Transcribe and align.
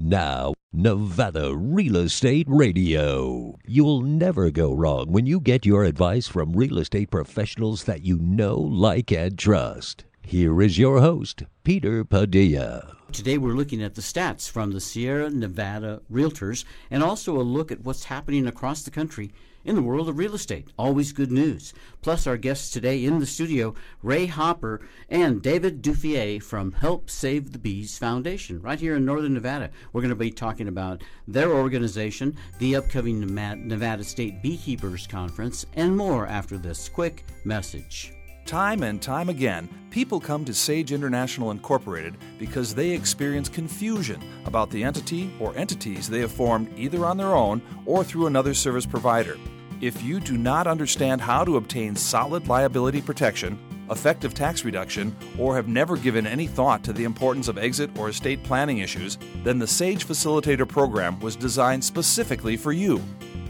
Now, 0.00 0.54
Nevada 0.72 1.56
Real 1.56 1.96
Estate 1.96 2.46
Radio. 2.48 3.56
You'll 3.66 4.02
never 4.02 4.48
go 4.52 4.72
wrong 4.72 5.10
when 5.10 5.26
you 5.26 5.40
get 5.40 5.66
your 5.66 5.82
advice 5.82 6.28
from 6.28 6.52
real 6.52 6.78
estate 6.78 7.10
professionals 7.10 7.82
that 7.84 8.04
you 8.04 8.16
know, 8.16 8.54
like, 8.54 9.10
and 9.10 9.36
trust. 9.36 10.04
Here 10.22 10.62
is 10.62 10.78
your 10.78 11.00
host, 11.00 11.42
Peter 11.64 12.04
Padilla. 12.04 12.96
Today 13.10 13.38
we're 13.38 13.54
looking 13.54 13.82
at 13.82 13.96
the 13.96 14.00
stats 14.00 14.48
from 14.48 14.70
the 14.70 14.80
Sierra 14.80 15.30
Nevada 15.30 16.00
Realtors 16.08 16.64
and 16.92 17.02
also 17.02 17.36
a 17.36 17.42
look 17.42 17.72
at 17.72 17.80
what's 17.80 18.04
happening 18.04 18.46
across 18.46 18.82
the 18.82 18.92
country 18.92 19.32
in 19.64 19.74
the 19.74 19.82
world 19.82 20.08
of 20.08 20.18
real 20.18 20.34
estate. 20.34 20.72
Always 20.78 21.12
good 21.12 21.30
news. 21.30 21.74
Plus, 22.00 22.26
our 22.26 22.36
guests 22.36 22.70
today 22.70 23.04
in 23.04 23.18
the 23.18 23.26
studio, 23.26 23.74
Ray 24.02 24.26
Hopper 24.26 24.80
and 25.08 25.42
David 25.42 25.82
Duffié 25.82 26.42
from 26.42 26.72
Help 26.72 27.10
Save 27.10 27.52
the 27.52 27.58
Bees 27.58 27.98
Foundation, 27.98 28.60
right 28.62 28.80
here 28.80 28.96
in 28.96 29.04
Northern 29.04 29.34
Nevada. 29.34 29.70
We're 29.92 30.02
going 30.02 30.10
to 30.10 30.16
be 30.16 30.30
talking 30.30 30.68
about 30.68 31.02
their 31.26 31.52
organization, 31.52 32.36
the 32.58 32.76
upcoming 32.76 33.20
Nevada 33.20 34.04
State 34.04 34.42
Beekeepers 34.42 35.06
Conference, 35.06 35.66
and 35.74 35.96
more 35.96 36.26
after 36.26 36.56
this 36.56 36.88
quick 36.88 37.24
message. 37.44 38.12
Time 38.48 38.82
and 38.82 39.02
time 39.02 39.28
again, 39.28 39.68
people 39.90 40.18
come 40.18 40.42
to 40.46 40.54
Sage 40.54 40.90
International 40.90 41.50
Incorporated 41.50 42.16
because 42.38 42.74
they 42.74 42.92
experience 42.92 43.46
confusion 43.46 44.22
about 44.46 44.70
the 44.70 44.82
entity 44.82 45.30
or 45.38 45.54
entities 45.54 46.08
they 46.08 46.20
have 46.20 46.32
formed 46.32 46.72
either 46.74 47.04
on 47.04 47.18
their 47.18 47.34
own 47.34 47.60
or 47.84 48.02
through 48.02 48.26
another 48.26 48.54
service 48.54 48.86
provider. 48.86 49.36
If 49.80 50.02
you 50.02 50.18
do 50.18 50.36
not 50.36 50.66
understand 50.66 51.20
how 51.20 51.44
to 51.44 51.56
obtain 51.56 51.94
solid 51.94 52.48
liability 52.48 53.00
protection, 53.00 53.56
effective 53.92 54.34
tax 54.34 54.64
reduction, 54.64 55.16
or 55.38 55.54
have 55.54 55.68
never 55.68 55.96
given 55.96 56.26
any 56.26 56.48
thought 56.48 56.82
to 56.82 56.92
the 56.92 57.04
importance 57.04 57.46
of 57.46 57.58
exit 57.58 57.96
or 57.96 58.08
estate 58.08 58.42
planning 58.42 58.78
issues, 58.78 59.18
then 59.44 59.60
the 59.60 59.66
SAGE 59.68 60.04
Facilitator 60.04 60.66
program 60.66 61.20
was 61.20 61.36
designed 61.36 61.84
specifically 61.84 62.56
for 62.56 62.72
you. 62.72 63.00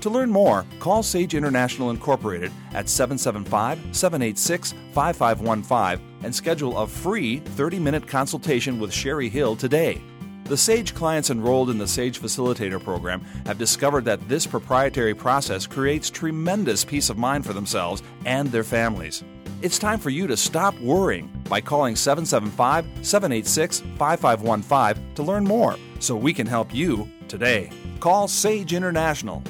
To 0.02 0.10
learn 0.10 0.30
more, 0.30 0.66
call 0.80 1.02
Sage 1.02 1.34
International 1.34 1.88
Incorporated 1.90 2.52
at 2.74 2.90
775 2.90 3.96
786 3.96 4.74
5515 4.93 6.24
and 6.24 6.34
schedule 6.34 6.76
a 6.76 6.87
free 6.87 7.38
30 7.38 7.79
minute 7.79 8.06
consultation 8.06 8.79
with 8.79 8.93
Sherry 8.93 9.30
Hill 9.30 9.56
today. 9.56 10.01
The 10.49 10.57
SAGE 10.57 10.95
clients 10.95 11.29
enrolled 11.29 11.68
in 11.68 11.77
the 11.77 11.87
SAGE 11.87 12.23
Facilitator 12.23 12.82
program 12.82 13.21
have 13.45 13.59
discovered 13.59 14.07
that 14.07 14.30
this 14.30 14.46
proprietary 14.46 15.15
process 15.15 15.66
creates 15.66 16.09
tremendous 16.09 16.87
peace 16.87 17.10
of 17.10 17.18
mind 17.18 17.45
for 17.45 17.52
themselves 17.52 18.02
and 18.24 18.49
their 18.49 18.65
families. 18.65 19.23
It's 19.60 19.79
time 19.79 19.99
for 19.99 20.09
you 20.09 20.27
to 20.27 20.38
stop 20.38 20.74
worrying 20.80 21.30
by 21.51 21.60
calling 21.60 21.96
775 21.96 22.87
786 23.07 23.80
5515 23.99 25.15
to 25.16 25.23
learn 25.23 25.45
more 25.45 25.77
so 25.99 26.16
we 26.16 26.32
can 26.32 26.46
help 26.46 26.74
you 26.74 27.07
today. 27.29 27.71
Call 28.01 28.27
SAGE 28.27 28.73
International 28.73 29.43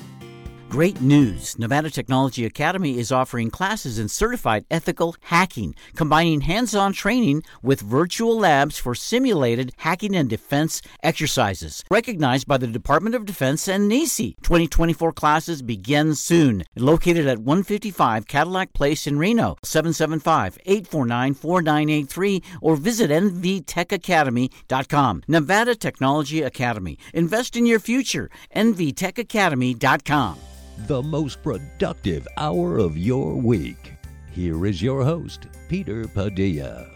Great 0.69 1.01
news! 1.01 1.59
Nevada 1.59 1.89
Technology 1.89 2.45
Academy 2.45 2.99
is 2.99 3.11
offering 3.11 3.51
classes 3.51 3.99
in 3.99 4.07
certified 4.07 4.67
ethical 4.71 5.17
hacking, 5.23 5.75
combining 5.97 6.43
hands 6.43 6.75
on 6.75 6.93
training 6.93 7.43
with 7.63 7.81
virtual 7.81 8.39
labs 8.39 8.77
for 8.77 8.95
simulated 8.95 9.73
hacking 9.79 10.15
and 10.15 10.29
defense 10.29 10.83
exercises. 11.03 11.83
Recognized 11.91 12.47
by 12.47 12.59
the 12.59 12.67
Department 12.67 13.15
of 13.15 13.25
Defense 13.25 13.67
and 13.67 13.89
NECE. 13.89 14.35
2024 14.43 15.11
classes 15.15 15.63
begin 15.63 16.15
soon. 16.15 16.65
Located 16.77 17.27
at 17.27 17.39
155 17.39 18.27
Cadillac 18.27 18.75
Place 18.75 19.07
in 19.07 19.19
Reno, 19.19 19.57
775 19.65 20.59
849 20.67 21.33
4983, 21.33 22.43
or 22.61 22.77
visit 22.77 23.11
nvtechacademy.com. 23.11 25.23
Nevada 25.27 25.75
Technology 25.75 26.43
Academy. 26.43 26.99
Invest 27.15 27.57
in 27.57 27.65
your 27.65 27.81
future. 27.81 28.29
nvtechacademy.com 28.55 30.39
the 30.87 31.03
most 31.03 31.43
productive 31.43 32.27
hour 32.37 32.79
of 32.79 32.97
your 32.97 33.35
week. 33.35 33.95
Here 34.31 34.65
is 34.65 34.81
your 34.81 35.05
host, 35.05 35.49
Peter 35.69 36.07
Padilla. 36.07 36.87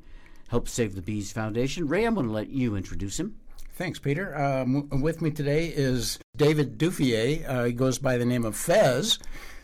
Help 0.50 0.68
Save 0.68 0.96
the 0.96 1.04
Bees 1.04 1.32
Foundation. 1.32 1.88
Ray, 1.88 2.06
I'm 2.06 2.16
going 2.16 2.26
to 2.26 2.34
let 2.34 2.50
you 2.50 2.76
introduce 2.76 3.20
him. 3.20 3.36
Thanks, 3.80 3.98
Peter. 3.98 4.38
Um, 4.38 4.90
with 4.90 5.22
me 5.22 5.32
today 5.32 5.68
is 5.68 6.20
David 6.36 6.78
Duffié. 6.78 7.48
Uh, 7.48 7.64
he 7.64 7.72
goes 7.72 7.98
by 7.98 8.18
the 8.18 8.26
name 8.26 8.44
of 8.44 8.58
Fez. 8.58 9.20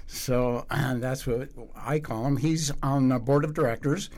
So 0.07 0.65
uh, 0.69 0.93
that's 0.93 1.27
what 1.27 1.49
I 1.75 1.99
call 1.99 2.25
him. 2.25 2.37
He's 2.37 2.71
on 2.81 3.09
the 3.09 3.19
board 3.19 3.43
of 3.43 3.53
directors, 3.53 4.09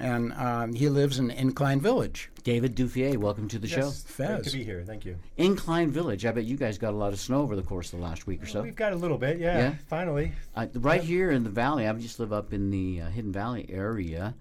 and 0.00 0.32
um, 0.32 0.72
he 0.72 0.88
lives 0.88 1.18
in 1.18 1.30
Incline 1.30 1.82
Village. 1.82 2.30
David 2.44 2.74
Duffié, 2.74 3.18
welcome 3.18 3.46
to 3.48 3.58
the 3.58 3.68
yes, 3.68 3.76
show. 3.76 3.90
Fez. 3.90 4.28
Great 4.28 4.44
to 4.44 4.52
be 4.52 4.64
here. 4.64 4.84
Thank 4.86 5.04
you. 5.04 5.16
Incline 5.36 5.90
Village. 5.90 6.24
I 6.24 6.32
bet 6.32 6.44
you 6.44 6.56
guys 6.56 6.78
got 6.78 6.94
a 6.94 6.96
lot 6.96 7.12
of 7.12 7.20
snow 7.20 7.42
over 7.42 7.54
the 7.54 7.62
course 7.62 7.92
of 7.92 7.98
the 7.98 8.04
last 8.06 8.26
week 8.26 8.42
or 8.42 8.46
so. 8.46 8.62
We've 8.62 8.74
got 8.74 8.94
a 8.94 8.96
little 8.96 9.18
bit, 9.18 9.38
yeah. 9.38 9.58
yeah? 9.58 9.74
Finally. 9.86 10.32
Uh, 10.56 10.68
right 10.76 11.02
yeah. 11.02 11.06
here 11.06 11.30
in 11.30 11.44
the 11.44 11.50
valley, 11.50 11.86
I 11.86 11.92
just 11.92 12.18
live 12.18 12.32
up 12.32 12.54
in 12.54 12.70
the 12.70 13.02
uh, 13.02 13.10
Hidden 13.10 13.32
Valley 13.32 13.66
area 13.68 14.34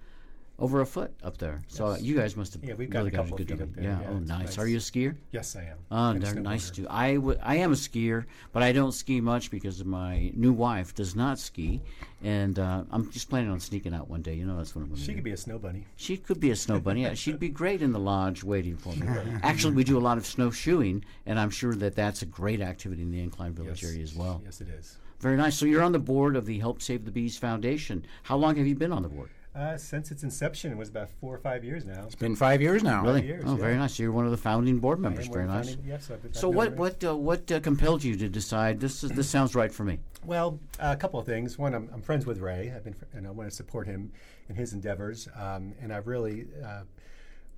over 0.62 0.82
a 0.82 0.86
foot 0.86 1.12
up 1.24 1.38
there. 1.38 1.60
So 1.68 1.88
uh, 1.88 1.98
you 2.00 2.16
guys 2.16 2.38
must 2.38 2.54
have 2.54 2.64
yeah, 2.64 2.76
we've 2.76 2.90
got 2.90 3.00
really 3.00 3.10
a 3.10 3.16
couple 3.16 3.32
got 3.32 3.42
a 3.42 3.44
good 3.44 3.58
feet 3.58 3.64
up 3.64 3.74
there. 3.74 3.84
Yeah. 3.84 4.00
yeah 4.02 4.08
oh, 4.10 4.20
nice. 4.20 4.40
nice. 4.40 4.58
Are 4.60 4.68
you 4.68 4.78
a 4.78 4.80
skier? 4.80 5.16
Yes, 5.32 5.56
I 5.56 5.64
am. 5.64 5.78
Oh, 5.90 6.14
they're 6.18 6.36
nice 6.36 6.70
too. 6.70 6.86
I, 6.90 7.16
w- 7.16 7.40
I 7.42 7.56
am 7.56 7.72
a 7.72 7.76
skier, 7.76 8.26
but 8.54 8.62
I 8.62 8.72
don't 8.72 8.92
ski 8.92 9.20
much 9.20 9.50
because 9.50 9.84
my 9.84 10.32
new 10.36 10.54
wife 10.54 10.94
does 10.94 11.16
not 11.16 11.40
ski, 11.40 11.82
and 12.24 12.60
uh, 12.60 12.84
I'm 12.92 13.12
just 13.12 13.28
planning 13.30 13.50
on 13.50 13.60
sneaking 13.60 13.94
out 13.94 14.08
one 14.08 14.22
day. 14.22 14.36
You 14.36 14.46
know, 14.46 14.58
that's 14.58 14.76
what 14.76 14.84
I'm 14.84 14.90
going 14.90 15.00
to 15.00 15.04
She 15.04 15.12
do. 15.12 15.16
could 15.16 15.24
be 15.24 15.32
a 15.32 15.38
snow 15.38 15.58
bunny. 15.58 15.86
She 15.96 16.16
could 16.16 16.40
be 16.40 16.52
a 16.52 16.56
snow 16.56 16.80
bunny. 16.80 17.02
yeah, 17.02 17.16
she'd 17.16 17.40
be 17.40 17.50
great 17.50 17.82
in 17.82 17.92
the 17.92 18.00
lodge 18.00 18.44
waiting 18.44 18.78
for 18.78 18.94
me. 18.94 19.08
Actually, 19.42 19.74
we 19.74 19.84
do 19.84 19.98
a 19.98 20.00
lot 20.00 20.18
of 20.20 20.26
snowshoeing, 20.26 21.04
and 21.26 21.40
I'm 21.40 21.50
sure 21.50 21.74
that 21.76 21.96
that's 21.96 22.22
a 22.22 22.28
great 22.28 22.62
activity 22.62 23.02
in 23.02 23.12
the 23.12 23.20
Incline 23.20 23.54
Village 23.54 23.82
yes. 23.82 23.92
area 23.92 24.04
as 24.04 24.16
well. 24.16 24.42
Yes, 24.46 24.62
it 24.62 24.70
is. 24.70 24.98
Very 25.20 25.38
nice. 25.38 25.56
So 25.56 25.66
you're 25.66 25.84
on 25.84 25.92
the 25.92 26.00
board 26.00 26.36
of 26.36 26.46
the 26.46 26.60
Help 26.60 26.82
Save 26.82 27.06
the 27.06 27.12
Bees 27.12 27.38
Foundation. 27.38 28.06
How 28.24 28.38
long 28.38 28.56
have 28.56 28.66
you 28.66 28.76
been 28.76 28.92
on 28.92 29.04
the 29.04 29.10
board? 29.10 29.30
Uh, 29.54 29.76
since 29.76 30.12
its 30.12 30.24
inception, 30.24 30.72
it 30.72 30.78
was 30.78 30.88
about 30.88 31.10
four 31.20 31.36
or 31.36 31.38
five 31.38 31.66
years 31.66 31.84
now. 31.84 32.04
It's 32.06 32.16
been 32.16 32.38
five 32.38 32.62
years 32.62 32.84
now. 32.84 33.04
Really? 33.04 33.26
Years, 33.26 33.44
oh, 33.46 33.56
yeah. 33.56 33.62
very 33.62 33.76
nice. 33.76 34.00
You're 34.00 34.14
one 34.14 34.24
of 34.24 34.32
the 34.32 34.38
founding 34.38 34.80
board 34.80 35.00
members. 35.00 35.28
Very 35.28 35.46
nice. 35.46 35.68
Founding, 35.68 35.86
yes, 35.86 36.10
I've, 36.10 36.34
so 36.34 36.48
I've 36.48 36.56
what 36.56 36.74
what 36.78 37.04
uh, 37.04 37.16
what 37.18 37.52
uh, 37.52 37.60
compelled 37.60 38.02
you 38.02 38.16
to 38.16 38.30
decide 38.30 38.80
this 38.80 39.04
is 39.04 39.12
this 39.12 39.30
sounds 39.30 39.54
right 39.54 39.72
for 39.72 39.84
me? 39.84 40.00
Well, 40.26 40.58
uh, 40.80 40.94
a 40.94 40.96
couple 40.96 41.20
of 41.20 41.26
things. 41.26 41.58
One, 41.58 41.74
I'm, 41.76 41.90
I'm, 41.94 42.02
friends 42.02 42.26
with 42.26 42.40
Ray. 42.40 42.72
I've 42.74 42.86
been 42.86 42.94
fr- 42.94 43.06
and 43.14 43.28
I 43.28 43.32
want 43.32 43.50
to 43.50 43.56
support 43.56 43.88
him 43.88 44.14
in 44.48 44.56
his 44.56 44.72
endeavors, 44.72 45.28
um, 45.36 45.74
and 45.82 45.94
I 45.94 45.98
really. 45.98 46.48
Uh, 46.64 46.84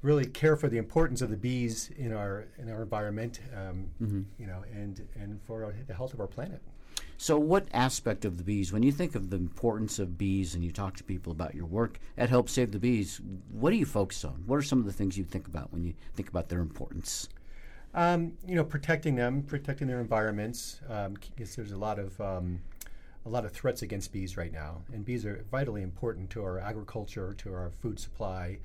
really 0.02 0.26
care 0.26 0.58
for 0.58 0.68
the 0.68 0.78
importance 0.78 1.22
of 1.22 1.30
the 1.30 1.38
bees 1.38 1.90
in 1.98 2.12
our 2.12 2.46
in 2.58 2.70
our 2.70 2.82
environment, 2.82 3.40
um, 3.56 3.90
mm-hmm. 4.02 4.22
you 4.38 4.46
know, 4.46 4.62
and 4.74 5.08
and 5.16 5.42
for 5.48 5.64
our, 5.64 5.74
the 5.88 5.94
health 5.94 6.14
of 6.14 6.20
our 6.20 6.28
planet. 6.28 6.62
So, 7.18 7.38
what 7.38 7.68
aspect 7.74 8.26
of 8.26 8.38
the 8.38 8.44
bees, 8.44 8.74
when 8.74 8.84
you 8.84 8.92
think 8.92 9.16
of 9.16 9.30
the 9.30 9.38
importance 9.38 10.00
of 10.00 10.18
bees 10.18 10.56
and 10.56 10.64
you 10.64 10.72
talk 10.72 10.98
to 10.98 11.04
people 11.04 11.32
about 11.32 11.56
your 11.56 11.66
work 11.66 12.00
at 12.18 12.30
Help 12.30 12.50
Save 12.50 12.72
the 12.72 12.80
Bees, 12.80 13.22
what 13.52 13.70
do 13.70 13.78
you 13.78 13.86
focus 13.86 14.26
on? 14.26 14.44
What 14.46 14.58
are 14.58 14.64
some 14.64 14.80
of 14.80 14.86
the 14.86 14.94
things 14.94 15.18
you 15.18 15.24
think 15.24 15.48
about 15.48 15.72
when 15.72 15.84
you 15.84 15.94
think 16.16 16.30
about 16.30 16.50
their 16.50 16.60
importance? 16.60 17.30
Um, 17.94 18.34
you 18.48 18.56
know, 18.56 18.64
protecting 18.64 19.16
them, 19.16 19.44
protecting 19.44 19.88
their 19.88 20.02
environments. 20.02 20.82
Um, 20.90 21.16
there's 21.38 21.72
a 21.72 21.78
lot 21.78 22.00
of 22.00 22.20
um, 22.20 22.60
a 23.26 23.30
lot 23.30 23.46
of 23.46 23.52
threats 23.52 23.84
against 23.84 24.12
bees 24.12 24.36
right 24.36 24.52
now, 24.52 24.82
and 24.92 25.06
bees 25.06 25.26
are 25.26 25.46
vitally 25.52 25.82
important 25.82 26.30
to 26.32 26.44
our 26.44 26.60
agriculture, 26.60 27.34
to 27.38 27.54
our 27.54 27.72
food 27.82 28.00
supply, 28.00 28.58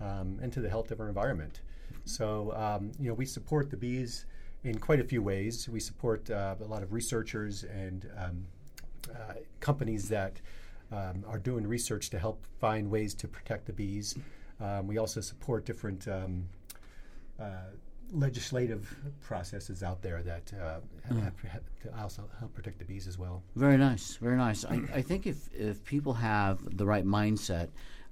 um, 0.00 0.38
and 0.42 0.52
to 0.52 0.60
the 0.60 0.68
health 0.68 0.90
of 0.90 1.00
our 1.00 1.08
environment. 1.08 1.60
So, 2.04 2.52
um, 2.52 2.92
you 3.00 3.08
know, 3.08 3.14
we 3.14 3.26
support 3.26 3.70
the 3.70 3.76
bees 3.76 4.26
in 4.64 4.78
quite 4.78 5.00
a 5.00 5.04
few 5.04 5.22
ways. 5.22 5.68
We 5.68 5.78
support 5.80 6.30
uh, 6.30 6.56
a 6.60 6.64
lot 6.64 6.82
of 6.82 6.92
researchers 6.92 7.64
and 7.64 8.10
um, 8.16 8.46
uh, 9.10 9.34
companies 9.60 10.08
that 10.08 10.40
um, 10.90 11.24
are 11.28 11.38
doing 11.38 11.66
research 11.66 12.10
to 12.10 12.18
help 12.18 12.44
find 12.60 12.90
ways 12.90 13.14
to 13.14 13.28
protect 13.28 13.66
the 13.66 13.72
bees. 13.72 14.16
Um, 14.60 14.86
we 14.86 14.98
also 14.98 15.20
support 15.20 15.64
different 15.64 16.08
um, 16.08 16.44
uh, 17.38 17.44
legislative 18.12 18.94
processes 19.20 19.82
out 19.82 20.00
there 20.02 20.22
that 20.22 20.52
uh, 20.60 20.80
Mm. 21.10 21.22
have, 21.22 21.38
have 21.42 21.62
to 21.82 22.00
also 22.00 22.22
help 22.38 22.54
protect 22.54 22.78
the 22.78 22.84
bees 22.86 23.06
as 23.06 23.18
well. 23.18 23.42
Very 23.56 23.76
nice, 23.76 24.16
very 24.16 24.38
nice. 24.38 24.64
I, 24.64 24.80
I 24.94 25.02
think 25.02 25.26
if, 25.26 25.52
if 25.52 25.84
people 25.84 26.14
have 26.14 26.78
the 26.78 26.86
right 26.86 27.04
mindset, 27.04 27.68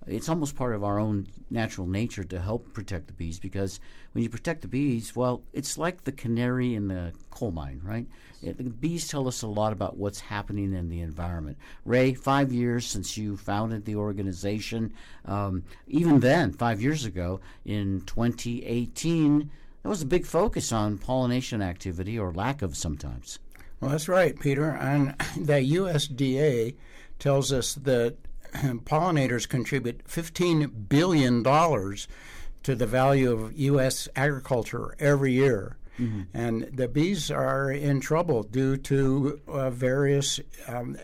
it's 0.07 0.29
almost 0.29 0.57
part 0.57 0.75
of 0.75 0.83
our 0.83 0.99
own 0.99 1.27
natural 1.51 1.87
nature 1.87 2.25
to 2.25 2.41
help 2.41 2.73
protect 2.73 3.07
the 3.07 3.13
bees 3.13 3.39
because 3.39 3.79
when 4.13 4.25
you 4.25 4.31
protect 4.31 4.63
the 4.63 4.69
bees, 4.69 5.15
well, 5.15 5.43
it's 5.53 5.79
like 5.79 6.05
the 6.05 6.13
canary 6.13 6.75
in 6.75 6.89
the 6.89 7.13
coal 7.31 7.53
mine, 7.53 7.81
right? 7.85 8.07
It, 8.43 8.59
the 8.59 8.65
bees 8.65 9.07
tell 9.07 9.29
us 9.29 9.43
a 9.43 9.47
lot 9.47 9.73
about 9.73 9.97
what's 9.97 10.21
happening 10.21 10.73
in 10.73 10.89
the 10.89 11.01
environment. 11.01 11.57
Ray, 11.85 12.15
five 12.15 12.53
years 12.53 12.87
since 12.87 13.17
you 13.17 13.37
founded 13.37 13.85
the 13.85 13.97
organization, 13.97 14.93
um, 15.25 15.63
even 15.87 16.21
then, 16.21 16.53
five 16.53 16.83
years 16.83 17.05
ago, 17.05 17.41
in 17.65 18.03
2018, 18.07 19.51
there 19.83 19.91
was 19.91 20.03
a 20.03 20.07
big 20.07 20.27
focus 20.27 20.73
on 20.73 20.99
pollination 20.99 21.63
activity 21.63 22.19
or 22.19 22.33
lack 22.33 22.63
of 22.63 22.77
sometimes. 22.77 23.39
Well, 23.81 23.91
that's 23.91 24.09
right, 24.09 24.39
Peter. 24.39 24.71
And 24.71 25.15
the 25.37 25.55
USDA 25.55 26.75
tells 27.19 27.53
us 27.53 27.75
that 27.75 28.17
pollinators 28.85 29.49
contribute 29.49 30.07
$15 30.07 30.89
billion 30.89 31.43
to 31.43 32.75
the 32.75 32.87
value 32.87 33.33
of 33.33 33.59
U.S. 33.59 34.09
agriculture 34.15 34.95
every 34.99 35.33
year. 35.33 35.77
Mm-hmm. 35.99 36.23
And 36.35 36.63
the 36.73 36.89
bees 36.89 37.31
are 37.31 37.71
in 37.71 38.01
trouble 38.01 38.43
due 38.43 38.77
to 38.79 39.41
uh, 39.47 39.71
various 39.71 40.41
um, 40.67 40.97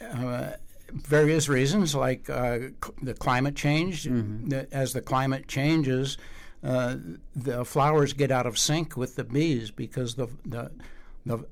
uh, 0.00 0.50
various 0.92 1.48
reasons, 1.48 1.94
like 1.94 2.28
uh, 2.28 2.58
c- 2.58 2.92
the 3.02 3.14
climate 3.14 3.54
change. 3.54 4.04
Mm-hmm. 4.04 4.48
The, 4.48 4.74
as 4.74 4.92
the 4.92 5.00
climate 5.00 5.46
changes, 5.46 6.18
uh, 6.62 6.96
the 7.34 7.64
flowers 7.64 8.12
get 8.12 8.30
out 8.30 8.46
of 8.46 8.58
sync 8.58 8.96
with 8.96 9.16
the 9.16 9.24
bees 9.24 9.70
because 9.70 10.14
the 10.14 10.28
the 10.44 10.70
the, 11.26 11.44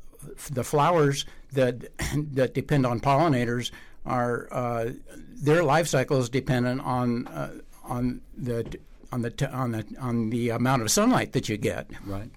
the 0.51 0.65
flowers 0.65 1.25
that 1.53 1.89
that 2.33 2.55
depend 2.55 2.85
on 2.85 3.01
pollinators 3.01 3.71
are 4.05 4.49
uh, 4.51 4.91
their 5.43 5.63
life 5.63 5.87
cycle 5.87 6.19
is 6.19 6.29
dependent 6.29 6.81
on 6.83 7.27
uh, 7.29 7.51
on 7.85 8.21
the 8.37 8.79
on 9.11 9.23
the 9.23 9.31
t- 9.31 9.47
on 9.47 9.73
the 9.73 9.85
on 10.01 10.31
the 10.31 10.51
amount 10.51 10.83
of 10.83 10.91
sunlight 10.91 11.33
that 11.33 11.49
you 11.49 11.57
get. 11.57 11.89
Right. 12.05 12.31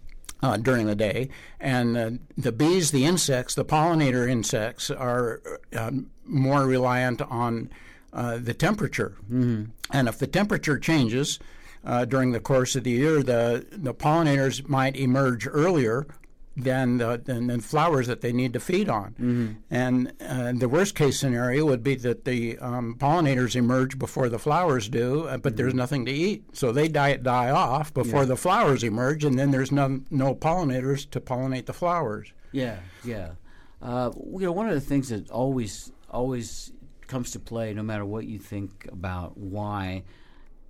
Uh, 0.44 0.58
during 0.58 0.86
the 0.86 0.96
day, 0.96 1.30
and 1.60 1.98
uh, 1.98 2.12
the 2.38 2.52
bees, 2.52 2.92
the 2.92 3.06
insects, 3.06 3.56
the 3.56 3.66
pollinator 3.66 4.30
insects 4.30 4.92
are 4.92 5.42
uh, 5.76 5.92
more 6.26 6.66
reliant 6.68 7.22
on 7.22 7.70
uh, 8.14 8.38
the 8.38 8.54
temperature. 8.54 9.16
Mm-hmm. 9.32 9.72
And 9.92 10.08
if 10.08 10.20
the 10.20 10.28
temperature 10.28 10.78
changes 10.78 11.40
uh, 11.84 12.06
during 12.06 12.32
the 12.32 12.40
course 12.40 12.76
of 12.76 12.84
the 12.84 12.92
year, 12.92 13.24
the 13.24 13.66
the 13.72 13.94
pollinators 13.94 14.68
might 14.68 14.96
emerge 14.98 15.48
earlier 15.48 16.06
than 16.57 16.98
the 16.98 17.22
than, 17.24 17.48
than 17.48 17.60
flowers 17.60 18.07
that 18.07 18.22
they 18.22 18.31
need 18.31 18.54
to 18.54 18.60
feed 18.60 18.90
on. 18.90 19.12
Mm-hmm. 19.12 19.52
And 19.69 20.13
uh, 20.22 20.54
the 20.54 20.69
worst 20.69 20.96
case 20.96 21.19
scenario 21.19 21.66
would 21.66 21.84
be 21.84 21.96
that 21.96 22.25
the 22.25 22.57
um, 22.60 22.96
pollinators 22.98 23.56
emerge 23.56 24.00
before 24.00 24.30
the 24.30 24.40
flowers 24.40 24.88
do, 24.88 25.28
uh, 25.28 25.38
but 25.38 25.52
mm-hmm. 25.52 25.57
there's 25.57 25.74
nothing 25.74 26.06
to 26.06 26.12
eat, 26.12 26.44
so 26.54 26.72
they 26.72 26.88
die 26.88 27.18
die 27.18 27.50
off 27.50 27.94
before 27.94 28.22
yeah. 28.22 28.28
the 28.28 28.38
flowers 28.38 28.84
emerge, 28.84 29.25
and 29.25 29.38
then 29.38 29.52
there's 29.52 29.72
no 29.72 30.02
no 30.10 30.34
pollinators 30.34 31.10
to 31.10 31.19
pollinate 31.19 31.66
the 31.66 31.74
flowers. 31.74 32.31
Yeah, 32.52 32.80
yeah. 33.04 33.31
Uh, 33.81 34.12
you 34.16 34.46
know, 34.46 34.52
one 34.52 34.68
of 34.68 34.75
the 34.75 34.81
things 34.81 35.10
that 35.10 35.30
always 35.30 35.92
always 36.10 36.72
comes 37.07 37.31
to 37.31 37.40
play, 37.40 37.74
no 37.74 37.84
matter 37.84 38.06
what 38.06 38.25
you 38.25 38.40
think 38.40 38.88
about 38.92 39.38
why 39.38 40.04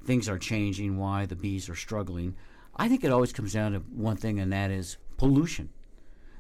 things 0.06 0.28
are 0.28 0.40
changing, 0.40 0.98
why 0.98 1.26
the 1.26 1.36
bees 1.36 1.70
are 1.70 1.76
struggling. 1.76 2.36
I 2.76 2.90
think 2.90 3.04
it 3.04 3.12
always 3.12 3.32
comes 3.32 3.54
down 3.54 3.72
to 3.72 3.80
one 3.80 4.18
thing, 4.18 4.40
and 4.40 4.52
that 4.52 4.70
is 4.70 4.98
pollution. 5.18 5.70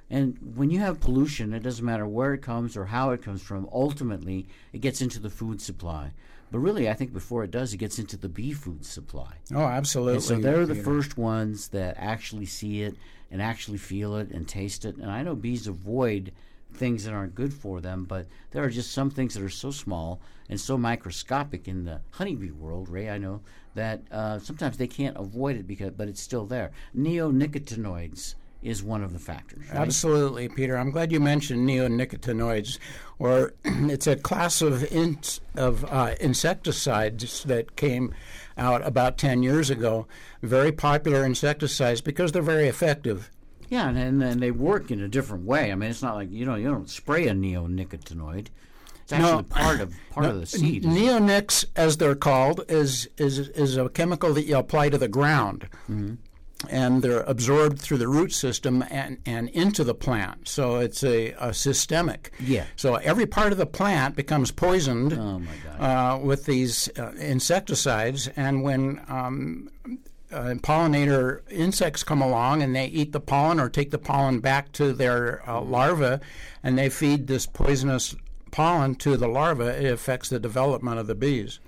And 0.10 0.38
when 0.56 0.70
you 0.70 0.80
have 0.80 1.00
pollution, 1.00 1.54
it 1.54 1.64
doesn't 1.64 1.86
matter 1.86 2.06
where 2.08 2.34
it 2.34 2.42
comes 2.42 2.78
or 2.78 2.86
how 2.86 3.10
it 3.12 3.24
comes 3.24 3.42
from, 3.42 3.68
ultimately, 3.74 4.48
it 4.72 4.80
gets 4.80 5.02
into 5.02 5.20
the 5.20 5.30
food 5.30 5.62
supply. 5.62 6.12
But 6.52 6.60
really, 6.60 6.88
I 6.88 6.94
think 6.94 7.12
before 7.12 7.44
it 7.44 7.52
does, 7.52 7.74
it 7.74 7.78
gets 7.78 7.98
into 7.98 8.18
the 8.18 8.30
bee 8.30 8.54
food 8.54 8.86
supply. 8.86 9.34
Oh, 9.54 9.66
absolutely. 9.66 10.16
And 10.16 10.24
so 10.24 10.38
they're 10.38 10.68
the 10.68 10.76
first 10.76 11.18
ones 11.18 11.70
that 11.70 11.96
actually 11.98 12.46
see 12.46 12.84
it 12.84 12.96
and 13.32 13.42
actually 13.42 13.80
feel 13.80 14.16
it 14.16 14.30
and 14.30 14.48
taste 14.48 14.86
it. 14.86 14.96
And 14.98 15.10
I 15.10 15.24
know 15.24 15.36
bees 15.36 15.68
avoid 15.68 16.32
things 16.74 17.06
that 17.06 17.14
aren't 17.14 17.34
good 17.34 17.54
for 17.54 17.82
them, 17.82 18.06
but 18.06 18.28
there 18.52 18.64
are 18.64 18.70
just 18.70 18.92
some 18.92 19.10
things 19.10 19.34
that 19.34 19.44
are 19.44 19.50
so 19.50 19.72
small 19.72 20.20
and 20.50 20.60
so 20.60 20.78
microscopic 20.78 21.68
in 21.68 21.86
the 21.86 22.02
honeybee 22.12 22.52
world, 22.52 22.90
Ray, 22.90 23.10
I 23.10 23.18
know, 23.18 23.42
that 23.74 24.02
uh, 24.12 24.40
sometimes 24.40 24.78
they 24.78 24.88
can't 24.88 25.18
avoid 25.18 25.56
it 25.56 25.66
because, 25.68 25.92
but 25.92 26.08
it's 26.08 26.22
still 26.22 26.46
there. 26.46 26.72
Neonicotinoids 26.96 28.36
is 28.66 28.82
one 28.84 29.04
of 29.04 29.14
the 29.14 29.20
factors. 29.20 29.68
Right? 29.70 29.78
Absolutely, 29.78 30.50
Peter. 30.50 30.78
I'm 30.78 30.92
glad 30.92 31.12
you 31.12 31.20
mentioned 31.20 31.68
neonicotinoids, 31.70 32.80
or 33.20 33.54
it's 33.64 34.08
a 34.08 34.16
class 34.16 34.62
of 34.62 34.84
in, 34.92 35.20
of 35.56 35.86
uh, 35.86 36.16
insecticides 36.20 37.44
that 37.44 37.76
came 37.76 38.14
out 38.58 38.86
about 38.86 39.18
10 39.18 39.44
years 39.44 39.70
ago. 39.70 40.08
Very 40.42 40.72
popular 40.72 41.24
insecticides 41.24 42.02
because 42.02 42.32
they're 42.32 42.42
very 42.42 42.68
effective. 42.68 43.30
Yeah, 43.70 43.90
and, 43.90 44.22
and 44.22 44.42
they 44.42 44.52
work 44.52 44.92
in 44.92 45.02
a 45.02 45.08
different 45.08 45.46
way. 45.46 45.72
I 45.72 45.76
mean, 45.76 45.90
it's 45.90 46.04
not 46.04 46.16
like 46.16 46.32
you 46.32 46.46
know 46.46 46.56
you 46.56 46.68
don't 46.68 46.90
spray 46.90 47.28
a 47.28 47.34
neonicotinoid. 47.34 48.48
It's 49.04 49.14
actually 49.14 49.32
no, 49.32 49.44
part 49.44 49.82
of 49.82 49.94
part 50.12 50.26
no, 50.26 50.32
of 50.32 50.40
the 50.40 50.46
seed. 50.46 50.84
Neonics, 50.84 51.66
as 51.76 51.98
they're 51.98 52.16
called, 52.16 52.64
is 52.68 53.10
is 53.18 53.40
is 53.40 53.78
a 53.78 53.90
chemical 53.90 54.34
that 54.34 54.44
you 54.44 54.58
apply 54.58 54.90
to 54.90 54.98
the 54.98 55.08
ground. 55.08 55.68
Mm-hmm 55.90 56.16
and 56.70 57.02
they're 57.02 57.22
absorbed 57.22 57.80
through 57.80 57.98
the 57.98 58.08
root 58.08 58.32
system 58.32 58.84
and, 58.90 59.18
and 59.26 59.50
into 59.50 59.84
the 59.84 59.94
plant. 59.94 60.48
So 60.48 60.78
it's 60.78 61.04
a, 61.04 61.32
a 61.40 61.54
systemic. 61.54 62.32
Yeah. 62.40 62.66
So 62.76 62.96
every 62.96 63.26
part 63.26 63.52
of 63.52 63.58
the 63.58 63.66
plant 63.66 64.16
becomes 64.16 64.52
poisoned 64.52 65.14
oh 65.14 65.42
uh, 65.84 66.18
with 66.18 66.46
these 66.46 66.90
uh, 66.98 67.12
insecticides, 67.20 68.30
and 68.36 68.64
when 68.64 69.02
um, 69.08 69.70
uh, 70.32 70.56
pollinator 70.62 71.42
insects 71.50 72.04
come 72.04 72.22
along 72.22 72.62
and 72.62 72.76
they 72.76 72.88
eat 72.88 73.12
the 73.12 73.20
pollen 73.20 73.60
or 73.60 73.70
take 73.70 73.92
the 73.92 74.00
pollen 74.00 74.40
back 74.40 74.72
to 74.74 74.94
their 74.94 75.48
uh, 75.50 75.62
larvae, 75.62 76.20
and 76.64 76.78
they 76.78 76.90
feed 76.90 77.28
this 77.28 77.46
poisonous 77.46 78.16
pollen 78.52 78.96
to 78.96 79.18
the 79.18 79.28
larvae, 79.28 79.66
it 79.66 79.92
affects 79.92 80.30
the 80.30 80.40
development 80.40 80.98
of 81.00 81.08
the 81.08 81.16
bees. 81.16 81.60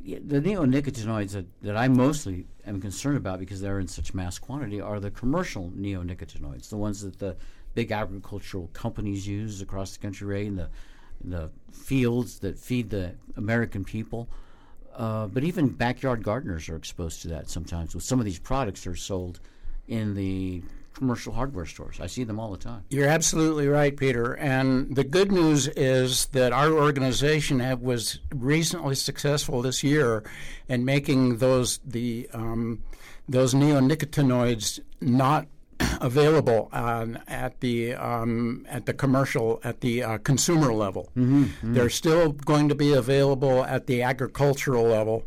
The 0.00 0.40
neonicotinoids 0.40 1.32
that, 1.32 1.46
that 1.62 1.76
I 1.76 1.88
mostly 1.88 2.46
am 2.66 2.80
concerned 2.80 3.16
about 3.16 3.38
because 3.38 3.60
they're 3.60 3.78
in 3.78 3.88
such 3.88 4.14
mass 4.14 4.38
quantity 4.38 4.80
are 4.80 5.00
the 5.00 5.10
commercial 5.10 5.70
neonicotinoids, 5.70 6.68
the 6.68 6.76
ones 6.76 7.02
that 7.02 7.18
the 7.18 7.36
big 7.74 7.92
agricultural 7.92 8.68
companies 8.72 9.26
use 9.26 9.60
across 9.60 9.96
the 9.96 9.98
country, 9.98 10.26
right, 10.26 10.46
in 10.46 10.56
the, 10.56 10.68
in 11.22 11.30
the 11.30 11.50
fields 11.72 12.38
that 12.40 12.58
feed 12.58 12.90
the 12.90 13.14
American 13.36 13.84
people. 13.84 14.28
Uh, 14.94 15.26
but 15.26 15.44
even 15.44 15.68
backyard 15.68 16.22
gardeners 16.22 16.68
are 16.68 16.76
exposed 16.76 17.20
to 17.22 17.28
that 17.28 17.50
sometimes. 17.50 17.94
With 17.94 18.04
some 18.04 18.18
of 18.18 18.24
these 18.24 18.38
products 18.38 18.86
are 18.86 18.96
sold 18.96 19.40
in 19.88 20.14
the 20.14 20.62
commercial 20.96 21.32
hardware 21.32 21.66
stores. 21.66 22.00
I 22.00 22.06
see 22.06 22.24
them 22.24 22.40
all 22.40 22.50
the 22.50 22.58
time. 22.58 22.84
You're 22.88 23.08
absolutely 23.08 23.68
right, 23.68 23.94
Peter. 23.94 24.32
And 24.34 24.96
the 24.96 25.04
good 25.04 25.30
news 25.30 25.68
is 25.68 26.26
that 26.26 26.52
our 26.52 26.72
organization 26.72 27.60
have, 27.60 27.80
was 27.80 28.20
recently 28.34 28.94
successful 28.94 29.60
this 29.60 29.84
year 29.84 30.24
in 30.68 30.84
making 30.84 31.38
those 31.38 31.80
the 31.84 32.28
um, 32.32 32.82
those 33.28 33.52
neonicotinoids 33.54 34.80
not 35.00 35.46
available 36.00 36.70
uh, 36.72 37.06
at 37.28 37.60
the 37.60 37.94
um, 37.94 38.64
at 38.68 38.86
the 38.86 38.94
commercial 38.94 39.60
at 39.64 39.82
the 39.82 40.02
uh, 40.02 40.18
consumer 40.18 40.72
level. 40.72 41.10
Mm-hmm, 41.16 41.44
mm-hmm. 41.44 41.74
They're 41.74 41.90
still 41.90 42.32
going 42.32 42.70
to 42.70 42.74
be 42.74 42.94
available 42.94 43.64
at 43.64 43.86
the 43.86 44.02
agricultural 44.02 44.84
level, 44.84 45.24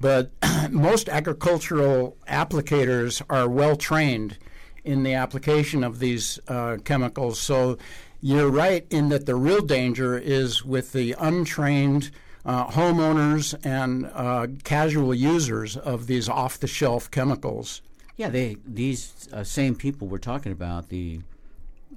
but 0.00 0.30
most 0.70 1.10
agricultural 1.10 2.16
applicators 2.26 3.20
are 3.28 3.48
well 3.48 3.76
trained 3.76 4.38
in 4.84 5.02
the 5.02 5.14
application 5.14 5.84
of 5.84 5.98
these 5.98 6.38
uh, 6.48 6.76
chemicals. 6.84 7.38
So 7.38 7.78
You're 8.22 8.50
right 8.50 8.86
in 8.90 9.08
that 9.08 9.24
the 9.24 9.34
real 9.34 9.62
danger 9.62 10.18
is 10.18 10.62
with 10.62 10.92
the 10.92 11.14
untrained 11.18 12.10
uh, 12.44 12.66
homeowners 12.66 13.54
and 13.64 14.10
uh, 14.12 14.46
casual 14.62 15.14
users 15.14 15.76
of 15.76 16.06
these 16.06 16.28
off-the-shelf 16.28 17.10
chemicals. 17.10 17.80
Yeah, 18.16 18.28
they 18.28 18.58
these 18.66 19.26
uh, 19.32 19.42
same 19.42 19.74
people 19.74 20.06
we're 20.06 20.18
talking 20.18 20.52
about 20.52 20.90
the 20.90 21.20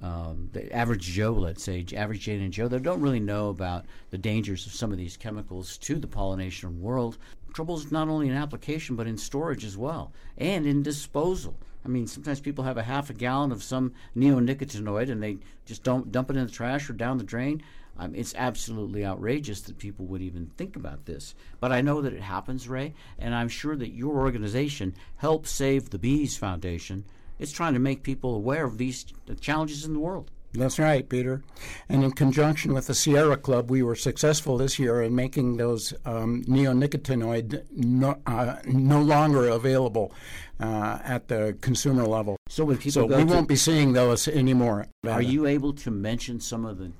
um, 0.02 0.50
the 0.52 0.72
average 0.72 1.04
Joe, 1.04 1.32
let's 1.32 1.62
say, 1.62 1.84
average 1.94 2.22
Jane 2.22 2.42
and 2.42 2.52
Joe, 2.52 2.68
they 2.68 2.78
don't 2.78 3.00
really 3.00 3.20
know 3.20 3.48
about 3.48 3.86
the 4.10 4.18
dangers 4.18 4.66
of 4.66 4.72
some 4.72 4.92
of 4.92 4.98
these 4.98 5.16
chemicals 5.16 5.78
to 5.78 5.96
the 5.96 6.06
pollination 6.06 6.80
world. 6.80 7.18
Troubles 7.52 7.92
not 7.92 8.08
only 8.08 8.28
in 8.28 8.34
application 8.34 8.96
but 8.96 9.06
in 9.06 9.16
storage 9.16 9.64
as 9.64 9.76
well, 9.76 10.12
and 10.36 10.66
in 10.66 10.82
disposal. 10.82 11.56
I 11.84 11.88
mean, 11.88 12.06
sometimes 12.06 12.40
people 12.40 12.64
have 12.64 12.78
a 12.78 12.82
half 12.82 13.10
a 13.10 13.14
gallon 13.14 13.52
of 13.52 13.62
some 13.62 13.92
neonicotinoid 14.16 15.10
and 15.10 15.22
they 15.22 15.38
just 15.66 15.82
don't 15.82 16.10
dump 16.10 16.30
it 16.30 16.36
in 16.36 16.46
the 16.46 16.50
trash 16.50 16.88
or 16.88 16.94
down 16.94 17.18
the 17.18 17.24
drain. 17.24 17.62
Um, 17.96 18.14
it's 18.14 18.34
absolutely 18.36 19.04
outrageous 19.04 19.60
that 19.62 19.78
people 19.78 20.06
would 20.06 20.22
even 20.22 20.50
think 20.56 20.74
about 20.74 21.04
this. 21.04 21.34
But 21.60 21.70
I 21.70 21.80
know 21.80 22.00
that 22.00 22.12
it 22.12 22.22
happens, 22.22 22.68
Ray, 22.68 22.94
and 23.18 23.34
I'm 23.34 23.48
sure 23.48 23.76
that 23.76 23.92
your 23.92 24.18
organization, 24.18 24.94
Help 25.16 25.46
Save 25.46 25.90
the 25.90 25.98
Bees 25.98 26.36
Foundation, 26.36 27.04
is 27.38 27.52
trying 27.52 27.74
to 27.74 27.80
make 27.80 28.02
people 28.02 28.34
aware 28.34 28.64
of 28.64 28.78
these 28.78 29.06
challenges 29.40 29.84
in 29.84 29.92
the 29.92 30.00
world. 30.00 30.30
That's 30.54 30.78
right, 30.78 31.08
Peter. 31.08 31.42
And 31.88 32.04
in 32.04 32.12
conjunction 32.12 32.74
with 32.74 32.86
the 32.86 32.94
Sierra 32.94 33.36
Club, 33.36 33.70
we 33.70 33.82
were 33.82 33.96
successful 33.96 34.56
this 34.56 34.78
year 34.78 35.02
in 35.02 35.14
making 35.14 35.56
those 35.56 35.92
um, 36.04 36.44
neonicotinoid 36.44 37.64
no, 37.72 38.16
uh, 38.26 38.56
no, 38.64 39.02
longer 39.02 39.48
available 39.48 40.12
uh, 40.60 41.00
at 41.02 41.26
the 41.26 41.56
consumer 41.60 42.04
level. 42.04 42.36
So 42.48 42.64
when 42.64 42.76
people 42.76 43.08
so 43.08 43.16
we 43.16 43.24
won't 43.24 43.48
be 43.48 43.56
seeing 43.56 43.94
those 43.94 44.28
anymore. 44.28 44.86
Are 45.06 45.22
you 45.22 45.46
able 45.46 45.72
to 45.72 45.90
mention 45.90 46.38
some 46.38 46.64
of 46.64 46.78
the 46.78 46.92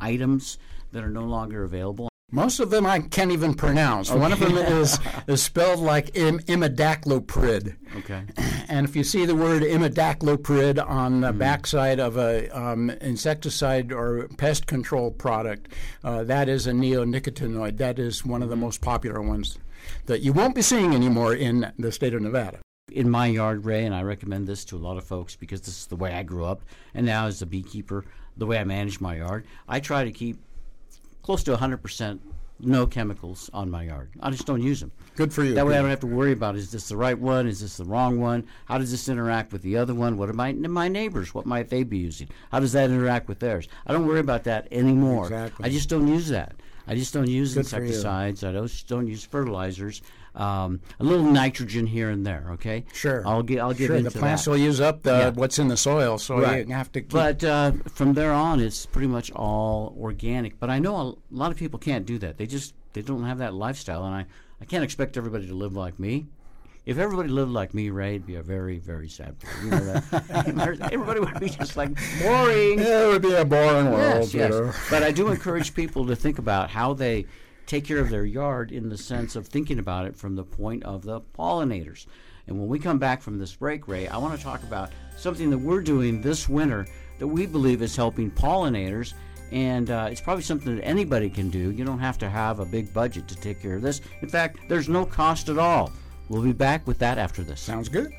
items 0.00 0.58
that 0.90 1.04
are 1.04 1.10
no 1.10 1.24
longer 1.24 1.62
available? 1.62 2.08
Most 2.32 2.58
of 2.58 2.70
them 2.70 2.86
I 2.86 2.98
can't 2.98 3.30
even 3.30 3.54
pronounce. 3.54 4.10
Okay. 4.10 4.18
One 4.18 4.32
of 4.32 4.40
them 4.40 4.56
is, 4.56 4.98
is 5.28 5.40
spelled 5.40 5.78
like 5.78 6.16
Im- 6.16 6.40
imidacloprid. 6.40 7.76
Okay. 7.98 8.22
And 8.68 8.84
if 8.84 8.96
you 8.96 9.04
see 9.04 9.24
the 9.24 9.36
word 9.36 9.62
imidacloprid 9.62 10.84
on 10.84 11.20
the 11.20 11.30
mm. 11.30 11.38
backside 11.38 12.00
of 12.00 12.16
a 12.16 12.48
um, 12.48 12.90
insecticide 12.90 13.92
or 13.92 14.26
pest 14.38 14.66
control 14.66 15.12
product, 15.12 15.68
uh, 16.02 16.24
that 16.24 16.48
is 16.48 16.66
a 16.66 16.72
neonicotinoid. 16.72 17.76
That 17.76 18.00
is 18.00 18.24
one 18.24 18.42
of 18.42 18.48
the 18.48 18.56
most 18.56 18.80
popular 18.80 19.22
ones 19.22 19.56
that 20.06 20.20
you 20.20 20.32
won't 20.32 20.56
be 20.56 20.62
seeing 20.62 20.94
anymore 20.94 21.32
in 21.32 21.72
the 21.78 21.92
state 21.92 22.12
of 22.12 22.22
Nevada. 22.22 22.58
In 22.90 23.08
my 23.08 23.26
yard, 23.26 23.64
Ray, 23.64 23.84
and 23.84 23.94
I 23.94 24.02
recommend 24.02 24.48
this 24.48 24.64
to 24.66 24.76
a 24.76 24.78
lot 24.78 24.96
of 24.96 25.04
folks 25.04 25.36
because 25.36 25.60
this 25.60 25.78
is 25.78 25.86
the 25.86 25.96
way 25.96 26.12
I 26.12 26.24
grew 26.24 26.44
up, 26.44 26.62
and 26.92 27.06
now 27.06 27.28
as 27.28 27.40
a 27.40 27.46
beekeeper, 27.46 28.04
the 28.36 28.46
way 28.46 28.58
I 28.58 28.64
manage 28.64 29.00
my 29.00 29.16
yard, 29.16 29.46
I 29.68 29.78
try 29.78 30.02
to 30.02 30.10
keep 30.10 30.38
close 31.26 31.42
to 31.42 31.56
100% 31.56 32.20
no 32.60 32.86
chemicals 32.86 33.50
on 33.52 33.68
my 33.68 33.82
yard. 33.82 34.10
I 34.20 34.30
just 34.30 34.46
don't 34.46 34.62
use 34.62 34.78
them. 34.78 34.92
Good 35.16 35.32
for 35.32 35.42
you. 35.42 35.54
That 35.54 35.66
way 35.66 35.74
I 35.74 35.80
don't 35.80 35.90
have 35.90 36.00
to 36.00 36.06
worry 36.06 36.30
about 36.30 36.54
is 36.54 36.70
this 36.70 36.88
the 36.88 36.96
right 36.96 37.18
one? 37.18 37.48
Is 37.48 37.60
this 37.60 37.78
the 37.78 37.84
wrong 37.84 38.20
one? 38.20 38.46
How 38.66 38.78
does 38.78 38.92
this 38.92 39.08
interact 39.08 39.52
with 39.52 39.62
the 39.62 39.76
other 39.76 39.92
one? 39.92 40.16
What 40.16 40.30
are 40.30 40.34
my, 40.34 40.52
my 40.52 40.86
neighbors? 40.86 41.34
What 41.34 41.44
might 41.44 41.68
they 41.68 41.82
be 41.82 41.98
using? 41.98 42.28
How 42.52 42.60
does 42.60 42.72
that 42.72 42.90
interact 42.90 43.26
with 43.26 43.40
theirs? 43.40 43.66
I 43.88 43.92
don't 43.92 44.06
worry 44.06 44.20
about 44.20 44.44
that 44.44 44.68
anymore. 44.70 45.24
Exactly. 45.24 45.66
I 45.66 45.68
just 45.68 45.88
don't 45.88 46.06
use 46.06 46.28
that. 46.28 46.54
I 46.86 46.94
just 46.94 47.12
don't 47.12 47.28
use 47.28 47.54
Good 47.54 47.64
insecticides. 47.64 48.44
I 48.44 48.52
don't, 48.52 48.84
don't 48.86 49.08
use 49.08 49.24
fertilizers. 49.24 50.00
Um, 50.36 50.80
a 51.00 51.04
little 51.04 51.24
nitrogen 51.24 51.86
here 51.86 52.10
and 52.10 52.26
there. 52.26 52.46
Okay. 52.52 52.84
Sure. 52.92 53.26
I'll 53.26 53.42
get. 53.42 53.58
I'll 53.60 53.72
get 53.72 53.86
sure, 53.86 53.96
into 53.96 54.10
the 54.10 54.18
plants 54.18 54.44
that. 54.44 54.50
will 54.50 54.58
use 54.58 54.80
up 54.80 55.02
the, 55.02 55.10
yeah. 55.10 55.30
what's 55.30 55.58
in 55.58 55.68
the 55.68 55.76
soil, 55.76 56.18
so 56.18 56.38
right. 56.38 56.68
you 56.68 56.74
have 56.74 56.92
to. 56.92 57.02
but 57.02 57.42
uh, 57.42 57.72
from 57.94 58.12
there 58.12 58.32
on, 58.32 58.60
it's 58.60 58.84
pretty 58.84 59.08
much 59.08 59.32
all 59.32 59.96
organic. 59.98 60.60
But 60.60 60.68
I 60.68 60.78
know 60.78 60.96
a 60.96 61.14
lot 61.34 61.50
of 61.50 61.56
people 61.56 61.78
can't 61.78 62.04
do 62.04 62.18
that. 62.18 62.36
They 62.36 62.46
just 62.46 62.74
they 62.92 63.02
don't 63.02 63.24
have 63.24 63.38
that 63.38 63.54
lifestyle, 63.54 64.04
and 64.04 64.14
I 64.14 64.26
I 64.60 64.64
can't 64.66 64.84
expect 64.84 65.16
everybody 65.16 65.46
to 65.46 65.54
live 65.54 65.74
like 65.74 65.98
me. 65.98 66.26
If 66.86 66.98
everybody 66.98 67.28
lived 67.30 67.50
like 67.50 67.74
me, 67.74 67.90
Ray, 67.90 68.10
it'd 68.10 68.26
be 68.26 68.36
a 68.36 68.42
very, 68.42 68.78
very 68.78 69.08
sad 69.08 69.34
world. 69.42 69.64
You 69.64 69.70
know 69.70 70.00
that? 70.00 70.88
everybody 70.92 71.18
would 71.18 71.40
be 71.40 71.48
just 71.48 71.76
like 71.76 71.90
boring. 72.22 72.78
Yeah, 72.78 73.06
it 73.06 73.08
would 73.08 73.22
be 73.22 73.34
a 73.34 73.44
boring 73.44 73.90
world. 73.90 74.32
Yes, 74.32 74.34
yes. 74.34 74.76
But 74.88 75.02
I 75.02 75.10
do 75.10 75.28
encourage 75.28 75.74
people 75.74 76.06
to 76.06 76.14
think 76.14 76.38
about 76.38 76.70
how 76.70 76.94
they 76.94 77.26
take 77.66 77.84
care 77.84 77.98
of 77.98 78.10
their 78.10 78.24
yard 78.24 78.70
in 78.72 78.88
the 78.88 78.98
sense 78.98 79.36
of 79.36 79.46
thinking 79.46 79.78
about 79.78 80.06
it 80.06 80.16
from 80.16 80.36
the 80.36 80.44
point 80.44 80.84
of 80.84 81.02
the 81.02 81.20
pollinators. 81.20 82.06
And 82.46 82.58
when 82.58 82.68
we 82.68 82.78
come 82.78 82.98
back 82.98 83.22
from 83.22 83.38
this 83.38 83.54
break, 83.54 83.88
Ray, 83.88 84.06
I 84.08 84.18
want 84.18 84.36
to 84.38 84.42
talk 84.42 84.62
about 84.62 84.90
something 85.16 85.50
that 85.50 85.58
we're 85.58 85.82
doing 85.82 86.20
this 86.20 86.48
winter 86.48 86.86
that 87.18 87.26
we 87.26 87.46
believe 87.46 87.82
is 87.82 87.96
helping 87.96 88.30
pollinators. 88.30 89.14
And 89.52 89.90
uh, 89.90 90.08
it's 90.10 90.20
probably 90.20 90.42
something 90.42 90.76
that 90.76 90.82
anybody 90.82 91.30
can 91.30 91.50
do. 91.50 91.70
You 91.70 91.84
don't 91.84 91.98
have 91.98 92.18
to 92.18 92.28
have 92.28 92.60
a 92.60 92.64
big 92.64 92.92
budget 92.92 93.28
to 93.28 93.36
take 93.36 93.60
care 93.60 93.76
of 93.76 93.82
this. 93.82 94.00
In 94.20 94.28
fact, 94.28 94.58
there's 94.68 94.88
no 94.88 95.06
cost 95.06 95.48
at 95.48 95.58
all. 95.58 95.92
We'll 96.28 96.42
be 96.42 96.52
back 96.52 96.86
with 96.86 96.98
that 96.98 97.18
after 97.18 97.42
this. 97.42 97.60
Sounds 97.60 97.88
good. 97.88 98.12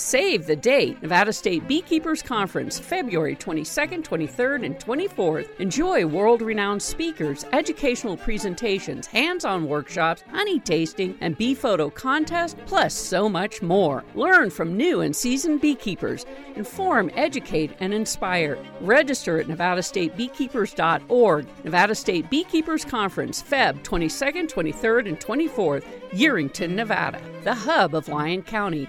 Save 0.00 0.46
the 0.46 0.56
date 0.56 1.00
Nevada 1.02 1.30
State 1.32 1.68
Beekeepers 1.68 2.22
Conference, 2.22 2.78
February 2.78 3.36
22nd, 3.36 4.02
23rd, 4.02 4.64
and 4.64 4.76
24th. 4.78 5.60
Enjoy 5.60 6.06
world 6.06 6.40
renowned 6.40 6.82
speakers, 6.82 7.44
educational 7.52 8.16
presentations, 8.16 9.06
hands 9.06 9.44
on 9.44 9.68
workshops, 9.68 10.24
honey 10.30 10.58
tasting, 10.58 11.18
and 11.20 11.36
bee 11.36 11.54
photo 11.54 11.90
contest, 11.90 12.56
plus 12.64 12.94
so 12.94 13.28
much 13.28 13.60
more. 13.60 14.02
Learn 14.14 14.48
from 14.48 14.74
new 14.74 15.02
and 15.02 15.14
seasoned 15.14 15.60
beekeepers. 15.60 16.24
Inform, 16.56 17.10
educate, 17.14 17.72
and 17.78 17.92
inspire. 17.92 18.58
Register 18.80 19.38
at 19.38 19.48
nevadastatebeekeepers.org. 19.48 21.46
Nevada 21.62 21.94
State 21.94 22.30
Beekeepers 22.30 22.86
Conference, 22.86 23.42
Feb 23.42 23.82
22nd, 23.82 24.50
23rd, 24.50 25.08
and 25.08 25.20
24th, 25.20 25.84
Yerington, 26.10 26.70
Nevada, 26.70 27.20
the 27.44 27.54
hub 27.54 27.94
of 27.94 28.08
Lyon 28.08 28.42
County. 28.42 28.88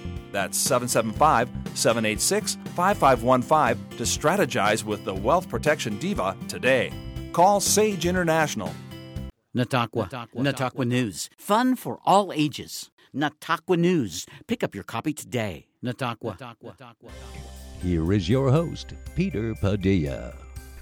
That's 0.31 0.57
775 0.57 1.49
786 1.77 2.57
5515 2.75 3.97
to 3.97 4.03
strategize 4.03 4.83
with 4.83 5.03
the 5.05 5.13
Wealth 5.13 5.49
Protection 5.49 5.97
Diva 5.99 6.35
today. 6.47 6.91
Call 7.33 7.59
Sage 7.59 8.05
International. 8.05 8.73
Nataqua. 9.55 10.09
Nataqua. 10.35 10.87
News. 10.87 11.29
Fun 11.37 11.75
for 11.75 11.99
all 12.05 12.31
ages. 12.33 12.89
Nataqua 13.15 13.77
News. 13.77 14.25
Pick 14.47 14.63
up 14.63 14.73
your 14.73 14.85
copy 14.85 15.13
today. 15.13 15.67
Nataqua. 15.83 16.37
Here 17.81 18.13
is 18.13 18.29
your 18.29 18.51
host, 18.51 18.93
Peter 19.15 19.55
Padilla. 19.55 20.33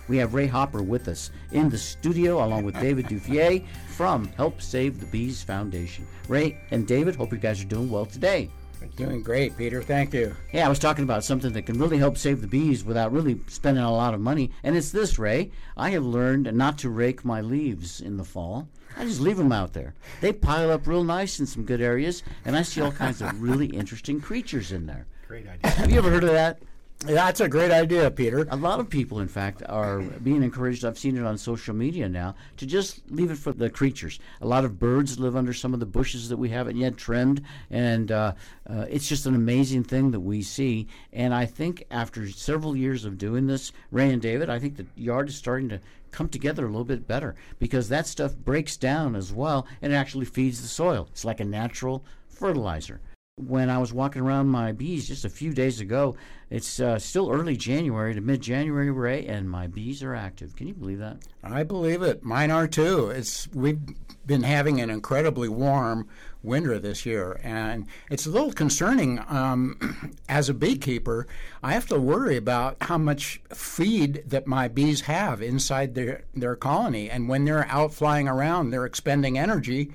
We 0.10 0.18
have 0.18 0.34
Ray 0.34 0.48
Hopper 0.48 0.82
with 0.82 1.08
us 1.08 1.29
in 1.51 1.70
the 1.70 1.77
studio, 1.77 2.44
along 2.44 2.63
with 2.63 2.79
David 2.79 3.06
Duffié 3.06 3.65
from 3.89 4.25
Help 4.29 4.60
Save 4.60 5.00
the 5.00 5.06
Bees 5.06 5.44
Foundation. 5.44 6.06
Ray 6.27 6.58
and 6.72 6.88
David, 6.88 7.15
hope 7.15 7.32
you 7.32 7.38
guys 7.38 7.62
are 7.62 7.68
doing 7.68 7.89
well 7.91 8.08
today. 8.08 8.50
Doing 8.96 9.24
great, 9.24 9.58
Peter. 9.58 9.82
Thank 9.82 10.14
you. 10.14 10.36
Yeah, 10.52 10.66
I 10.66 10.70
was 10.70 10.80
talking 10.80 11.04
about 11.04 11.24
something 11.24 11.54
that 11.54 11.66
can 11.66 11.80
really 11.80 11.98
help 11.98 12.18
save 12.18 12.42
the 12.42 12.48
bees 12.48 12.84
without 12.84 13.12
really 13.12 13.40
spending 13.48 13.84
a 13.84 13.92
lot 13.92 14.14
of 14.14 14.20
money. 14.20 14.52
And 14.64 14.76
it's 14.76 14.92
this, 14.92 15.18
Ray. 15.18 15.52
I 15.78 15.92
have 15.92 16.06
learned 16.06 16.54
not 16.54 16.78
to 16.80 16.90
rake 16.90 17.24
my 17.24 17.42
leaves 17.42 18.02
in 18.02 18.18
the 18.18 18.26
fall. 18.26 18.68
I 18.98 19.06
just 19.06 19.22
leave 19.22 19.38
them 19.38 19.52
out 19.52 19.74
there. 19.74 19.94
They 20.20 20.34
pile 20.34 20.72
up 20.72 20.88
real 20.88 21.04
nice 21.04 21.40
in 21.40 21.46
some 21.46 21.64
good 21.64 21.82
areas, 21.82 22.24
and 22.44 22.58
I 22.58 22.64
see 22.64 22.82
all 22.82 22.92
kinds 22.92 23.22
of 23.22 23.42
really 23.42 23.68
interesting 23.68 24.20
creatures 24.20 24.72
in 24.72 24.86
there. 24.86 25.06
Great 25.28 25.48
idea. 25.48 25.72
Have 25.72 25.92
you 25.92 25.98
ever 25.98 26.10
heard 26.10 26.24
of 26.24 26.32
that? 26.32 26.60
That's 27.06 27.39
a 27.39 27.48
great 27.48 27.72
idea, 27.72 28.12
Peter. 28.12 28.46
A 28.51 28.58
lot 28.58 28.82
of 28.82 28.89
people, 28.89 29.22
in 29.22 29.29
fact, 29.29 29.63
are 29.70 30.01
being 30.01 30.44
encouraged. 30.44 30.84
I've 30.84 31.00
seen 31.00 31.15
it 31.15 31.24
on 31.24 31.38
social 31.38 31.74
media 31.74 32.10
now 32.10 32.36
to 32.58 32.65
just 32.65 33.10
leave 33.10 33.32
it 33.32 33.38
for 33.38 33.53
the 33.53 33.70
creatures. 33.70 34.20
A 34.41 34.46
lot 34.46 34.65
of 34.65 34.79
birds 34.79 35.18
live 35.18 35.38
under 35.38 35.53
some 35.53 35.74
of 35.74 35.79
the 35.79 35.86
bushes 35.86 36.27
that 36.27 36.36
we 36.36 36.50
haven't 36.50 36.75
yet 36.75 36.98
trimmed, 36.98 37.41
and 37.72 38.12
uh, 38.12 38.34
uh, 38.70 38.86
it's 38.89 39.08
just 39.08 39.25
an 39.25 39.34
amazing 39.34 39.86
thing 39.86 40.12
that 40.12 40.20
we 40.20 40.41
see. 40.41 40.88
And 41.13 41.34
I 41.34 41.46
think 41.46 41.86
after 41.89 42.29
several 42.29 42.75
years 42.75 43.06
of 43.06 43.18
doing 43.18 43.48
this, 43.48 43.72
Ray 43.91 44.12
and 44.12 44.22
David, 44.22 44.50
I 44.50 44.60
think 44.60 44.75
the 44.75 44.86
yard 44.98 45.29
is 45.29 45.36
starting 45.36 45.70
to 45.70 45.79
come 46.12 46.27
together 46.27 46.65
a 46.65 46.70
little 46.70 46.84
bit 46.84 47.08
better 47.08 47.34
because 47.60 47.88
that 47.88 48.08
stuff 48.08 48.36
breaks 48.36 48.75
down 48.75 49.15
as 49.15 49.32
well 49.32 49.68
and 49.82 49.94
it 49.94 49.96
actually 49.96 50.25
feeds 50.25 50.62
the 50.62 50.68
soil. 50.68 51.08
It's 51.12 51.24
like 51.24 51.39
a 51.39 51.46
natural 51.46 52.03
fertilizer. 52.27 53.00
When 53.39 53.69
I 53.69 53.77
was 53.77 53.93
walking 53.93 54.22
around 54.22 54.48
my 54.48 54.72
bees 54.72 55.08
just 55.08 55.25
a 55.25 55.29
few 55.29 55.53
days 55.53 55.79
ago. 55.79 56.15
It's 56.50 56.79
uh, 56.79 56.98
still 57.00 57.31
early 57.31 57.55
January 57.55 58.13
to 58.13 58.22
mid 58.22 58.41
January, 58.41 58.91
Ray, 58.91 59.25
and 59.27 59.50
my 59.50 59.67
bees 59.67 60.03
are 60.03 60.15
active. 60.15 60.55
Can 60.55 60.67
you 60.67 60.74
believe 60.74 61.00
that? 61.00 61.17
I 61.43 61.63
believe 61.63 62.01
it. 62.01 62.24
Mine 62.24 62.51
are 62.51 62.67
too. 62.67 63.10
It's 63.10 63.48
we've 63.53 63.79
been 64.25 64.43
having 64.43 64.81
an 64.81 64.89
incredibly 64.89 65.48
warm 65.48 66.08
winter 66.41 66.79
this 66.79 67.05
year, 67.05 67.39
and 67.43 67.88
it's 68.10 68.25
a 68.25 68.31
little 68.31 68.51
concerning. 68.51 69.19
Um, 69.29 70.15
as 70.29 70.50
a 70.50 70.53
beekeeper, 70.53 71.27
I 71.63 71.74
have 71.74 71.88
to 71.88 72.00
worry 72.00 72.36
about 72.36 72.77
how 72.81 72.98
much 72.98 73.41
feed 73.53 74.24
that 74.25 74.48
my 74.48 74.67
bees 74.67 75.01
have 75.01 75.41
inside 75.41 75.96
their 75.96 76.24
their 76.34 76.55
colony, 76.55 77.10
and 77.10 77.29
when 77.29 77.46
they're 77.46 77.67
out 77.67 77.93
flying 77.93 78.27
around, 78.27 78.72
they're 78.72 78.86
expending 78.86 79.38
energy, 79.38 79.93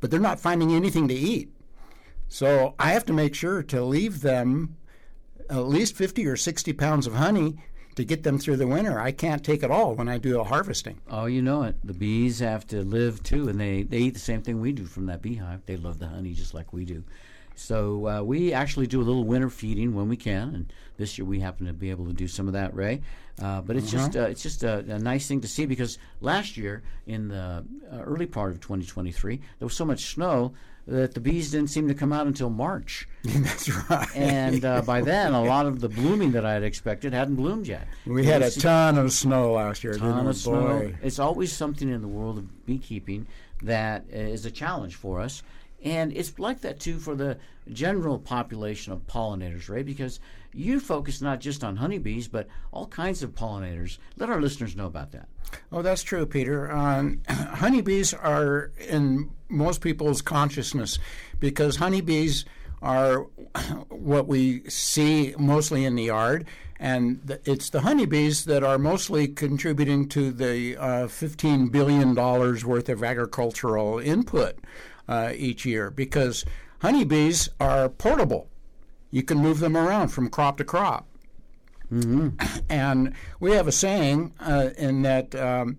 but 0.00 0.10
they're 0.10 0.20
not 0.20 0.40
finding 0.40 0.74
anything 0.74 1.08
to 1.08 1.14
eat. 1.14 1.50
So 2.28 2.74
I 2.78 2.92
have 2.92 3.06
to 3.06 3.12
make 3.12 3.34
sure 3.34 3.62
to 3.64 3.82
leave 3.82 4.20
them 4.20 4.76
at 5.50 5.66
least 5.66 5.96
50 5.96 6.26
or 6.26 6.36
60 6.36 6.72
pounds 6.74 7.06
of 7.06 7.14
honey 7.14 7.56
to 7.96 8.04
get 8.04 8.22
them 8.22 8.38
through 8.38 8.56
the 8.56 8.66
winter. 8.66 9.00
I 9.00 9.10
can't 9.10 9.44
take 9.44 9.62
it 9.62 9.70
all 9.70 9.94
when 9.94 10.08
I 10.08 10.18
do 10.18 10.40
a 10.40 10.44
harvesting. 10.44 11.00
Oh, 11.10 11.26
you 11.26 11.42
know 11.42 11.64
it. 11.64 11.76
The 11.82 11.94
bees 11.94 12.38
have 12.38 12.66
to 12.68 12.82
live 12.82 13.22
too, 13.22 13.48
and 13.48 13.58
they, 13.58 13.82
they 13.82 13.98
eat 13.98 14.14
the 14.14 14.20
same 14.20 14.42
thing 14.42 14.60
we 14.60 14.72
do 14.72 14.84
from 14.84 15.06
that 15.06 15.22
beehive. 15.22 15.66
They 15.66 15.76
love 15.76 15.98
the 15.98 16.06
honey 16.06 16.32
just 16.32 16.54
like 16.54 16.72
we 16.72 16.84
do. 16.84 17.02
So 17.56 18.06
uh, 18.06 18.22
we 18.22 18.52
actually 18.52 18.86
do 18.86 19.00
a 19.00 19.02
little 19.02 19.24
winter 19.24 19.50
feeding 19.50 19.92
when 19.96 20.08
we 20.08 20.16
can, 20.16 20.54
and 20.54 20.72
this 20.96 21.18
year 21.18 21.24
we 21.24 21.40
happen 21.40 21.66
to 21.66 21.72
be 21.72 21.90
able 21.90 22.06
to 22.06 22.12
do 22.12 22.28
some 22.28 22.46
of 22.46 22.52
that, 22.52 22.72
Ray. 22.72 23.00
Uh, 23.42 23.62
but 23.62 23.74
it's 23.74 23.90
just 23.90 24.16
uh, 24.16 24.22
it's 24.22 24.42
just 24.42 24.62
a, 24.62 24.78
a, 24.78 24.98
nice 24.98 25.26
thing 25.26 25.40
to 25.40 25.48
see 25.48 25.66
because 25.66 25.98
last 26.20 26.56
year 26.56 26.82
in 27.06 27.28
the 27.28 27.64
uh, 27.92 27.98
early 28.00 28.26
part 28.26 28.50
of 28.50 28.60
2023 28.60 29.36
there 29.36 29.66
was 29.66 29.74
so 29.74 29.84
much 29.84 30.06
snow 30.06 30.52
that 30.88 31.12
the 31.12 31.20
bees 31.20 31.50
didn't 31.50 31.68
seem 31.68 31.86
to 31.88 31.94
come 31.94 32.14
out 32.14 32.26
until 32.26 32.48
March. 32.48 33.06
That's 33.24 33.68
right. 33.90 34.08
And 34.16 34.64
uh, 34.64 34.80
by 34.82 35.02
then, 35.02 35.34
a 35.34 35.44
lot 35.44 35.66
of 35.66 35.80
the 35.80 35.88
blooming 35.88 36.32
that 36.32 36.46
I 36.46 36.54
had 36.54 36.62
expected 36.62 37.12
hadn't 37.12 37.36
bloomed 37.36 37.66
yet. 37.66 37.86
We 38.06 38.24
had 38.24 38.40
a 38.40 38.50
ton 38.50 38.96
of 38.96 39.12
snow 39.12 39.52
last 39.52 39.84
year. 39.84 39.94
ton 39.94 40.26
of 40.26 40.36
snow. 40.36 40.92
It's 41.02 41.18
always 41.18 41.52
something 41.52 41.90
in 41.90 42.00
the 42.00 42.08
world 42.08 42.38
of 42.38 42.66
beekeeping 42.66 43.26
that 43.62 44.04
is 44.10 44.46
a 44.46 44.50
challenge 44.50 44.94
for 44.94 45.20
us. 45.20 45.42
And 45.84 46.16
it's 46.16 46.38
like 46.38 46.62
that 46.62 46.80
too 46.80 46.98
for 46.98 47.14
the 47.14 47.38
general 47.72 48.18
population 48.18 48.92
of 48.92 49.06
pollinators, 49.06 49.68
right? 49.68 49.84
Because 49.84 50.20
you 50.52 50.80
focus 50.80 51.20
not 51.20 51.40
just 51.40 51.62
on 51.62 51.76
honeybees, 51.76 52.28
but 52.28 52.48
all 52.72 52.86
kinds 52.86 53.22
of 53.22 53.34
pollinators. 53.34 53.98
Let 54.16 54.30
our 54.30 54.40
listeners 54.40 54.76
know 54.76 54.86
about 54.86 55.12
that. 55.12 55.28
Oh, 55.72 55.82
that's 55.82 56.02
true, 56.02 56.26
Peter. 56.26 56.70
Um, 56.70 57.20
honeybees 57.28 58.14
are 58.14 58.72
in 58.88 59.30
most 59.48 59.80
people's 59.80 60.22
consciousness 60.22 60.98
because 61.40 61.76
honeybees 61.76 62.44
are 62.82 63.20
what 63.88 64.26
we 64.26 64.68
see 64.68 65.34
mostly 65.38 65.84
in 65.84 65.94
the 65.94 66.04
yard, 66.04 66.46
and 66.80 67.38
it's 67.44 67.70
the 67.70 67.80
honeybees 67.80 68.44
that 68.44 68.62
are 68.62 68.78
mostly 68.78 69.26
contributing 69.26 70.08
to 70.08 70.30
the 70.30 70.76
uh, 70.76 71.06
$15 71.06 71.72
billion 71.72 72.14
worth 72.14 72.88
of 72.88 73.02
agricultural 73.02 73.98
input 73.98 74.58
uh, 75.08 75.32
each 75.34 75.64
year 75.64 75.90
because 75.90 76.44
honeybees 76.80 77.48
are 77.60 77.88
portable. 77.88 78.48
You 79.10 79.22
can 79.22 79.38
move 79.38 79.60
them 79.60 79.76
around 79.76 80.08
from 80.08 80.28
crop 80.28 80.58
to 80.58 80.64
crop. 80.64 81.06
And 82.68 83.14
we 83.40 83.52
have 83.52 83.66
a 83.66 83.72
saying 83.72 84.34
uh, 84.40 84.70
in 84.76 85.02
that 85.02 85.34
um, 85.34 85.78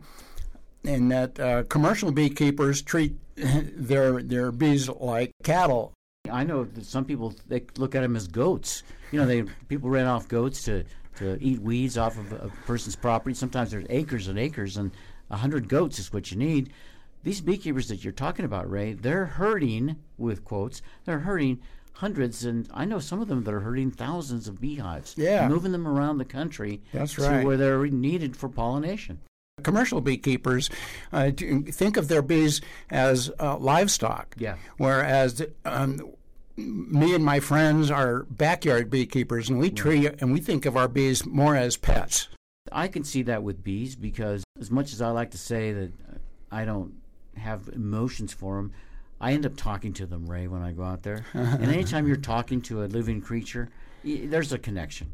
in 0.84 1.10
that 1.10 1.40
uh, 1.40 1.64
commercial 1.64 2.12
beekeepers 2.12 2.82
treat 2.82 3.16
their 3.36 4.24
their 4.24 4.52
bees 4.52 4.90
like 4.90 5.32
cattle. 5.44 5.94
I 6.32 6.44
know 6.44 6.64
that 6.64 6.86
some 6.86 7.06
people 7.06 7.36
they 7.48 7.64
look 7.78 7.96
at 7.96 8.02
them 8.02 8.16
as 8.16 8.28
goats. 8.28 8.84
You 9.12 9.20
know, 9.20 9.26
they 9.26 9.44
people 9.68 9.90
ran 9.90 10.08
off 10.08 10.28
goats 10.28 10.64
to, 10.64 10.84
to 11.18 11.38
eat 11.40 11.62
weeds 11.62 11.98
off 11.98 12.18
of 12.18 12.32
a 12.34 12.52
person's 12.66 12.96
property. 12.96 13.36
Sometimes 13.36 13.72
there's 13.72 13.86
acres 13.90 14.28
and 14.28 14.40
acres, 14.40 14.78
and 14.78 14.92
a 15.30 15.38
hundred 15.38 15.70
goats 15.70 16.00
is 16.00 16.12
what 16.12 16.32
you 16.32 16.38
need. 16.38 16.72
These 17.24 17.42
beekeepers 17.42 17.90
that 17.90 18.04
you're 18.04 18.14
talking 18.14 18.46
about, 18.46 18.70
Ray, 18.70 18.94
they're 18.94 19.26
hurting 19.26 19.98
with 20.18 20.46
quotes. 20.46 20.82
They're 21.06 21.20
hurting 21.20 21.60
hundreds, 21.94 22.46
and 22.46 22.68
I 22.74 22.86
know 22.86 23.00
some 23.00 23.22
of 23.22 23.28
them 23.28 23.44
that 23.44 23.54
are 23.54 23.60
hurting 23.60 23.92
thousands 23.92 24.48
of 24.48 24.62
beehives. 24.62 25.16
Yeah. 25.18 25.48
moving 25.50 25.74
them 25.74 25.88
around 25.88 26.18
the 26.18 26.26
country. 26.26 26.82
That's 26.94 27.16
to 27.16 27.24
right. 27.24 27.46
where 27.46 27.58
they're 27.58 27.86
needed 27.88 28.38
for 28.38 28.48
pollination. 28.48 29.20
Commercial 29.64 30.00
beekeepers 30.00 30.70
uh, 31.12 31.32
think 31.32 31.98
of 31.98 32.08
their 32.08 32.22
bees 32.22 32.62
as 32.90 33.30
uh, 33.40 33.58
livestock. 33.58 34.34
Yeah. 34.38 34.56
Whereas 34.78 35.42
um, 35.66 36.14
me 36.56 37.14
and 37.14 37.26
my 37.26 37.42
friends 37.42 37.92
are 37.92 38.24
backyard 38.24 38.90
beekeepers, 38.90 39.50
and 39.50 39.60
we 39.60 39.70
treat 39.70 40.22
and 40.22 40.32
we 40.32 40.40
think 40.40 40.66
of 40.66 40.78
our 40.78 40.88
bees 40.88 41.26
more 41.26 41.58
as 41.58 41.76
pets. 41.76 42.30
I 42.72 42.88
can 42.88 43.04
see 43.04 43.24
that 43.24 43.44
with 43.44 43.62
bees 43.62 43.96
because, 43.98 44.44
as 44.60 44.72
much 44.72 44.94
as 44.94 45.02
I 45.02 45.10
like 45.10 45.32
to 45.32 45.38
say 45.38 45.74
that 45.74 45.92
I 46.52 46.64
don't 46.64 46.94
have 47.40 47.70
emotions 47.74 48.34
for 48.34 48.56
them, 48.58 48.72
I 49.22 49.34
end 49.34 49.46
up 49.46 49.58
talking 49.58 49.94
to 49.94 50.06
them, 50.06 50.26
Ray, 50.30 50.48
when 50.48 50.62
I 50.62 50.72
go 50.72 50.84
out 50.84 51.04
there. 51.04 51.26
and 51.34 51.66
anytime 51.66 52.08
you're 52.08 52.16
talking 52.18 52.62
to 52.64 52.84
a 52.84 52.86
living 52.86 53.22
creature, 53.22 53.70
y- 54.04 54.22
there's 54.26 54.54
a 54.54 54.58
connection. 54.58 55.14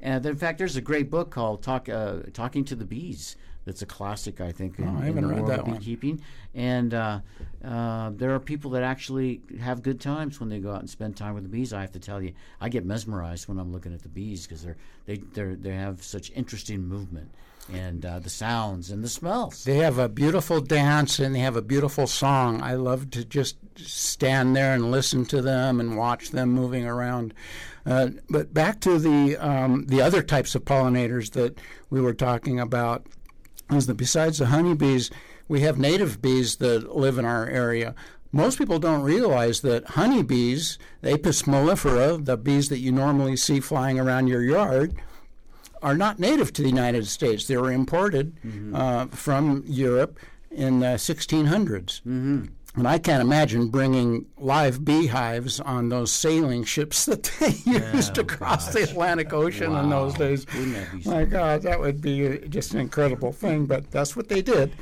And 0.00 0.24
in 0.26 0.36
fact, 0.36 0.58
there's 0.58 0.76
a 0.76 0.80
great 0.80 1.10
book 1.10 1.30
called 1.30 1.62
"Talk 1.62 1.88
uh, 1.88 2.18
Talking 2.32 2.64
to 2.66 2.74
the 2.76 2.84
Bees." 2.84 3.36
That's 3.64 3.82
a 3.82 3.86
classic, 3.86 4.40
I 4.40 4.50
think, 4.50 4.78
in, 4.78 4.88
Oh, 4.88 4.98
I 4.98 5.08
in 5.08 5.16
the 5.16 5.26
read 5.26 5.36
world 5.40 5.50
that 5.50 5.58
of 5.60 5.66
one. 5.68 5.76
beekeeping. 5.76 6.22
And 6.54 6.94
uh, 6.94 7.20
uh, 7.62 8.10
there 8.14 8.34
are 8.34 8.40
people 8.40 8.70
that 8.70 8.82
actually 8.82 9.42
have 9.60 9.82
good 9.82 10.00
times 10.00 10.40
when 10.40 10.48
they 10.48 10.58
go 10.58 10.72
out 10.72 10.80
and 10.80 10.88
spend 10.88 11.16
time 11.18 11.34
with 11.34 11.42
the 11.42 11.50
bees. 11.50 11.74
I 11.74 11.82
have 11.82 11.92
to 11.92 11.98
tell 11.98 12.22
you, 12.22 12.32
I 12.62 12.70
get 12.70 12.86
mesmerized 12.86 13.46
when 13.46 13.58
I'm 13.58 13.70
looking 13.70 13.92
at 13.92 14.00
the 14.02 14.08
bees 14.08 14.46
because 14.46 14.62
they're 14.62 14.76
they 15.04 15.16
they're, 15.34 15.54
they 15.54 15.74
have 15.74 16.02
such 16.02 16.30
interesting 16.34 16.80
movement 16.86 17.30
and 17.72 18.04
uh, 18.04 18.18
the 18.18 18.30
sounds 18.30 18.90
and 18.90 19.02
the 19.04 19.08
smells. 19.08 19.64
They 19.64 19.78
have 19.78 19.98
a 19.98 20.08
beautiful 20.08 20.60
dance 20.60 21.18
and 21.18 21.34
they 21.34 21.40
have 21.40 21.56
a 21.56 21.62
beautiful 21.62 22.06
song. 22.06 22.62
I 22.62 22.74
love 22.74 23.10
to 23.10 23.24
just 23.24 23.56
stand 23.76 24.56
there 24.56 24.74
and 24.74 24.90
listen 24.90 25.24
to 25.26 25.42
them 25.42 25.80
and 25.80 25.96
watch 25.96 26.30
them 26.30 26.50
moving 26.50 26.86
around. 26.86 27.34
Uh, 27.86 28.10
but 28.28 28.52
back 28.52 28.80
to 28.80 28.98
the 28.98 29.36
um, 29.36 29.86
the 29.86 30.02
other 30.02 30.22
types 30.22 30.54
of 30.54 30.64
pollinators 30.64 31.32
that 31.32 31.58
we 31.90 32.00
were 32.00 32.14
talking 32.14 32.60
about 32.60 33.06
is 33.70 33.86
that 33.86 33.94
besides 33.94 34.38
the 34.38 34.46
honeybees, 34.46 35.10
we 35.46 35.60
have 35.60 35.78
native 35.78 36.20
bees 36.20 36.56
that 36.56 36.94
live 36.94 37.18
in 37.18 37.24
our 37.24 37.46
area. 37.46 37.94
Most 38.30 38.58
people 38.58 38.78
don't 38.78 39.02
realize 39.02 39.62
that 39.62 39.86
honeybees, 39.90 40.78
Apis 41.02 41.42
mellifera, 41.42 42.22
the 42.22 42.36
bees 42.36 42.68
that 42.68 42.78
you 42.78 42.92
normally 42.92 43.36
see 43.36 43.58
flying 43.58 43.98
around 43.98 44.26
your 44.26 44.42
yard, 44.42 44.94
are 45.82 45.96
not 45.96 46.18
native 46.18 46.52
to 46.54 46.62
the 46.62 46.68
United 46.68 47.06
States. 47.06 47.46
They 47.46 47.56
were 47.56 47.72
imported 47.72 48.36
uh, 48.74 49.06
from 49.06 49.64
Europe 49.66 50.18
in 50.50 50.80
the 50.80 50.96
1600s. 50.96 52.02
Mm-hmm. 52.02 52.46
And 52.76 52.86
I 52.86 52.98
can't 52.98 53.22
imagine 53.22 53.68
bringing 53.68 54.26
live 54.36 54.84
beehives 54.84 55.58
on 55.58 55.88
those 55.88 56.12
sailing 56.12 56.64
ships 56.64 57.06
that 57.06 57.24
they 57.40 57.50
used 57.64 58.14
to 58.14 58.24
cross 58.24 58.72
the 58.72 58.84
Atlantic 58.84 59.32
Ocean 59.32 59.74
in 59.74 59.90
those 59.90 60.14
days. 60.14 60.46
Wouldn't 60.54 60.74
that 60.74 61.04
be 61.04 61.10
My 61.10 61.24
God, 61.24 61.62
that 61.62 61.80
would 61.80 62.00
be 62.00 62.28
uh, 62.28 62.36
just 62.48 62.74
an 62.74 62.80
incredible 62.80 63.32
thing, 63.32 63.66
but 63.66 63.90
that's 63.90 64.14
what 64.14 64.28
they 64.28 64.42
did. 64.42 64.72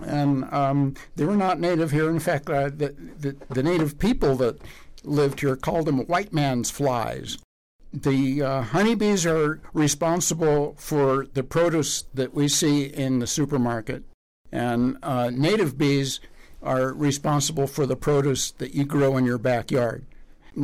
And 0.00 0.44
um, 0.52 0.94
they 1.16 1.24
were 1.24 1.36
not 1.36 1.58
native 1.58 1.90
here. 1.90 2.08
In 2.08 2.20
fact, 2.20 2.48
uh, 2.48 2.68
the, 2.68 2.94
the, 3.18 3.36
the 3.50 3.62
native 3.62 3.98
people 3.98 4.36
that 4.36 4.60
lived 5.02 5.40
here 5.40 5.56
called 5.56 5.86
them 5.86 6.00
white 6.06 6.32
man's 6.32 6.70
flies. 6.70 7.38
The 7.92 8.42
uh, 8.42 8.62
honeybees 8.62 9.26
are 9.26 9.60
responsible 9.74 10.74
for 10.78 11.26
the 11.26 11.42
produce 11.42 12.02
that 12.14 12.32
we 12.32 12.48
see 12.48 12.84
in 12.84 13.18
the 13.18 13.26
supermarket, 13.26 14.04
and 14.50 14.96
uh, 15.02 15.30
native 15.30 15.76
bees 15.76 16.20
are 16.62 16.92
responsible 16.92 17.66
for 17.66 17.84
the 17.84 17.96
produce 17.96 18.50
that 18.52 18.74
you 18.74 18.84
grow 18.84 19.16
in 19.16 19.24
your 19.24 19.38
backyard. 19.38 20.06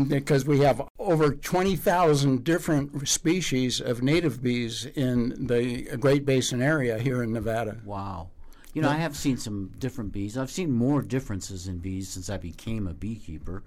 Because 0.09 0.45
we 0.45 0.61
have 0.61 0.83
over 0.99 1.35
20,000 1.35 2.45
different 2.45 3.09
species 3.09 3.81
of 3.81 4.03
native 4.03 4.43
bees 4.43 4.85
in 4.85 5.47
the 5.47 5.97
Great 5.97 6.27
Basin 6.27 6.61
area 6.61 6.99
here 6.99 7.23
in 7.23 7.33
Nevada. 7.33 7.79
Wow. 7.87 8.29
You 8.75 8.83
know, 8.83 8.91
I 8.91 8.97
have 8.97 9.17
seen 9.17 9.39
some 9.39 9.73
different 9.79 10.13
bees. 10.13 10.37
I've 10.37 10.51
seen 10.51 10.71
more 10.71 11.01
differences 11.01 11.67
in 11.67 11.79
bees 11.79 12.11
since 12.11 12.29
I 12.29 12.37
became 12.37 12.87
a 12.87 12.93
beekeeper. 12.93 13.63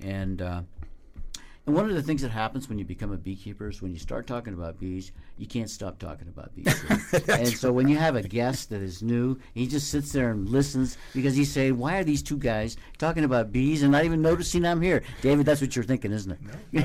And, 0.00 0.40
uh, 0.40 0.62
And 1.66 1.74
one 1.74 1.88
of 1.88 1.94
the 1.94 2.02
things 2.02 2.20
that 2.20 2.30
happens 2.30 2.68
when 2.68 2.78
you 2.78 2.84
become 2.84 3.10
a 3.10 3.16
beekeeper 3.16 3.70
is 3.70 3.80
when 3.80 3.90
you 3.90 3.98
start 3.98 4.26
talking 4.26 4.52
about 4.52 4.78
bees, 4.78 5.12
you 5.38 5.46
can't 5.46 5.70
stop 5.70 5.98
talking 5.98 6.28
about 6.28 6.54
bees. 6.54 6.66
and 7.28 7.48
so 7.48 7.72
when 7.72 7.88
you 7.88 7.96
have 7.96 8.16
a 8.16 8.22
guest 8.22 8.68
that 8.68 8.82
is 8.82 9.02
new, 9.02 9.38
he 9.54 9.66
just 9.66 9.90
sits 9.90 10.12
there 10.12 10.30
and 10.30 10.46
listens 10.46 10.98
because 11.14 11.34
he's 11.34 11.50
saying, 11.50 11.78
"Why 11.78 11.96
are 11.96 12.04
these 12.04 12.22
two 12.22 12.36
guys 12.36 12.76
talking 12.98 13.24
about 13.24 13.50
bees 13.50 13.82
and 13.82 13.90
not 13.92 14.04
even 14.04 14.20
noticing 14.20 14.66
I'm 14.66 14.82
here?" 14.82 15.02
David, 15.22 15.46
that's 15.46 15.62
what 15.62 15.74
you're 15.74 15.86
thinking, 15.86 16.12
isn't 16.12 16.32
it? 16.32 16.38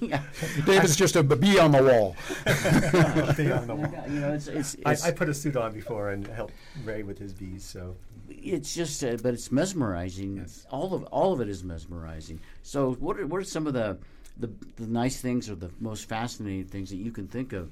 yeah. 0.00 0.22
David's 0.64 0.94
just 0.94 1.16
a 1.16 1.24
bee 1.24 1.58
on 1.58 1.72
the 1.72 1.82
wall. 1.82 2.14
on 2.46 3.66
the 3.66 3.74
wall. 3.74 4.04
You 4.08 4.20
know, 4.20 4.32
it's, 4.34 4.46
it's, 4.46 4.76
I, 4.86 5.08
I 5.08 5.10
put 5.10 5.28
a 5.28 5.34
suit 5.34 5.56
on 5.56 5.72
before 5.72 6.10
and 6.10 6.24
helped 6.28 6.54
Ray 6.84 7.02
with 7.02 7.18
his 7.18 7.32
bees. 7.32 7.64
So 7.64 7.96
it's 8.28 8.74
just, 8.74 9.02
uh, 9.02 9.16
but 9.22 9.34
it's 9.34 9.50
mesmerizing. 9.50 10.36
Yes. 10.36 10.66
All 10.70 10.94
of 10.94 11.04
all 11.04 11.32
of 11.32 11.40
it 11.40 11.48
is 11.48 11.64
mesmerizing. 11.64 12.27
So, 12.62 12.92
what 12.94 13.18
are 13.18 13.26
what 13.26 13.40
are 13.40 13.44
some 13.44 13.66
of 13.66 13.74
the, 13.74 13.98
the 14.36 14.50
the 14.76 14.86
nice 14.86 15.20
things 15.20 15.48
or 15.48 15.54
the 15.54 15.70
most 15.80 16.08
fascinating 16.08 16.66
things 16.66 16.90
that 16.90 16.96
you 16.96 17.10
can 17.10 17.28
think 17.28 17.52
of, 17.52 17.70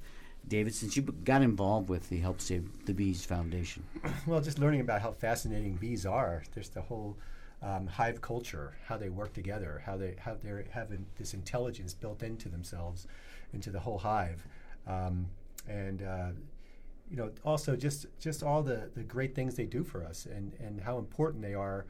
David? 0.49 0.75
Since 0.75 0.97
you 0.97 1.03
got 1.03 1.43
involved 1.43 1.89
with 1.89 2.09
the 2.09 2.19
Help 2.19 2.41
Save 2.41 2.87
the 2.87 2.95
Bees 2.95 3.25
Foundation. 3.25 3.85
well, 4.27 4.41
just 4.41 4.59
learning 4.59 4.81
about 4.81 5.03
how 5.03 5.13
fascinating 5.13 5.75
bees 5.75 6.07
are. 6.07 6.43
There's 6.55 6.71
the 6.71 6.83
whole 6.83 7.17
um, 7.63 7.87
hive 7.87 8.21
culture, 8.21 8.75
how 8.87 8.97
they 8.97 9.09
work 9.09 9.33
together, 9.33 9.83
how 9.85 9.97
they 9.97 10.15
how 10.19 10.37
they 10.43 10.65
have 10.71 10.91
this 11.19 11.35
intelligence 11.35 11.95
built 11.95 12.23
into 12.23 12.49
themselves, 12.49 13.07
into 13.53 13.71
the 13.71 13.81
whole 13.81 13.99
hive, 13.99 14.47
um, 14.87 15.27
and 15.69 16.03
uh, 16.03 16.29
you 17.11 17.17
know 17.17 17.31
also 17.45 17.77
just 17.77 18.07
just 18.21 18.43
all 18.43 18.63
the, 18.63 18.91
the 18.95 19.03
great 19.03 19.35
things 19.35 19.55
they 19.55 19.67
do 19.67 19.83
for 19.83 20.05
us, 20.05 20.27
and, 20.27 20.53
and 20.61 20.81
how 20.81 20.99
important 20.99 21.43
they 21.43 21.55
are 21.55 21.87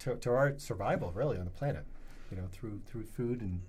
to, 0.00 0.14
to 0.16 0.30
our 0.30 0.54
survival 0.58 1.12
really 1.12 1.38
on 1.38 1.44
the 1.44 1.50
planet, 1.50 1.84
you 2.30 2.36
know 2.36 2.44
through 2.52 2.80
through 2.86 3.04
food 3.04 3.40
and 3.40 3.60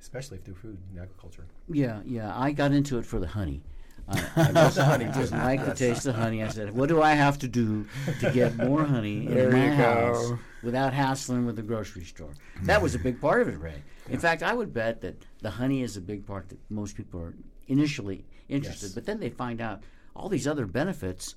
especially 0.00 0.38
through 0.38 0.54
food 0.54 0.78
and 0.90 1.00
agriculture. 1.00 1.46
Yeah, 1.68 2.00
yeah. 2.04 2.38
I 2.38 2.52
got 2.52 2.72
into 2.72 2.98
it 2.98 3.06
for 3.06 3.18
the 3.18 3.26
honey. 3.26 3.62
I, 4.08 4.22
I 4.36 4.50
love 4.50 4.74
the 4.74 4.84
honey. 4.84 5.06
Just 5.14 5.32
like 5.32 5.64
the 5.64 5.72
taste 5.74 6.04
of 6.06 6.14
honey. 6.14 6.42
I 6.42 6.48
said, 6.48 6.74
"What 6.76 6.88
do 6.90 7.00
I 7.00 7.12
have 7.14 7.38
to 7.38 7.48
do 7.48 7.86
to 8.20 8.30
get 8.32 8.56
more 8.56 8.84
honey 8.84 9.26
There 9.26 9.48
in 9.50 9.52
my 9.52 9.74
house 9.74 10.28
go. 10.30 10.38
without 10.62 10.92
hassling 10.92 11.46
with 11.46 11.56
the 11.56 11.62
grocery 11.62 12.04
store?" 12.04 12.30
That 12.64 12.82
was 12.82 12.94
a 12.94 12.98
big 12.98 13.18
part 13.20 13.40
of 13.40 13.48
it, 13.48 13.58
Ray. 13.58 13.82
In 14.10 14.18
fact, 14.18 14.42
I 14.42 14.52
would 14.52 14.74
bet 14.74 15.00
that 15.00 15.24
the 15.40 15.48
honey 15.50 15.82
is 15.82 15.96
a 15.96 16.02
big 16.02 16.26
part 16.26 16.50
that 16.50 16.58
most 16.68 16.96
people 16.96 17.18
are 17.20 17.32
initially 17.68 18.26
interested, 18.50 18.88
Yes. 18.88 18.94
but 18.94 19.06
then 19.06 19.20
they 19.20 19.30
find 19.30 19.62
out 19.62 19.82
all 20.14 20.28
these 20.28 20.46
other 20.46 20.66
benefits 20.66 21.34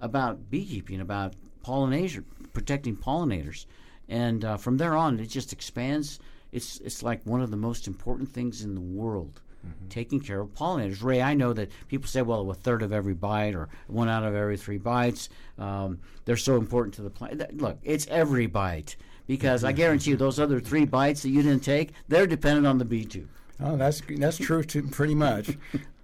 about 0.00 0.50
beekeeping, 0.50 1.02
about 1.02 1.34
pollination, 1.62 2.24
protecting 2.54 2.96
pollinators, 2.96 3.66
and 4.08 4.44
uh, 4.44 4.56
from 4.56 4.76
there 4.76 4.96
on, 4.96 5.18
it 5.20 5.26
just 5.26 5.52
expands. 5.52 6.18
It's 6.52 6.78
it's 6.80 7.02
like 7.02 7.20
one 7.24 7.40
of 7.40 7.50
the 7.50 7.56
most 7.56 7.86
important 7.86 8.30
things 8.30 8.62
in 8.62 8.74
the 8.74 8.80
world, 8.80 9.40
taking 9.88 10.20
care 10.20 10.40
of 10.40 10.54
pollinators. 10.54 11.02
Ray, 11.02 11.20
I 11.20 11.34
know 11.34 11.52
that 11.52 11.70
people 11.88 12.08
say, 12.08 12.22
well, 12.22 12.48
a 12.50 12.54
third 12.54 12.82
of 12.82 12.92
every 12.92 13.14
bite 13.14 13.54
or 13.54 13.68
one 13.88 14.08
out 14.08 14.22
of 14.24 14.34
every 14.34 14.56
three 14.56 14.78
bites, 14.78 15.28
um, 15.58 15.98
they're 16.24 16.36
so 16.36 16.56
important 16.56 16.94
to 16.94 17.02
the 17.02 17.10
plant. 17.10 17.60
Look, 17.60 17.78
it's 17.82 18.06
every 18.06 18.46
bite 18.46 18.96
because 19.26 19.64
I 19.64 19.72
guarantee 19.72 20.10
you, 20.10 20.16
those 20.16 20.38
other 20.38 20.60
three 20.60 20.84
bites 20.84 21.22
that 21.22 21.30
you 21.30 21.42
didn't 21.42 21.64
take, 21.64 21.92
they're 22.08 22.26
dependent 22.26 22.66
on 22.66 22.78
the 22.78 22.84
bee 22.84 23.04
tube. 23.04 23.28
Oh, 23.60 23.76
that's 23.76 24.02
that's 24.18 24.38
true 24.38 24.62
too, 24.62 24.84
pretty 24.84 25.14
much. 25.14 25.50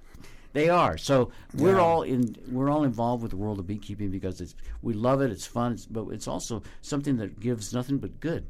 They 0.52 0.68
are. 0.68 0.98
So 0.98 1.30
we're 1.54 1.76
Yeah. 1.76 1.80
all 1.82 2.02
in. 2.02 2.36
We're 2.50 2.70
all 2.70 2.84
involved 2.84 3.22
with 3.22 3.30
the 3.30 3.36
world 3.36 3.58
of 3.58 3.66
beekeeping 3.66 4.10
because 4.10 4.40
it's 4.40 4.54
we 4.82 4.92
love 4.92 5.20
it. 5.22 5.30
It's 5.30 5.46
fun, 5.46 5.72
it's, 5.72 5.86
but 5.86 6.08
it's 6.08 6.28
also 6.28 6.62
something 6.82 7.16
that 7.16 7.40
gives 7.40 7.72
nothing 7.72 7.98
but 7.98 8.20
good. 8.20 8.44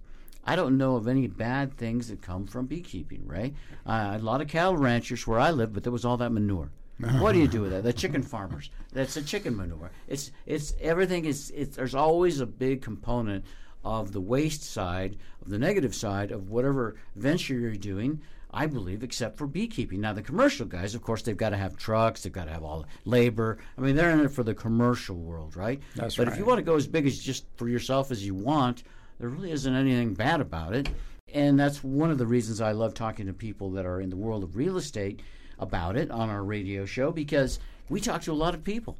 I 0.44 0.56
don't 0.56 0.76
know 0.76 0.96
of 0.96 1.06
any 1.06 1.28
bad 1.28 1.76
things 1.76 2.08
that 2.08 2.20
come 2.20 2.46
from 2.46 2.66
beekeeping. 2.66 3.22
Right? 3.26 3.54
Uh, 3.86 4.16
a 4.16 4.18
lot 4.18 4.40
of 4.40 4.48
cattle 4.48 4.76
ranchers 4.76 5.26
where 5.26 5.38
I 5.38 5.50
live, 5.52 5.72
but 5.72 5.84
there 5.84 5.92
was 5.92 6.04
all 6.04 6.16
that 6.16 6.30
manure. 6.32 6.70
what 7.18 7.32
do 7.32 7.38
you 7.38 7.48
do 7.48 7.62
with 7.62 7.70
that? 7.72 7.82
The 7.84 7.92
chicken 7.92 8.22
farmers. 8.22 8.70
That's 8.92 9.14
the 9.14 9.22
chicken 9.22 9.56
manure. 9.56 9.90
It's 10.08 10.32
it's 10.46 10.74
everything 10.80 11.24
is. 11.24 11.50
It's, 11.54 11.76
there's 11.76 11.94
always 11.94 12.40
a 12.40 12.46
big 12.46 12.82
component 12.82 13.44
of 13.84 14.12
the 14.12 14.20
waste 14.20 14.62
side, 14.62 15.16
of 15.40 15.48
the 15.48 15.58
negative 15.58 15.94
side 15.94 16.30
of 16.30 16.50
whatever 16.50 16.94
venture 17.16 17.54
you're 17.54 17.74
doing. 17.74 18.20
I 18.54 18.66
believe, 18.66 19.02
except 19.02 19.38
for 19.38 19.46
beekeeping. 19.46 20.00
Now, 20.00 20.12
the 20.12 20.22
commercial 20.22 20.66
guys, 20.66 20.94
of 20.94 21.02
course, 21.02 21.22
they've 21.22 21.36
got 21.36 21.50
to 21.50 21.56
have 21.56 21.76
trucks, 21.76 22.22
they've 22.22 22.32
got 22.32 22.44
to 22.44 22.52
have 22.52 22.62
all 22.62 22.80
the 22.80 23.10
labor. 23.10 23.58
I 23.78 23.80
mean, 23.80 23.96
they're 23.96 24.10
in 24.10 24.20
it 24.20 24.30
for 24.30 24.42
the 24.42 24.54
commercial 24.54 25.16
world, 25.16 25.56
right? 25.56 25.80
That's 25.96 26.16
but 26.16 26.28
if 26.28 26.36
you 26.36 26.44
want 26.44 26.58
to 26.58 26.62
go 26.62 26.76
as 26.76 26.86
big 26.86 27.06
as 27.06 27.18
just 27.18 27.46
for 27.56 27.68
yourself 27.68 28.10
as 28.10 28.24
you 28.24 28.34
want, 28.34 28.82
there 29.18 29.28
really 29.28 29.52
isn't 29.52 29.74
anything 29.74 30.14
bad 30.14 30.40
about 30.40 30.74
it. 30.74 30.88
And 31.32 31.58
that's 31.58 31.82
one 31.82 32.10
of 32.10 32.18
the 32.18 32.26
reasons 32.26 32.60
I 32.60 32.72
love 32.72 32.92
talking 32.92 33.26
to 33.26 33.32
people 33.32 33.70
that 33.70 33.86
are 33.86 34.00
in 34.00 34.10
the 34.10 34.16
world 34.16 34.42
of 34.42 34.54
real 34.54 34.76
estate 34.76 35.20
about 35.58 35.96
it 35.96 36.10
on 36.10 36.28
our 36.28 36.42
radio 36.42 36.84
show 36.84 37.10
because 37.10 37.58
we 37.88 38.00
talk 38.00 38.20
to 38.22 38.32
a 38.32 38.34
lot 38.34 38.52
of 38.52 38.64
people. 38.64 38.98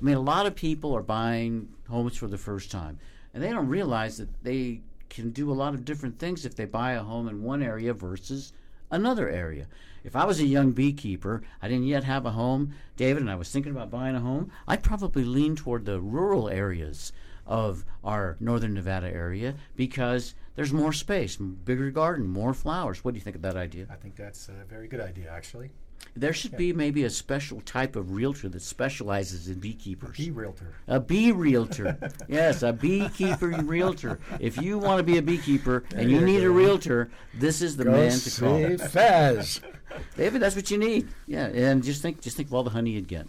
I 0.00 0.04
mean, 0.04 0.16
a 0.16 0.20
lot 0.20 0.46
of 0.46 0.54
people 0.54 0.96
are 0.96 1.02
buying 1.02 1.68
homes 1.88 2.16
for 2.16 2.28
the 2.28 2.38
first 2.38 2.70
time, 2.70 2.98
and 3.34 3.42
they 3.42 3.50
don't 3.50 3.68
realize 3.68 4.16
that 4.18 4.28
they 4.42 4.80
can 5.10 5.30
do 5.30 5.50
a 5.50 5.54
lot 5.54 5.74
of 5.74 5.84
different 5.84 6.18
things 6.18 6.46
if 6.46 6.54
they 6.54 6.64
buy 6.64 6.92
a 6.92 7.02
home 7.02 7.28
in 7.28 7.42
one 7.42 7.62
area 7.62 7.92
versus 7.92 8.52
another 8.90 9.28
area. 9.28 9.66
If 10.04 10.16
I 10.16 10.24
was 10.24 10.40
a 10.40 10.46
young 10.46 10.72
beekeeper, 10.72 11.42
I 11.60 11.68
didn't 11.68 11.86
yet 11.86 12.04
have 12.04 12.24
a 12.24 12.30
home, 12.30 12.74
David, 12.96 13.22
and 13.22 13.30
I 13.30 13.34
was 13.34 13.50
thinking 13.50 13.72
about 13.72 13.90
buying 13.90 14.14
a 14.14 14.20
home, 14.20 14.50
I'd 14.66 14.82
probably 14.82 15.24
lean 15.24 15.56
toward 15.56 15.84
the 15.84 16.00
rural 16.00 16.48
areas 16.48 17.12
of 17.46 17.84
our 18.04 18.36
northern 18.40 18.74
Nevada 18.74 19.08
area 19.08 19.54
because 19.74 20.34
there's 20.54 20.72
more 20.72 20.92
space, 20.92 21.36
bigger 21.36 21.90
garden, 21.90 22.26
more 22.26 22.54
flowers. 22.54 23.04
What 23.04 23.12
do 23.12 23.18
you 23.18 23.24
think 23.24 23.36
of 23.36 23.42
that 23.42 23.56
idea? 23.56 23.86
I 23.90 23.96
think 23.96 24.16
that's 24.16 24.48
a 24.48 24.64
very 24.64 24.88
good 24.88 25.00
idea, 25.00 25.30
actually. 25.30 25.70
There 26.16 26.32
should 26.32 26.56
be 26.56 26.72
maybe 26.72 27.04
a 27.04 27.10
special 27.10 27.60
type 27.60 27.94
of 27.94 28.10
realtor 28.10 28.48
that 28.48 28.62
specializes 28.62 29.48
in 29.48 29.60
beekeepers. 29.60 30.18
A 30.18 30.22
Bee 30.22 30.30
realtor. 30.30 30.74
A 30.88 31.00
bee 31.00 31.32
realtor. 31.32 31.96
yes, 32.28 32.62
a 32.62 32.72
beekeeper 32.72 33.48
realtor. 33.62 34.18
If 34.40 34.60
you 34.60 34.78
want 34.78 34.98
to 34.98 35.04
be 35.04 35.18
a 35.18 35.22
beekeeper 35.22 35.84
and 35.94 36.10
you 36.10 36.20
need 36.20 36.42
a 36.42 36.50
realtor, 36.50 37.10
this 37.34 37.62
is 37.62 37.76
the 37.76 37.84
Go 37.84 37.92
man 37.92 38.18
to 38.18 38.40
call. 38.40 38.88
Fez. 38.88 39.60
David, 40.16 40.42
that's 40.42 40.56
what 40.56 40.70
you 40.70 40.78
need. 40.78 41.08
Yeah, 41.26 41.46
and 41.46 41.82
just 41.84 42.02
think 42.02 42.20
just 42.20 42.36
think 42.36 42.48
of 42.48 42.54
all 42.54 42.64
the 42.64 42.70
honey 42.70 42.90
you'd 42.90 43.08
get. 43.08 43.26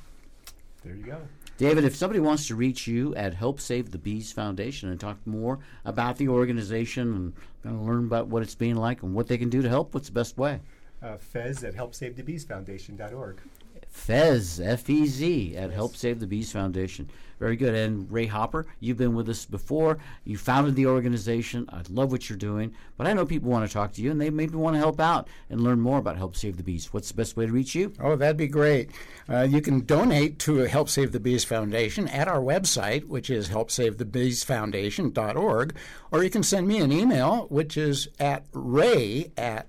There 0.83 0.95
you 0.95 1.03
go. 1.03 1.19
David, 1.59 1.83
if 1.83 1.93
somebody 1.93 2.21
wants 2.21 2.47
to 2.47 2.55
reach 2.55 2.87
you 2.87 3.13
at 3.15 3.33
Help 3.33 3.59
Save 3.59 3.91
the 3.91 3.97
Bees 3.97 4.31
Foundation 4.31 4.89
and 4.89 4.97
talk 4.97 5.17
more 5.27 5.59
about 5.83 6.15
the 6.15 6.29
organization 6.29 7.33
and 7.65 7.73
of 7.73 7.81
learn 7.85 8.05
about 8.05 8.27
what 8.27 8.43
it's 8.43 8.55
being 8.55 8.77
like 8.77 9.03
and 9.03 9.13
what 9.13 9.27
they 9.27 9.37
can 9.37 9.49
do 9.49 9.61
to 9.61 9.67
help, 9.67 9.93
what's 9.93 10.07
the 10.07 10.13
best 10.13 10.37
way? 10.37 10.61
Uh, 11.01 11.17
Fez 11.17 11.63
at 11.63 11.75
HelpSaveTheBeesFoundation.org. 11.75 13.41
Fez, 13.89 14.59
F 14.59 14.89
E 14.89 15.05
Z, 15.07 15.55
at 15.57 15.71
Help 15.71 15.95
Save 15.95 16.19
the 16.19 16.27
Bees 16.27 16.51
Foundation. 16.51 17.09
Very 17.39 17.55
good. 17.55 17.73
And 17.73 18.11
Ray 18.11 18.25
Hopper, 18.27 18.67
you've 18.79 18.97
been 18.97 19.15
with 19.15 19.29
us 19.29 19.45
before. 19.45 19.97
You 20.25 20.37
founded 20.37 20.75
the 20.75 20.87
organization. 20.87 21.69
I 21.69 21.81
love 21.89 22.11
what 22.11 22.29
you're 22.29 22.37
doing. 22.37 22.75
But 22.97 23.07
I 23.07 23.13
know 23.13 23.25
people 23.25 23.49
want 23.49 23.65
to 23.67 23.73
talk 23.73 23.93
to 23.93 24.01
you 24.01 24.11
and 24.11 24.19
they 24.19 24.29
maybe 24.29 24.57
want 24.57 24.75
to 24.75 24.79
help 24.79 24.99
out 24.99 25.29
and 25.49 25.61
learn 25.61 25.79
more 25.79 25.99
about 25.99 26.17
Help 26.17 26.35
Save 26.35 26.57
the 26.57 26.63
Bees. 26.63 26.93
What's 26.93 27.07
the 27.07 27.13
best 27.15 27.37
way 27.37 27.45
to 27.45 27.51
reach 27.51 27.75
you? 27.75 27.93
Oh, 27.99 28.15
that'd 28.15 28.37
be 28.37 28.47
great. 28.47 28.89
Uh, 29.29 29.47
you 29.49 29.61
can 29.61 29.85
donate 29.85 30.37
to 30.39 30.57
Help 30.57 30.89
Save 30.89 31.13
the 31.13 31.19
Bees 31.19 31.45
Foundation 31.45 32.07
at 32.09 32.27
our 32.27 32.41
website, 32.41 33.05
which 33.05 33.29
is 33.29 33.49
helpsavethebeesfoundation.org, 33.49 35.75
or 36.11 36.23
you 36.23 36.29
can 36.29 36.43
send 36.43 36.67
me 36.67 36.79
an 36.79 36.91
email, 36.91 37.47
which 37.49 37.77
is 37.77 38.09
at 38.19 38.45
ray 38.53 39.31
at 39.37 39.67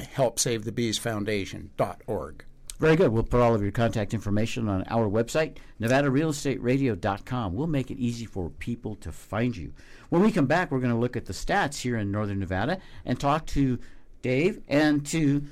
helpsavethebeesfoundation.org. 0.00 2.44
Very 2.80 2.96
good. 2.96 3.12
We'll 3.12 3.22
put 3.24 3.42
all 3.42 3.54
of 3.54 3.62
your 3.62 3.72
contact 3.72 4.14
information 4.14 4.66
on 4.66 4.84
our 4.84 5.06
website, 5.06 5.58
NevadaRealEstateRadio.com. 5.82 7.54
We'll 7.54 7.66
make 7.66 7.90
it 7.90 7.98
easy 7.98 8.24
for 8.24 8.48
people 8.48 8.96
to 8.96 9.12
find 9.12 9.54
you. 9.54 9.74
When 10.08 10.22
we 10.22 10.32
come 10.32 10.46
back, 10.46 10.70
we're 10.70 10.80
going 10.80 10.94
to 10.94 10.98
look 10.98 11.14
at 11.14 11.26
the 11.26 11.34
stats 11.34 11.82
here 11.82 11.98
in 11.98 12.10
Northern 12.10 12.38
Nevada 12.38 12.78
and 13.04 13.20
talk 13.20 13.44
to 13.48 13.78
Dave 14.22 14.62
and 14.66 15.04
to 15.06 15.44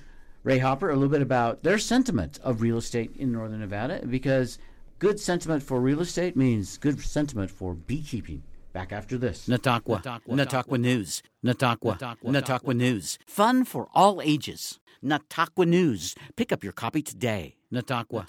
Ray 0.42 0.58
Hopper 0.58 0.88
a 0.88 0.94
little 0.94 1.10
bit 1.10 1.20
about 1.20 1.64
their 1.64 1.78
sentiment 1.78 2.38
of 2.42 2.62
real 2.62 2.78
estate 2.78 3.14
in 3.16 3.30
Northern 3.30 3.60
Nevada 3.60 4.00
because 4.06 4.58
good 4.98 5.20
sentiment 5.20 5.62
for 5.62 5.82
real 5.82 6.00
estate 6.00 6.34
means 6.34 6.78
good 6.78 6.98
sentiment 6.98 7.50
for 7.50 7.74
beekeeping. 7.74 8.42
Back 8.72 8.92
after 8.92 9.18
this. 9.18 9.48
Nataqua. 9.48 10.02
Nataqua 10.28 10.78
News. 10.78 11.22
Nataqua. 11.44 11.98
Nataqua 12.24 12.76
News. 12.76 13.18
Fun 13.26 13.64
for 13.64 13.88
all 13.94 14.20
ages. 14.22 14.78
Nataqua 15.04 15.66
News. 15.66 16.14
Pick 16.36 16.52
up 16.52 16.62
your 16.62 16.72
copy 16.72 17.02
today. 17.02 17.56
Nataqua. 17.72 18.26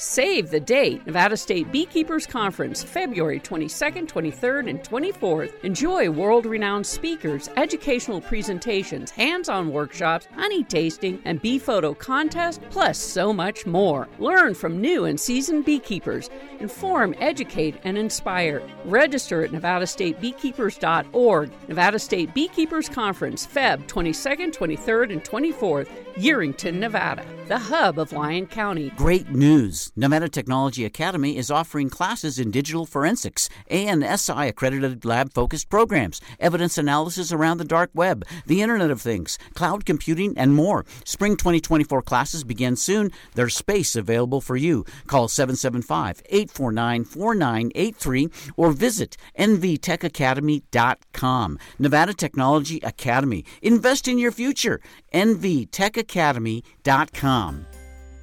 Save 0.00 0.50
the 0.50 0.60
date 0.60 1.04
Nevada 1.06 1.36
State 1.36 1.72
Beekeepers 1.72 2.24
Conference, 2.24 2.84
February 2.84 3.40
22nd, 3.40 4.06
23rd, 4.06 4.70
and 4.70 4.80
24th. 4.80 5.64
Enjoy 5.64 6.08
world 6.08 6.46
renowned 6.46 6.86
speakers, 6.86 7.50
educational 7.56 8.20
presentations, 8.20 9.10
hands 9.10 9.48
on 9.48 9.72
workshops, 9.72 10.28
honey 10.36 10.62
tasting, 10.62 11.20
and 11.24 11.42
bee 11.42 11.58
photo 11.58 11.94
contest, 11.94 12.60
plus 12.70 12.96
so 12.96 13.32
much 13.32 13.66
more. 13.66 14.06
Learn 14.20 14.54
from 14.54 14.80
new 14.80 15.04
and 15.04 15.18
seasoned 15.18 15.64
beekeepers. 15.64 16.30
Inform, 16.60 17.12
educate, 17.18 17.74
and 17.82 17.98
inspire. 17.98 18.62
Register 18.84 19.42
at 19.42 19.50
nevadastatebeekeepers.org. 19.50 21.50
Nevada 21.66 21.98
State 21.98 22.32
Beekeepers 22.34 22.88
Conference, 22.88 23.44
Feb 23.44 23.88
22nd, 23.88 24.54
23rd, 24.54 25.12
and 25.12 25.24
24th, 25.24 25.88
Yerington, 26.14 26.74
Nevada, 26.74 27.26
the 27.48 27.58
hub 27.58 27.98
of 27.98 28.12
Lyon 28.12 28.46
County. 28.46 28.92
Great 28.96 29.30
news! 29.30 29.87
Nevada 29.96 30.28
Technology 30.28 30.84
Academy 30.84 31.36
is 31.36 31.50
offering 31.50 31.90
classes 31.90 32.38
in 32.38 32.50
digital 32.50 32.86
forensics, 32.86 33.48
ANSI 33.70 34.48
accredited 34.48 35.04
lab 35.04 35.32
focused 35.32 35.68
programs, 35.68 36.20
evidence 36.40 36.78
analysis 36.78 37.32
around 37.32 37.58
the 37.58 37.64
dark 37.64 37.90
web, 37.94 38.24
the 38.46 38.62
Internet 38.62 38.90
of 38.90 39.00
Things, 39.00 39.38
cloud 39.54 39.86
computing, 39.86 40.36
and 40.36 40.54
more. 40.54 40.84
Spring 41.04 41.36
2024 41.36 42.02
classes 42.02 42.42
begin 42.44 42.76
soon. 42.76 43.10
There's 43.34 43.56
space 43.56 43.94
available 43.94 44.40
for 44.40 44.56
you. 44.56 44.84
Call 45.06 45.28
775 45.28 46.22
849 46.26 47.04
4983 47.04 48.28
or 48.56 48.72
visit 48.72 49.16
nvtechacademy.com. 49.38 51.58
Nevada 51.78 52.14
Technology 52.14 52.80
Academy. 52.82 53.44
Invest 53.62 54.08
in 54.08 54.18
your 54.18 54.32
future. 54.32 54.80
nvtechacademy.com. 55.12 57.67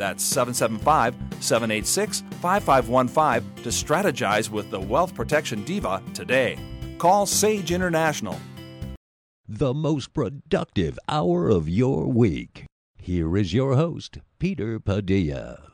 That's 0.00 0.24
775 0.24 1.14
786 1.40 2.22
5515 2.40 3.64
to 3.64 3.68
strategize 3.68 4.48
with 4.48 4.70
the 4.70 4.80
Wealth 4.80 5.14
Protection 5.14 5.62
Diva 5.64 6.02
today. 6.14 6.56
Call 6.96 7.26
Sage 7.26 7.70
International. 7.70 8.40
The 9.46 9.74
most 9.74 10.14
productive 10.14 10.98
hour 11.06 11.50
of 11.50 11.68
your 11.68 12.06
week. 12.06 12.64
Here 12.96 13.36
is 13.36 13.52
your 13.52 13.76
host, 13.76 14.16
Peter 14.38 14.80
Padilla. 14.80 15.70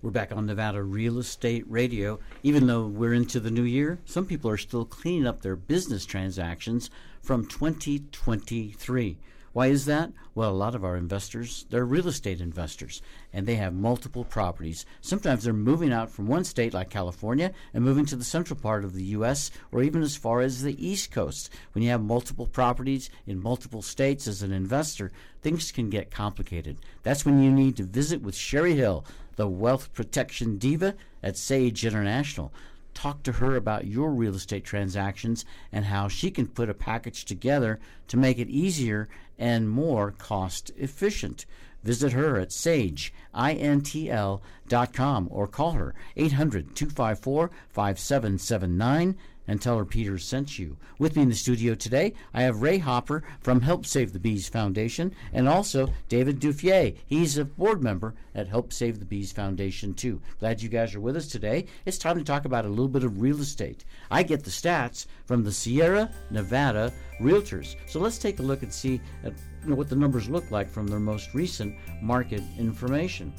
We're 0.00 0.12
back 0.12 0.32
on 0.32 0.46
Nevada 0.46 0.82
Real 0.82 1.18
Estate 1.18 1.64
Radio. 1.68 2.18
Even 2.42 2.66
though 2.66 2.86
we're 2.86 3.12
into 3.12 3.38
the 3.38 3.50
new 3.50 3.64
year, 3.64 3.98
some 4.06 4.24
people 4.24 4.50
are 4.50 4.56
still 4.56 4.86
cleaning 4.86 5.26
up 5.26 5.42
their 5.42 5.56
business 5.56 6.06
transactions 6.06 6.88
from 7.20 7.44
2023. 7.44 9.18
Why 9.56 9.68
is 9.68 9.86
that? 9.86 10.12
Well, 10.34 10.50
a 10.50 10.52
lot 10.52 10.74
of 10.74 10.84
our 10.84 10.98
investors, 10.98 11.64
they're 11.70 11.86
real 11.86 12.08
estate 12.08 12.42
investors, 12.42 13.00
and 13.32 13.46
they 13.46 13.54
have 13.54 13.72
multiple 13.72 14.22
properties. 14.22 14.84
Sometimes 15.00 15.44
they're 15.44 15.54
moving 15.54 15.94
out 15.94 16.10
from 16.10 16.26
one 16.26 16.44
state 16.44 16.74
like 16.74 16.90
California 16.90 17.52
and 17.72 17.82
moving 17.82 18.04
to 18.04 18.16
the 18.16 18.22
central 18.22 18.60
part 18.60 18.84
of 18.84 18.92
the 18.92 19.04
U.S. 19.16 19.50
or 19.72 19.82
even 19.82 20.02
as 20.02 20.14
far 20.14 20.42
as 20.42 20.60
the 20.60 20.86
East 20.86 21.10
Coast. 21.10 21.48
When 21.72 21.82
you 21.82 21.88
have 21.88 22.02
multiple 22.02 22.46
properties 22.46 23.08
in 23.26 23.42
multiple 23.42 23.80
states 23.80 24.26
as 24.26 24.42
an 24.42 24.52
investor, 24.52 25.10
things 25.40 25.72
can 25.72 25.88
get 25.88 26.10
complicated. 26.10 26.76
That's 27.02 27.24
when 27.24 27.42
you 27.42 27.50
need 27.50 27.78
to 27.78 27.84
visit 27.84 28.20
with 28.20 28.36
Sherry 28.36 28.74
Hill, 28.74 29.06
the 29.36 29.48
wealth 29.48 29.94
protection 29.94 30.58
diva 30.58 30.96
at 31.22 31.38
Sage 31.38 31.86
International 31.86 32.52
talk 32.96 33.22
to 33.22 33.32
her 33.32 33.56
about 33.56 33.86
your 33.86 34.10
real 34.10 34.34
estate 34.34 34.64
transactions 34.64 35.44
and 35.70 35.84
how 35.84 36.08
she 36.08 36.30
can 36.30 36.46
put 36.46 36.70
a 36.70 36.74
package 36.74 37.26
together 37.26 37.78
to 38.08 38.16
make 38.16 38.38
it 38.38 38.48
easier 38.48 39.06
and 39.38 39.68
more 39.68 40.12
cost 40.12 40.70
efficient. 40.76 41.44
Visit 41.82 42.12
her 42.12 42.38
at 42.38 42.48
sageintl.com 42.48 45.28
or 45.30 45.46
call 45.46 45.72
her 45.72 45.94
800 46.16 46.74
254 46.74 47.50
5779 47.68 49.18
and 49.48 49.60
tell 49.60 49.76
her 49.78 49.84
Peter 49.84 50.18
sent 50.18 50.58
you. 50.58 50.76
With 50.98 51.16
me 51.16 51.22
in 51.22 51.28
the 51.28 51.34
studio 51.34 51.74
today, 51.74 52.14
I 52.34 52.42
have 52.42 52.62
Ray 52.62 52.78
Hopper 52.78 53.22
from 53.40 53.60
Help 53.60 53.86
Save 53.86 54.12
the 54.12 54.18
Bees 54.18 54.48
Foundation 54.48 55.14
and 55.32 55.48
also 55.48 55.88
David 56.08 56.40
Duffié. 56.40 56.96
He's 57.06 57.38
a 57.38 57.44
board 57.44 57.82
member 57.82 58.14
at 58.34 58.48
Help 58.48 58.72
Save 58.72 58.98
the 58.98 59.04
Bees 59.04 59.32
Foundation, 59.32 59.94
too. 59.94 60.20
Glad 60.40 60.62
you 60.62 60.68
guys 60.68 60.94
are 60.94 61.00
with 61.00 61.16
us 61.16 61.28
today. 61.28 61.66
It's 61.84 61.98
time 61.98 62.18
to 62.18 62.24
talk 62.24 62.44
about 62.44 62.64
a 62.64 62.68
little 62.68 62.88
bit 62.88 63.04
of 63.04 63.20
real 63.20 63.40
estate. 63.40 63.84
I 64.10 64.22
get 64.22 64.44
the 64.44 64.50
stats 64.50 65.06
from 65.24 65.44
the 65.44 65.52
Sierra 65.52 66.10
Nevada 66.30 66.92
Realtors. 67.20 67.76
So 67.88 68.00
let's 68.00 68.18
take 68.18 68.38
a 68.38 68.42
look 68.42 68.62
and 68.62 68.72
see 68.72 69.00
at, 69.24 69.32
you 69.62 69.70
know, 69.70 69.76
what 69.76 69.88
the 69.88 69.96
numbers 69.96 70.28
look 70.28 70.50
like 70.50 70.68
from 70.68 70.86
their 70.86 71.00
most 71.00 71.34
recent 71.34 71.76
market 72.02 72.42
information. 72.58 73.32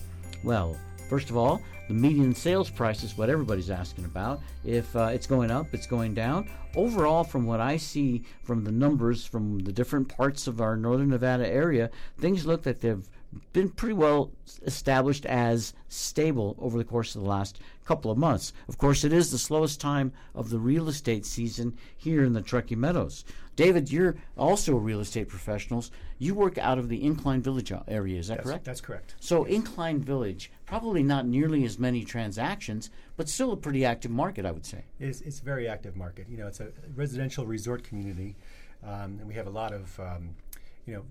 Well, 0.44 0.78
First 1.10 1.30
of 1.30 1.38
all, 1.38 1.62
the 1.88 1.94
median 1.94 2.36
sales 2.36 2.70
price 2.70 3.02
is 3.04 3.18
what 3.18 3.30
everybody's 3.30 3.70
asking 3.70 4.06
about. 4.06 4.42
If 4.66 4.94
uh, 4.96 5.10
it's 5.14 5.26
going 5.26 5.52
up, 5.52 5.74
it's 5.74 5.88
going 5.88 6.14
down. 6.14 6.50
Overall, 6.76 7.24
from 7.24 7.46
what 7.46 7.62
I 7.62 7.78
see 7.78 8.24
from 8.44 8.64
the 8.64 8.72
numbers 8.72 9.26
from 9.26 9.60
the 9.60 9.72
different 9.72 10.10
parts 10.10 10.48
of 10.48 10.60
our 10.60 10.76
northern 10.76 11.10
Nevada 11.10 11.48
area, 11.48 11.90
things 12.20 12.46
look 12.46 12.66
like 12.66 12.82
they've 12.82 13.08
been 13.54 13.70
pretty 13.70 13.94
well 13.94 14.32
established 14.66 15.26
as 15.26 15.74
stable 15.88 16.56
over 16.60 16.78
the 16.78 16.84
course 16.84 17.16
of 17.16 17.22
the 17.22 17.28
last 17.28 17.60
couple 17.86 18.12
of 18.12 18.18
months. 18.18 18.54
Of 18.68 18.78
course, 18.78 19.04
it 19.04 19.14
is 19.14 19.32
the 19.32 19.38
slowest 19.38 19.80
time 19.80 20.12
of 20.36 20.50
the 20.50 20.60
real 20.60 20.90
estate 20.90 21.26
season 21.26 21.78
here 21.96 22.24
in 22.24 22.34
the 22.34 22.42
Truckee 22.42 22.76
Meadows. 22.76 23.24
David, 23.56 23.92
you're 23.92 24.16
also 24.38 24.76
a 24.76 24.80
real 24.80 25.00
estate 25.00 25.30
professional. 25.30 25.84
You 26.20 26.36
work 26.36 26.58
out 26.58 26.78
of 26.78 26.90
the 26.90 27.04
Incline 27.04 27.42
Village 27.42 27.72
area, 27.88 28.20
is 28.20 28.28
that 28.28 28.40
Yes, 28.40 28.46
correct? 28.46 28.66
That's 28.66 28.82
correct. 28.82 29.16
So 29.20 29.46
Incline 29.46 30.02
Village, 30.02 30.52
probably 30.68 31.02
not 31.02 31.26
nearly 31.26 31.64
as 31.66 31.80
many 31.80 32.04
transactions, 32.04 32.92
but 33.16 33.28
still 33.28 33.52
a 33.54 33.58
pretty 33.58 33.84
active 33.84 34.12
market, 34.12 34.46
I 34.46 34.52
would 34.52 34.66
say. 34.66 34.84
It's, 35.00 35.22
it's 35.22 35.40
a 35.40 35.44
very 35.44 35.68
active 35.68 35.96
market. 35.96 36.28
You 36.30 36.38
know, 36.38 36.48
it's 36.48 36.60
a 36.60 36.68
residential 36.96 37.48
resort 37.48 37.84
community, 37.84 38.36
um, 38.84 39.18
and 39.20 39.28
we 39.28 39.34
have 39.34 39.48
a 39.48 39.50
lot 39.50 39.74
of, 39.74 40.00
um, 40.00 40.36
you 40.86 40.94
know, 40.94 41.04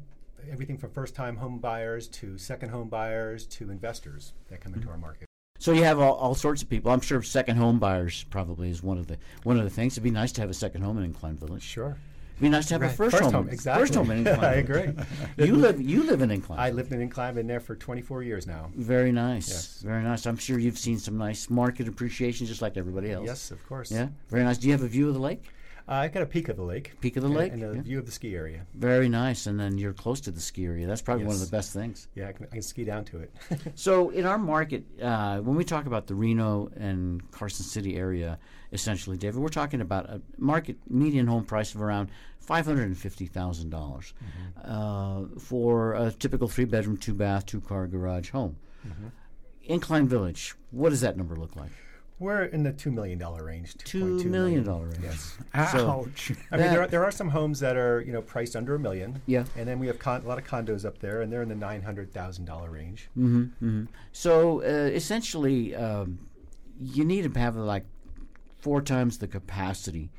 everything 0.53 0.77
from 0.77 0.90
first-time 0.90 1.37
home 1.37 1.59
buyers 1.59 2.07
to 2.09 2.38
second 2.38 2.69
home 2.69 2.88
buyers 2.88 3.47
to 3.47 3.71
investors 3.71 4.35
that 4.49 4.61
come 4.61 4.73
Mm-hmm. 4.73 4.83
into 4.83 4.90
our 4.92 4.99
market. 4.99 5.27
So 5.59 5.73
you 5.73 5.85
have 5.85 5.99
all, 5.99 6.12
all 6.12 6.35
sorts 6.35 6.62
of 6.62 6.69
people. 6.69 6.92
I'm 6.92 7.01
sure 7.01 7.23
second 7.23 7.57
home 7.57 7.79
buyers 7.79 8.25
probably 8.25 8.69
is 8.69 8.83
one 8.83 8.99
of 8.99 9.07
the 9.07 9.16
one 9.42 9.57
of 9.57 9.64
the 9.64 9.71
things. 9.71 9.95
It'd 9.95 10.05
be 10.05 10.11
nice 10.11 10.31
to 10.33 10.42
have 10.42 10.51
a 10.51 10.55
second 10.55 10.83
home 10.83 10.99
in 10.99 11.05
Incline 11.05 11.38
Village. 11.38 11.62
Sure. 11.62 11.97
It'd 12.37 12.42
be 12.42 12.49
nice 12.51 12.66
to 12.66 12.75
have 12.75 12.83
a 12.83 12.88
first, 12.90 13.12
First 13.16 13.25
home. 13.25 13.33
home, 13.33 13.49
exactly. 13.49 13.83
First 13.83 13.94
home 13.94 14.11
in 14.11 14.18
Incline. 14.27 14.44
I 14.44 14.55
agree. 14.57 14.92
You 15.46 15.57
live 15.57 15.81
you 15.81 16.03
live 16.03 16.20
in 16.20 16.31
Incline. 16.31 16.59
I 16.59 16.70
lived 16.70 16.92
in 16.92 17.01
Incline, 17.01 17.35
been 17.35 17.46
there 17.46 17.61
for 17.61 17.75
24 17.77 18.22
years 18.25 18.46
now. 18.46 18.70
Very 18.77 19.11
nice. 19.12 19.49
Yes. 19.49 19.81
Very 19.83 20.03
nice. 20.03 20.27
I'm 20.27 20.37
sure 20.37 20.59
you've 20.59 20.79
seen 20.79 20.99
some 20.99 21.16
nice 21.16 21.49
market 21.49 21.88
appreciation 21.88 22.46
just 22.46 22.61
like 22.61 22.77
everybody 22.77 23.11
else. 23.11 23.27
Yes, 23.27 23.51
of 23.51 23.66
course. 23.66 23.90
Yeah. 23.90 24.09
Very 24.29 24.44
nice. 24.44 24.59
Do 24.59 24.66
you 24.66 24.72
have 24.72 24.83
a 24.83 24.87
view 24.88 25.09
of 25.09 25.14
the 25.14 25.20
lake? 25.20 25.44
Uh, 25.88 25.92
I 25.92 26.09
got 26.09 26.22
a 26.22 26.27
peak 26.27 26.49
of 26.49 26.57
the 26.57 26.64
lake. 26.64 27.01
Peak 27.01 27.16
of 27.16 27.22
the 27.22 27.29
and- 27.29 27.37
lake, 27.38 27.53
And 27.53 27.62
a 27.62 27.75
yeah. 27.77 27.81
view 27.81 27.99
of 28.01 28.07
the 28.07 28.12
ski 28.12 28.35
area. 28.35 28.66
Very 28.75 29.09
nice. 29.09 29.46
And 29.46 29.59
then 29.59 29.79
you're 29.79 29.92
close 29.94 30.20
to 30.22 30.31
the 30.33 30.40
ski 30.40 30.66
area. 30.66 30.87
That's 30.87 31.01
probably 31.01 31.25
one 31.25 31.37
of 31.37 31.40
the 31.40 31.46
best 31.57 31.72
things. 31.72 32.09
Yeah, 32.16 32.29
I 32.29 32.33
can, 32.33 32.46
I 32.51 32.55
can 32.55 32.62
ski 32.62 32.85
down 32.85 33.05
to 33.07 33.20
it. 33.20 33.33
So 33.77 34.11
in 34.11 34.27
our 34.27 34.37
market, 34.38 34.85
uh, 35.01 35.38
when 35.38 35.57
we 35.57 35.64
talk 35.64 35.87
about 35.87 36.07
the 36.09 36.14
Reno 36.16 36.70
and 36.77 37.31
Carson 37.31 37.64
City 37.64 37.96
area, 37.96 38.38
essentially, 38.72 39.16
David, 39.16 39.40
we're 39.40 39.48
talking 39.48 39.81
about 39.81 40.07
a 40.09 40.20
market 40.38 40.76
median 40.88 41.26
home 41.26 41.44
price 41.44 41.74
of 41.74 41.83
around 41.83 42.11
five 42.40 42.66
hundred 42.66 42.85
and 42.87 42.98
fifty 42.98 43.26
thousand 43.26 43.70
dollars 43.70 44.12
uh, 44.64 45.22
for 45.38 45.94
a 45.94 46.12
typical 46.12 46.48
three 46.48 46.64
bedroom, 46.64 46.96
two 46.96 47.14
bath, 47.14 47.46
two 47.46 47.61
car 47.61 47.87
garage 47.87 48.31
home. 48.31 48.57
Incline 49.64 50.07
Village, 50.07 50.55
what 50.70 50.90
does 50.90 51.00
that 51.00 51.16
number 51.16 51.35
look 51.35 51.57
like? 51.57 51.70
We're 52.18 52.44
in 52.44 52.62
the 52.62 52.72
$2 52.72 52.92
million 52.92 53.18
range. 53.18 53.74
Two 53.85 54.16
$2.2 54.16 54.24
million 54.26 54.64
range. 54.64 54.96
Yes. 55.02 55.37
So- 55.72 55.90
Ouch. 56.09 56.33
I 56.50 56.57
mean, 56.57 56.70
there 56.70 56.83
are, 56.83 56.87
there 56.87 57.05
are 57.05 57.11
some 57.11 57.29
homes 57.29 57.61
that 57.61 57.76
are 57.76 58.00
you 58.00 58.12
know 58.12 58.22
priced 58.22 58.57
under 58.57 58.74
a 58.74 58.79
million. 58.79 59.20
Yeah. 59.26 59.44
And 59.55 59.68
then 59.68 59.79
we 59.79 59.87
have 59.88 59.98
con- 59.98 60.22
a 60.24 60.29
lot 60.29 60.38
of 60.38 60.44
condos 60.46 60.87
up 60.87 60.98
there, 60.98 61.20
and 61.20 61.31
they're 61.31 61.42
in 61.42 61.48
the 61.50 61.55
nine 61.55 61.83
hundred 61.83 62.12
thousand 62.14 62.46
dollar 62.46 62.70
range. 62.70 63.11
Mm-hmm. 63.18 63.85
So 64.12 64.62
uh, 64.62 64.64
essentially, 64.94 65.74
um, 65.74 66.20
you 66.81 67.05
need 67.05 67.31
to 67.31 67.38
have 67.38 67.57
like 67.57 67.85
four 68.66 68.83
times 68.83 69.16
the 69.18 69.29
capacity 69.29 70.11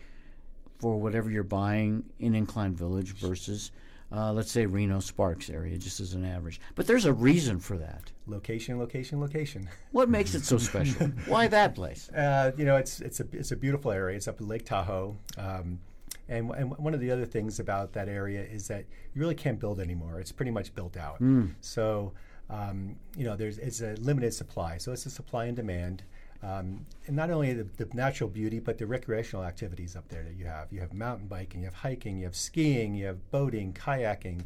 for 0.80 0.96
whatever 0.96 1.30
you're 1.30 1.44
buying 1.44 2.02
in 2.20 2.34
Incline 2.34 2.74
Village 2.74 3.14
versus 3.14 3.72
uh, 4.10 4.32
let's 4.32 4.50
say 4.50 4.66
Reno 4.66 5.02
Sparks 5.02 5.50
area, 5.50 5.78
just 5.78 6.00
as 6.00 6.14
an 6.14 6.24
average. 6.24 6.62
But 6.76 6.88
there's 6.88 7.04
a 7.04 7.12
reason 7.12 7.60
for 7.60 7.78
that. 7.78 8.10
Location, 8.26 8.80
location, 8.80 9.20
location. 9.20 9.68
What 9.92 10.08
makes 10.08 10.34
it 10.34 10.46
so 10.46 10.58
special? 10.58 11.08
Why 11.26 11.48
that 11.48 11.76
place? 11.76 12.08
Uh, 12.08 12.54
you 12.56 12.64
know, 12.64 12.78
it's 12.78 13.02
it's 13.02 13.20
a 13.20 13.26
it's 13.34 13.52
a 13.52 13.58
beautiful 13.58 13.92
area. 13.92 14.16
It's 14.16 14.30
up 14.30 14.40
in 14.40 14.48
Lake 14.48 14.64
Tahoe. 14.64 15.18
Um, 15.38 15.82
and, 16.30 16.50
and 16.52 16.78
one 16.78 16.94
of 16.94 17.02
the 17.02 17.12
other 17.12 17.26
things 17.26 17.60
about 17.60 17.92
that 17.94 18.08
area 18.08 18.42
is 18.42 18.70
that 18.70 18.86
you 19.14 19.20
really 19.20 19.36
can't 19.36 19.60
build 19.60 19.82
anymore. 19.82 20.22
It's 20.22 20.32
pretty 20.32 20.52
much 20.52 20.74
built 20.74 20.96
out. 20.96 21.18
So, 21.60 22.14
um, 22.50 22.96
you 23.18 23.26
know, 23.26 23.36
there's 23.36 23.58
it's 23.58 23.82
a 23.82 23.96
limited 23.96 24.34
supply. 24.34 24.78
So 24.78 24.94
it's 24.94 25.06
a 25.06 25.10
supply 25.10 25.48
and 25.48 25.56
demand. 25.58 26.04
Um, 26.44 26.86
and 27.08 27.16
not 27.16 27.32
only 27.32 27.54
the, 27.54 27.64
the 27.78 27.88
natural 27.96 28.30
beauty, 28.30 28.60
but 28.60 28.78
the 28.78 28.86
recreational 28.86 29.44
activities 29.44 29.96
up 29.96 30.08
there 30.08 30.24
that 30.24 30.36
you 30.36 30.46
have. 30.46 30.72
You 30.72 30.80
have 30.82 30.94
mountain 30.94 31.28
biking, 31.28 31.62
you 31.62 31.66
have 31.66 31.74
hiking, 31.74 32.18
you 32.18 32.26
have 32.26 32.36
skiing, 32.36 32.94
you 32.94 33.08
have 33.08 33.32
boating, 33.32 33.74
kayaking. 33.74 34.44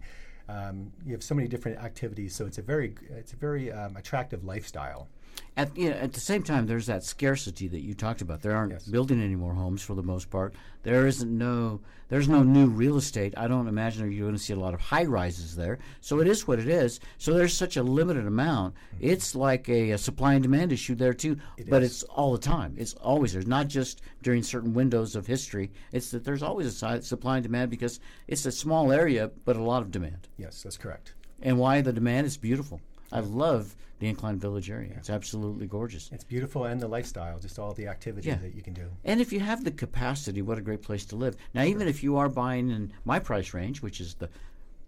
Um, 0.47 0.91
you 1.05 1.13
have 1.13 1.23
so 1.23 1.35
many 1.35 1.47
different 1.47 1.79
activities. 1.79 2.33
So 2.35 2.45
it's 2.45 2.57
a 2.57 2.61
very 2.61 2.95
it's 3.09 3.33
a 3.33 3.37
very 3.37 3.71
um, 3.71 3.95
attractive 3.97 4.43
lifestyle. 4.43 5.07
At, 5.57 5.75
you 5.77 5.89
know, 5.89 5.95
at 5.97 6.13
the 6.13 6.19
same 6.19 6.43
time, 6.43 6.65
there's 6.65 6.85
that 6.85 7.03
scarcity 7.03 7.67
that 7.67 7.81
you 7.81 7.93
talked 7.93 8.21
about. 8.21 8.41
There 8.41 8.55
aren't 8.55 8.71
Yes. 8.71 8.85
building 8.85 9.21
any 9.21 9.35
more 9.35 9.53
homes 9.53 9.81
for 9.81 9.95
the 9.95 10.03
most 10.03 10.29
part. 10.29 10.55
There 10.83 11.05
isn't 11.07 11.37
no 11.37 11.81
there's 12.09 12.27
no 12.27 12.43
new 12.43 12.67
real 12.67 12.97
estate. 12.97 13.33
I 13.37 13.47
don't 13.47 13.69
imagine 13.69 14.11
you're 14.11 14.25
going 14.27 14.35
to 14.35 14.41
see 14.41 14.51
a 14.51 14.59
lot 14.59 14.73
of 14.73 14.81
high 14.81 15.05
rises 15.05 15.55
there. 15.55 15.79
So 16.01 16.19
it 16.19 16.27
is 16.27 16.45
what 16.45 16.59
it 16.59 16.67
is. 16.67 16.99
So 17.17 17.33
there's 17.33 17.53
such 17.53 17.77
a 17.77 17.83
limited 17.83 18.27
amount. 18.27 18.75
Mm-hmm. 18.75 19.07
It's 19.11 19.33
like 19.33 19.69
a, 19.69 19.91
a 19.91 19.97
supply 19.97 20.33
and 20.33 20.43
demand 20.43 20.73
issue 20.73 20.93
there 20.95 21.13
too. 21.13 21.37
but 21.69 21.83
is. 21.83 21.91
it's 21.91 22.03
all 22.03 22.33
the 22.33 22.37
time. 22.37 22.75
It's 22.77 22.95
always 22.95 23.31
there. 23.31 23.43
Not 23.43 23.69
just 23.69 24.01
during 24.23 24.43
certain 24.43 24.73
windows 24.73 25.15
of 25.15 25.25
history. 25.25 25.71
It's 25.93 26.11
that 26.11 26.25
there's 26.25 26.43
always 26.43 26.67
a 26.67 26.71
si- 26.71 27.01
supply 27.07 27.37
and 27.37 27.43
demand 27.43 27.71
because 27.71 28.01
it's 28.27 28.45
a 28.45 28.51
small 28.51 28.91
area 28.91 29.31
but 29.45 29.55
a 29.55 29.63
lot 29.63 29.81
of 29.81 29.91
demand. 29.91 30.27
Yes, 30.37 30.63
that's 30.63 30.77
correct. 30.77 31.13
And 31.41 31.57
why 31.59 31.79
the 31.79 31.93
demand 31.93 32.27
is 32.27 32.35
beautiful. 32.35 32.81
I 33.11 33.19
love 33.19 33.75
the 33.99 34.07
Incline 34.07 34.37
Village 34.39 34.69
area. 34.71 34.93
It's 34.97 35.09
absolutely 35.09 35.67
gorgeous. 35.67 36.09
It's 36.11 36.23
beautiful 36.23 36.65
and 36.65 36.81
the 36.81 36.87
lifestyle, 36.87 37.37
just 37.39 37.59
all 37.59 37.73
the 37.73 37.87
activities 37.87 38.27
Yeah. 38.29 38.35
that 38.37 38.55
you 38.55 38.61
can 38.61 38.73
do. 38.73 38.87
And 39.05 39.21
if 39.21 39.31
you 39.31 39.39
have 39.41 39.63
the 39.63 39.71
capacity, 39.71 40.41
what 40.41 40.57
a 40.57 40.61
great 40.61 40.81
place 40.81 41.05
to 41.05 41.15
live. 41.15 41.35
Now, 41.53 41.63
even 41.63 41.87
if 41.87 42.01
you 42.03 42.17
are 42.17 42.29
buying 42.29 42.69
in 42.69 42.91
my 43.05 43.19
price 43.19 43.53
range, 43.53 43.81
which 43.81 44.01
is 44.01 44.15
the 44.15 44.29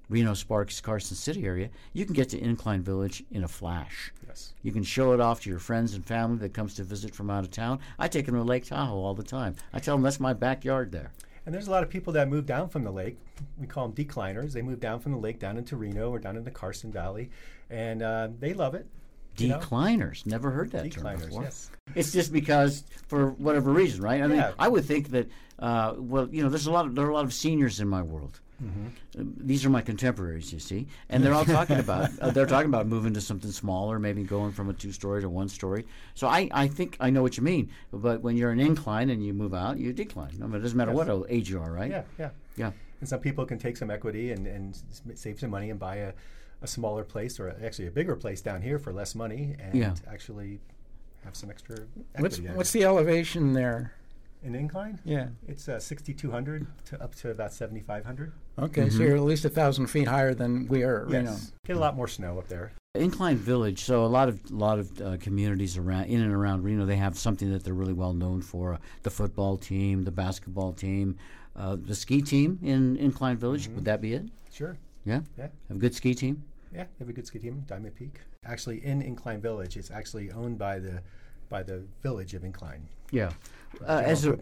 Reno 0.10 0.34
Sparks 0.34 0.82
Carson 0.82 1.16
City 1.16 1.46
area, 1.46 1.70
you 1.94 2.06
can 2.06 2.14
get 2.14 2.30
to 2.30 2.40
Incline 2.40 2.82
Village 2.82 3.24
in 3.32 3.44
a 3.44 3.48
flash. 3.48 4.12
Yes. 4.28 4.54
You 4.64 4.72
can 4.72 4.84
show 4.84 5.14
it 5.14 5.20
off 5.20 5.42
to 5.42 5.50
your 5.50 5.60
friends 5.60 5.94
and 5.94 6.04
family 6.06 6.38
that 6.40 6.54
comes 6.54 6.74
to 6.76 6.84
visit 6.84 7.14
from 7.14 7.30
out 7.30 7.44
of 7.44 7.52
town. 7.52 7.80
I 8.00 8.08
take 8.08 8.26
them 8.26 8.36
to 8.36 8.44
Lake 8.44 8.66
Tahoe 8.66 8.96
all 8.98 9.14
the 9.14 9.24
time. 9.24 9.56
I 9.74 9.80
tell 9.80 9.96
them 9.96 10.04
that's 10.04 10.20
my 10.20 10.34
backyard 10.34 10.92
there. 10.92 11.12
And 11.46 11.54
there's 11.54 11.68
a 11.68 11.72
lot 11.72 11.84
of 11.84 11.90
people 11.90 12.14
that 12.14 12.30
move 12.30 12.46
down 12.46 12.70
from 12.70 12.84
the 12.86 12.92
lake. 12.92 13.18
We 13.60 13.68
call 13.68 13.88
them 13.90 13.96
decliners. 14.06 14.54
They 14.54 14.62
move 14.62 14.80
down 14.80 15.00
from 15.02 15.12
the 15.12 15.18
lake 15.18 15.40
down 15.40 15.58
into 15.58 15.76
Reno 15.76 16.10
or 16.10 16.18
down 16.20 16.38
into 16.38 16.52
Carson 16.52 16.90
Valley, 16.92 17.30
and 17.74 18.02
uh, 18.02 18.28
they 18.40 18.54
love 18.54 18.76
it. 18.76 18.86
you 19.38 19.48
know? 19.50 19.58
Decliners. 19.60 20.26
Never 20.26 20.52
heard 20.52 20.72
that 20.72 20.92
term 20.92 21.18
before. 21.18 21.44
yes. 21.44 21.72
It's 21.96 22.12
just 22.12 22.32
because 22.32 22.84
for 23.08 23.32
whatever 23.32 23.72
reason, 23.72 24.02
right? 24.02 24.22
I 24.22 24.28
mean, 24.28 24.38
Yeah. 24.38 24.52
I 24.60 24.68
would 24.68 24.86
think 24.86 25.10
that. 25.12 25.28
Uh, 25.60 25.94
well, 25.98 26.28
you 26.30 26.42
know, 26.44 26.50
there's 26.50 26.68
a 26.68 26.72
lot 26.72 26.86
of 26.86 26.96
there 26.96 27.06
are 27.06 27.10
a 27.10 27.14
lot 27.14 27.26
of 27.26 27.34
seniors 27.34 27.80
in 27.80 27.88
my 27.88 28.02
world. 28.02 28.40
Mm-hmm. 28.64 28.88
Uh, 29.20 29.24
these 29.38 29.66
are 29.66 29.70
my 29.70 29.82
contemporaries, 29.82 30.52
you 30.54 30.60
see, 30.60 30.88
and 31.10 31.24
they're 31.24 31.34
all 31.34 31.46
talking 31.46 31.80
about 31.80 32.10
uh, 32.22 32.32
they're 32.32 32.46
talking 32.46 32.70
about 32.70 32.88
moving 32.88 33.14
to 33.14 33.22
something 33.22 33.52
smaller, 33.52 34.00
maybe 34.00 34.24
going 34.24 34.52
from 34.52 34.70
a 34.70 34.74
two 34.74 34.92
story 34.92 35.22
to 35.22 35.30
one 35.30 35.50
story. 35.50 35.86
So 36.16 36.28
I, 36.28 36.50
I 36.52 36.68
think 36.68 36.98
I 37.00 37.10
know 37.12 37.22
what 37.22 37.38
you 37.38 37.44
mean. 37.44 37.70
But 37.92 38.22
when 38.22 38.36
you're 38.38 38.52
an 38.52 38.60
incline 38.60 39.10
and 39.10 39.24
you 39.26 39.34
move 39.34 39.54
out, 39.54 39.78
you 39.78 39.94
decline. 39.94 40.40
I 40.42 40.46
mean, 40.48 40.56
it 40.56 40.60
doesn't 40.60 40.78
matter 40.78 40.92
what 40.92 41.08
age 41.30 41.50
you 41.50 41.60
are, 41.62 41.72
right? 41.72 41.92
Yeah, 41.92 42.04
yeah. 42.20 42.30
Yeah. 42.58 42.72
And 43.00 43.08
some 43.10 43.20
people 43.20 43.46
can 43.46 43.58
take 43.60 43.78
some 43.78 43.92
equity 43.92 44.32
and, 44.32 44.48
and 44.48 44.78
save 45.16 45.40
some 45.40 45.50
money 45.52 45.70
and 45.70 45.80
buy 45.80 45.98
a, 45.98 46.14
a 46.64 46.68
smaller 46.68 47.04
place 47.04 47.40
or 47.40 47.56
actually 47.64 47.88
a 47.88 47.92
bigger 47.92 48.16
place 48.16 48.42
down 48.42 48.62
here 48.62 48.80
for 48.80 48.92
less 48.94 49.14
money 49.14 49.56
and 49.60 49.76
Yeah. 49.76 49.94
actually 50.10 50.60
have 51.24 51.36
some 51.36 51.50
extra. 51.50 51.78
What's 52.18 52.40
what's 52.40 52.72
the 52.72 52.84
elevation 52.86 53.54
there? 53.54 53.94
an 54.46 54.56
incline? 54.56 55.00
Yeah. 55.06 55.28
It's 55.48 55.70
uh, 55.70 55.80
6,200 55.80 56.68
to 56.88 57.02
up 57.02 57.16
to 57.16 57.32
about 57.32 57.54
7,500. 57.54 58.34
Okay, 58.60 58.90
so 58.90 59.02
you're 59.02 59.16
at 59.16 59.22
least 59.24 59.46
a 59.46 59.50
thousand 59.50 59.88
feet 59.88 60.06
higher 60.06 60.34
than 60.34 60.68
we 60.68 60.84
are. 60.84 61.06
You 61.08 61.22
know. 61.24 61.32
Yes. 61.32 61.54
Get 61.66 61.78
a 61.78 61.80
lot 61.80 61.96
more 61.96 62.10
snow 62.10 62.40
up 62.40 62.50
there. 62.50 62.74
Incline 62.96 63.38
Village. 63.38 63.80
So 63.86 64.04
a 64.04 64.08
lot 64.08 64.28
of 64.28 64.52
lot 64.52 64.80
of 64.80 65.02
uh, 65.02 65.16
communities 65.18 65.78
around 65.78 66.06
in 66.06 66.22
and 66.22 66.34
around 66.34 66.64
Reno, 66.64 66.86
they 66.86 66.98
have 66.98 67.18
something 67.18 67.52
that 67.54 67.64
they're 67.64 67.74
really 67.74 67.94
well 67.94 68.12
known 68.14 68.42
for: 68.42 68.74
uh, 68.74 68.78
the 69.04 69.10
football 69.10 69.56
team, 69.56 70.04
the 70.04 70.12
basketball 70.12 70.74
team, 70.74 71.16
uh, 71.56 71.78
the 71.80 71.96
ski 71.96 72.22
team 72.22 72.60
in 72.62 72.98
Incline 72.98 73.38
Village. 73.38 73.70
Would 73.70 73.86
that 73.86 74.02
be 74.02 74.14
it? 74.14 74.26
Sure. 74.52 74.78
Yeah, 75.06 75.22
Yeah. 75.38 75.48
have 75.70 75.78
a 75.78 75.80
good 75.80 75.96
ski 75.96 76.14
team. 76.14 76.44
Yeah, 76.74 76.84
they 76.84 77.06
have 77.06 77.10
a 77.10 77.14
good 77.14 77.26
team, 77.28 77.64
Diamond 77.68 77.96
Peak. 77.96 78.20
Actually, 78.46 78.84
in 78.84 79.02
Incline 79.02 79.42
Village, 79.42 79.78
it's 79.78 79.92
actually 79.92 80.32
owned 80.32 80.58
by 80.58 80.80
the 80.80 81.02
by 81.50 81.62
the 81.62 81.84
village 82.02 82.34
of 82.34 82.44
Incline. 82.44 82.88
Yeah. 83.12 83.32
Uh, 83.88 84.02
as 84.06 84.26
a, 84.26 84.38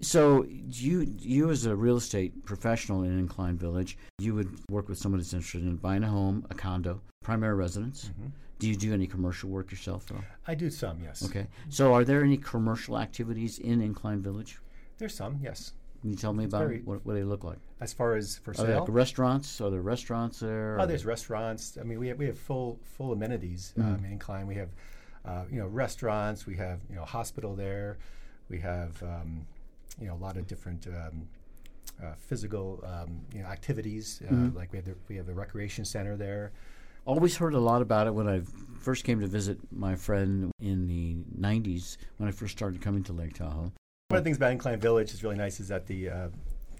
so 0.00 0.44
you 0.48 1.06
you 1.18 1.50
as 1.50 1.66
a 1.66 1.76
real 1.76 1.96
estate 1.96 2.44
professional 2.44 3.04
in 3.04 3.16
Incline 3.18 3.56
Village, 3.56 3.96
you 4.18 4.34
would 4.34 4.58
work 4.70 4.88
with 4.88 4.98
someone 4.98 5.20
that's 5.20 5.32
interested 5.32 5.62
in 5.62 5.76
buying 5.76 6.02
a 6.02 6.08
home, 6.08 6.44
a 6.50 6.54
condo, 6.54 7.00
primary 7.22 7.54
residence. 7.54 8.06
Mm-hmm. 8.06 8.28
Do 8.58 8.68
you 8.68 8.74
do 8.74 8.92
any 8.92 9.06
commercial 9.06 9.50
work 9.50 9.70
yourself, 9.70 10.06
though? 10.06 10.22
I 10.48 10.56
do 10.56 10.68
some, 10.68 10.98
yes. 11.00 11.24
Okay. 11.24 11.46
So, 11.68 11.94
are 11.94 12.04
there 12.04 12.24
any 12.24 12.38
commercial 12.38 12.98
activities 12.98 13.60
in 13.60 13.80
Incline 13.80 14.20
Village? 14.20 14.58
There's 14.98 15.14
some, 15.14 15.38
yes. 15.40 15.74
Can 16.08 16.12
you 16.14 16.18
tell 16.18 16.32
me 16.32 16.44
about 16.46 16.60
very- 16.62 16.80
what, 16.80 17.04
what 17.04 17.12
they 17.12 17.22
look 17.22 17.44
like? 17.44 17.58
As 17.82 17.92
far 17.92 18.14
as 18.16 18.38
for 18.38 18.52
Are 18.52 18.54
sale, 18.54 18.80
like 18.80 18.88
restaurants? 18.88 19.60
Are 19.60 19.68
there 19.70 19.82
restaurants 19.82 20.40
there? 20.40 20.78
oh, 20.80 20.86
there's 20.86 21.02
there- 21.02 21.10
restaurants. 21.10 21.76
I 21.78 21.84
mean, 21.84 21.98
we 22.00 22.08
have 22.08 22.18
we 22.18 22.24
have 22.26 22.38
full 22.38 22.78
full 22.96 23.12
amenities 23.12 23.74
Mm-hmm. 23.78 23.94
um, 23.94 24.04
in 24.06 24.12
Incline. 24.12 24.46
We 24.46 24.54
have 24.54 24.70
uh, 25.26 25.44
you 25.50 25.58
know 25.60 25.66
restaurants. 25.66 26.46
We 26.46 26.56
have 26.56 26.80
you 26.88 26.96
know 26.96 27.04
hospital 27.04 27.54
there. 27.54 27.98
We 28.48 28.58
have 28.60 29.02
um, 29.02 29.46
you 30.00 30.06
know 30.06 30.14
a 30.14 30.22
lot 30.26 30.38
of 30.38 30.46
different. 30.46 30.86
Um, 30.86 31.28
uh, 32.02 32.14
physical, 32.16 32.80
um, 32.86 33.20
you 33.34 33.42
know, 33.42 33.48
activities 33.48 34.22
uh, 34.24 34.32
Mm-hmm. 34.32 34.56
like 34.56 34.70
we 34.72 34.78
have 34.78 34.84
the 34.86 34.94
we 35.08 35.16
have 35.16 35.26
the 35.26 35.34
recreation 35.34 35.84
center 35.84 36.16
there. 36.16 36.52
Always 37.04 37.36
heard 37.36 37.54
a 37.54 37.58
lot 37.58 37.82
about 37.82 38.06
it 38.06 38.14
when 38.14 38.28
I 38.28 38.40
first 38.78 39.02
came 39.04 39.18
to 39.20 39.26
visit 39.26 39.58
my 39.72 39.96
friend 39.96 40.52
in 40.60 40.86
the 40.86 41.16
90s 41.40 41.96
when 42.18 42.28
I 42.28 42.32
first 42.32 42.56
started 42.56 42.80
coming 42.80 43.02
to 43.04 43.12
Lake 43.12 43.34
Tahoe. 43.34 43.72
One 44.10 44.16
of 44.16 44.24
the 44.24 44.28
things 44.28 44.38
about 44.38 44.52
Incline 44.52 44.80
Village 44.80 45.12
is 45.12 45.22
really 45.22 45.36
nice 45.36 45.60
is 45.60 45.68
that 45.68 45.86
the 45.86 46.08
uh, 46.08 46.28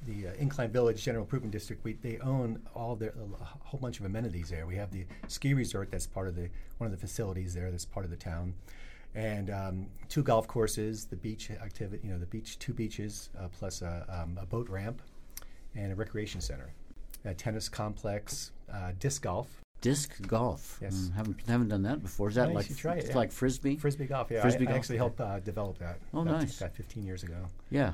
the 0.07 0.29
uh, 0.29 0.33
Incline 0.39 0.71
Village 0.71 1.05
General 1.05 1.25
Improvement 1.25 1.53
District 1.53 1.85
we, 1.85 1.93
they 1.93 2.17
own 2.21 2.63
all 2.75 2.97
their 2.97 3.13
a 3.39 3.45
whole 3.45 3.79
bunch 3.79 4.01
of 4.01 4.07
amenities 4.07 4.49
there. 4.49 4.65
We 4.67 4.77
have 4.77 4.91
the 4.91 5.05
ski 5.27 5.53
resort 5.53 5.91
that's 5.91 6.07
part 6.07 6.27
of 6.27 6.37
the 6.37 6.49
one 6.79 6.87
of 6.87 6.91
the 6.91 6.97
facilities 6.97 7.53
there 7.53 7.71
that's 7.71 7.85
part 7.85 8.07
of 8.07 8.11
the 8.11 8.17
town, 8.17 8.55
and 9.15 9.51
um, 9.51 9.87
two 10.09 10.23
golf 10.23 10.49
courses, 10.49 11.05
the 11.05 11.17
beach 11.17 11.51
activity, 11.51 12.01
you 12.03 12.15
know, 12.15 12.19
the 12.19 12.25
beach 12.25 12.59
two 12.59 12.73
beaches 12.73 13.29
uh, 13.39 13.49
plus 13.49 13.83
a, 13.83 14.07
um, 14.09 14.39
a 14.41 14.47
boat 14.47 14.71
ramp, 14.71 15.03
and 15.75 15.93
a 15.93 15.95
recreation 15.95 16.41
center, 16.41 16.73
a 17.27 17.35
tennis 17.35 17.69
complex, 17.69 18.53
uh, 18.73 18.93
disc 18.99 19.21
golf, 19.21 19.61
Disc 19.81 20.27
golf. 20.27 20.79
Yes. 20.83 20.95
Mm, 20.95 21.15
haven't 21.15 21.37
haven't 21.47 21.69
done 21.69 21.83
that 21.83 22.03
before. 22.03 22.29
Is 22.29 22.35
that 22.35 22.49
you 22.49 22.55
like 22.55 22.77
try 22.77 22.95
it, 22.95 22.99
it's 22.99 23.09
yeah. 23.11 23.17
like 23.17 23.33
frisbee? 23.33 23.77
frisbee 23.77 24.07
golf. 24.07 24.31
Yeah, 24.31 24.41
Frisbee 24.41 24.67
I, 24.67 24.71
I 24.71 24.73
golf, 24.73 24.79
actually 24.79 24.97
helped 24.97 25.21
uh, 25.21 25.39
develop 25.41 25.79
that. 25.79 25.99
Oh, 26.13 26.23
about, 26.23 26.41
nice. 26.41 26.61
About 26.61 26.75
15 26.75 27.05
years 27.05 27.23
ago. 27.23 27.37
Yeah. 27.71 27.93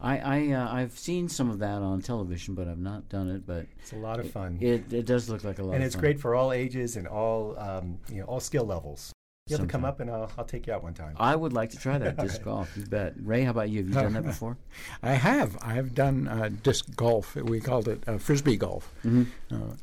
I, 0.00 0.18
I 0.18 0.52
uh, 0.52 0.72
I've 0.72 0.98
seen 0.98 1.28
some 1.28 1.50
of 1.50 1.58
that 1.60 1.80
on 1.80 2.02
television, 2.02 2.54
but 2.54 2.68
I've 2.68 2.78
not 2.78 3.08
done 3.08 3.30
it. 3.30 3.46
But 3.46 3.66
It's 3.78 3.92
a 3.92 3.96
lot 3.96 4.20
of 4.20 4.30
fun. 4.30 4.58
it, 4.60 4.92
it 4.92 5.06
does 5.06 5.28
look 5.28 5.42
like 5.44 5.58
a 5.58 5.62
lot. 5.62 5.68
Of 5.68 5.72
fun. 5.72 5.74
And 5.76 5.84
it's 5.84 5.96
great 5.96 6.20
for 6.20 6.34
all 6.34 6.52
ages 6.52 6.96
and 6.96 7.08
all 7.08 7.58
um, 7.58 7.98
you 8.10 8.20
know 8.20 8.26
all 8.26 8.40
skill 8.40 8.64
levels. 8.64 9.12
You 9.48 9.56
have 9.56 9.64
to 9.64 9.70
come 9.70 9.84
up 9.84 10.00
and 10.00 10.10
I'll, 10.10 10.28
I'll 10.36 10.44
take 10.44 10.66
you 10.66 10.72
out 10.72 10.82
one 10.82 10.92
time. 10.94 11.14
I 11.16 11.36
would 11.36 11.52
like 11.52 11.70
to 11.70 11.76
try 11.76 11.98
that 11.98 12.16
disc 12.20 12.42
golf. 12.42 12.76
You 12.76 12.84
bet. 12.84 13.14
Ray, 13.22 13.44
how 13.44 13.52
about 13.52 13.70
you? 13.70 13.78
Have 13.84 13.88
you 13.88 13.94
done 13.94 14.12
that 14.14 14.24
before? 14.32 14.56
I 15.04 15.12
have. 15.12 15.56
I 15.62 15.74
have 15.74 15.94
done 15.94 16.26
uh, 16.26 16.50
disc 16.64 16.84
golf. 16.96 17.36
We 17.36 17.60
called 17.60 17.86
it 17.86 18.02
uh, 18.08 18.18
frisbee 18.18 18.56
golf. 18.56 18.92
Uh, 19.04 19.22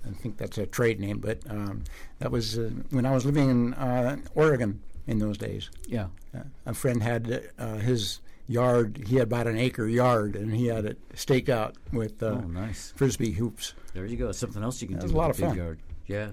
I 0.06 0.10
think 0.21 0.36
that's 0.36 0.58
a 0.58 0.65
trade 0.65 0.99
name, 0.99 1.19
but 1.19 1.39
um, 1.49 1.86
that 2.19 2.30
was 2.30 2.60
uh, 2.60 2.71
when 2.89 3.06
I 3.06 3.12
was 3.13 3.26
living 3.26 3.49
in 3.49 3.73
uh, 3.76 4.17
Oregon 4.36 4.82
in 5.08 5.19
those 5.19 5.38
days. 5.38 5.69
Yeah. 5.88 6.08
Uh, 6.36 6.41
a 6.65 6.73
friend 6.73 7.02
had 7.02 7.49
uh, 7.58 7.76
his 7.76 8.19
yard. 8.49 9.06
He 9.08 9.15
had 9.15 9.28
about 9.28 9.47
an 9.47 9.56
acre 9.58 9.88
yard, 9.88 10.36
and 10.36 10.54
he 10.54 10.67
had 10.67 10.84
it 10.84 10.97
staked 11.13 11.47
out 11.47 11.78
with 11.93 12.21
uh, 12.21 12.32
Oh, 12.32 12.39
nice. 12.41 12.91
frisbee 12.97 13.32
hoops. 13.32 13.76
There 13.93 14.06
you 14.06 14.17
go. 14.17 14.30
Something 14.34 14.62
else 14.62 14.82
you 14.82 14.89
can 14.89 14.97
That 14.97 15.04
do. 15.04 15.06
was 15.06 15.13
a 15.13 15.17
lot 15.17 15.30
of 15.30 15.38
fun. 15.38 15.56
Yard. 15.56 15.80
Yeah. 16.06 16.32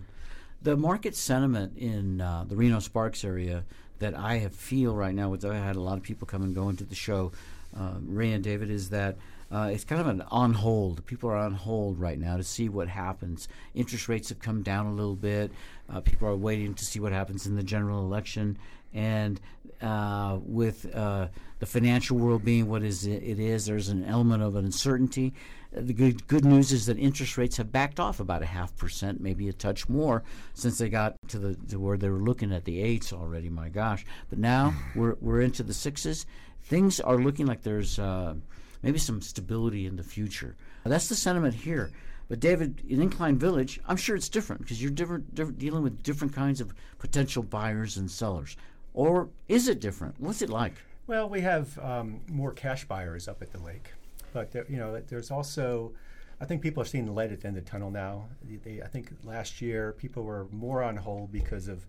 The 0.63 0.77
market 0.77 1.17
sentiment 1.17 1.79
in 1.79 2.21
uh, 2.21 2.45
the 2.47 2.55
Reno 2.55 2.81
Sparks 2.81 3.25
area 3.25 3.65
that 3.99 4.15
I 4.15 4.39
have 4.39 4.55
feel 4.55 4.95
right 4.95 5.15
now, 5.15 5.31
with 5.31 5.45
I 5.45 5.57
had 5.57 5.77
a 5.77 5.81
lot 5.81 5.97
of 5.97 6.03
people 6.03 6.27
come 6.27 6.43
and 6.43 6.55
go 6.55 6.69
into 6.69 6.85
the 6.85 6.95
show, 6.95 7.33
uh, 7.75 7.95
Ray 8.03 8.33
and 8.33 8.45
David, 8.45 8.71
is 8.71 8.91
that 8.91 9.17
uh, 9.51 9.71
it's 9.73 9.85
kind 9.85 10.03
of 10.03 10.07
an 10.07 10.23
on 10.31 10.53
hold. 10.53 11.05
People 11.07 11.31
are 11.31 11.37
on 11.37 11.55
hold 11.55 11.99
right 11.99 12.19
now 12.19 12.37
to 12.37 12.45
see 12.45 12.69
what 12.69 12.89
happens. 12.89 13.49
Interest 13.75 14.09
rates 14.09 14.29
have 14.29 14.39
come 14.39 14.63
down 14.63 14.87
a 14.87 14.93
little 14.93 15.17
bit. 15.17 15.51
Uh, 15.89 16.01
people 16.01 16.29
are 16.29 16.37
waiting 16.37 16.75
to 16.75 16.85
see 16.85 17.01
what 17.01 17.13
happens 17.13 17.47
in 17.47 17.57
the 17.57 17.63
general 17.63 18.01
election. 18.01 18.59
And 18.93 19.41
uh, 19.81 20.39
with 20.43 20.95
uh, 20.95 21.29
the 21.59 21.67
financial 21.67 22.19
world 22.19 22.45
being 22.45 22.69
what 22.69 22.83
is 22.83 23.07
it 23.07 23.39
is, 23.39 23.67
there's 23.67 23.89
an 23.89 24.05
element 24.05 24.43
of 24.43 24.57
uncertainty. 24.57 25.33
The 25.73 25.93
good, 25.93 26.27
good 26.27 26.45
news 26.45 26.73
is 26.73 26.87
that 26.87 26.99
interest 26.99 27.39
rates 27.39 27.57
have 27.59 27.71
backed 27.71 28.01
off 28.01 28.19
about 28.19 28.43
a 28.43 28.47
half 28.47 28.77
percent, 28.77 29.21
maybe 29.21 29.49
a 29.49 29.53
touch 29.53 29.89
more, 29.89 30.25
since 30.53 30.79
they 30.79 30.89
got 30.89 31.15
to 31.29 31.39
the 31.39 31.55
to 31.69 31.79
where 31.79 31.97
they 31.97 32.09
were 32.09 32.19
looking 32.19 32.53
at 32.53 32.65
the 32.65 32.83
eights 32.83 33.13
already. 33.13 33.49
My 33.49 33.69
gosh! 33.69 34.05
But 34.29 34.41
now 34.41 34.75
we're 34.97 35.17
we're 35.21 35.43
into 35.43 35.63
the 35.63 35.75
sixes. 35.75 36.27
Things 36.63 36.99
are 36.99 37.19
looking 37.19 37.47
like 37.47 37.63
there's 37.63 37.99
uh, 37.99 38.35
maybe 38.83 38.99
some 38.99 39.23
stability 39.23 39.87
in 39.87 39.97
the 39.97 40.03
future. 40.03 40.57
That's 40.85 41.09
the 41.09 41.15
sentiment 41.15 41.55
here. 41.55 41.91
But 42.29 42.41
David, 42.41 42.83
in 42.89 43.03
Incline 43.03 43.39
Village, 43.39 43.81
I'm 43.87 43.97
sure 43.97 44.15
it's 44.15 44.29
different 44.29 44.63
because 44.63 44.81
you're 44.81 44.93
different, 44.93 45.35
different, 45.35 45.59
dealing 45.59 45.83
with 45.83 46.03
different 46.03 46.33
kinds 46.33 46.61
of 46.61 46.73
potential 46.99 47.43
buyers 47.43 47.97
and 47.97 48.09
sellers. 48.09 48.57
Or 48.95 49.29
is 49.49 49.67
it 49.67 49.81
different? 49.81 50.15
What's 50.21 50.41
it 50.41 50.49
like? 50.49 50.75
Well, 51.09 51.29
we 51.29 51.41
have 51.41 51.77
um, 51.81 52.21
more 52.29 52.53
cash 52.53 52.85
buyers 52.85 53.27
up 53.27 53.43
at 53.43 53.51
the 53.51 53.59
lake, 53.59 53.93
but 54.33 54.53
there, 54.53 54.67
you 54.69 54.77
know, 54.77 55.01
there's 55.09 55.31
also, 55.31 55.93
I 56.41 56.45
think 56.45 56.63
people 56.63 56.83
are 56.83 56.87
seeing 56.87 57.07
the 57.07 57.13
light 57.13 57.33
at 57.33 57.41
the 57.41 57.49
end 57.49 57.57
of 57.57 57.65
the 57.65 57.71
tunnel 57.71 57.91
now. 57.91 58.29
They, 58.65 58.81
I 58.83 58.87
think 58.87 59.13
last 59.25 59.61
year 59.61 59.93
people 59.93 60.23
were 60.23 60.47
more 60.51 60.83
on 60.83 60.97
hold 60.97 61.33
because 61.33 61.69
of 61.69 61.87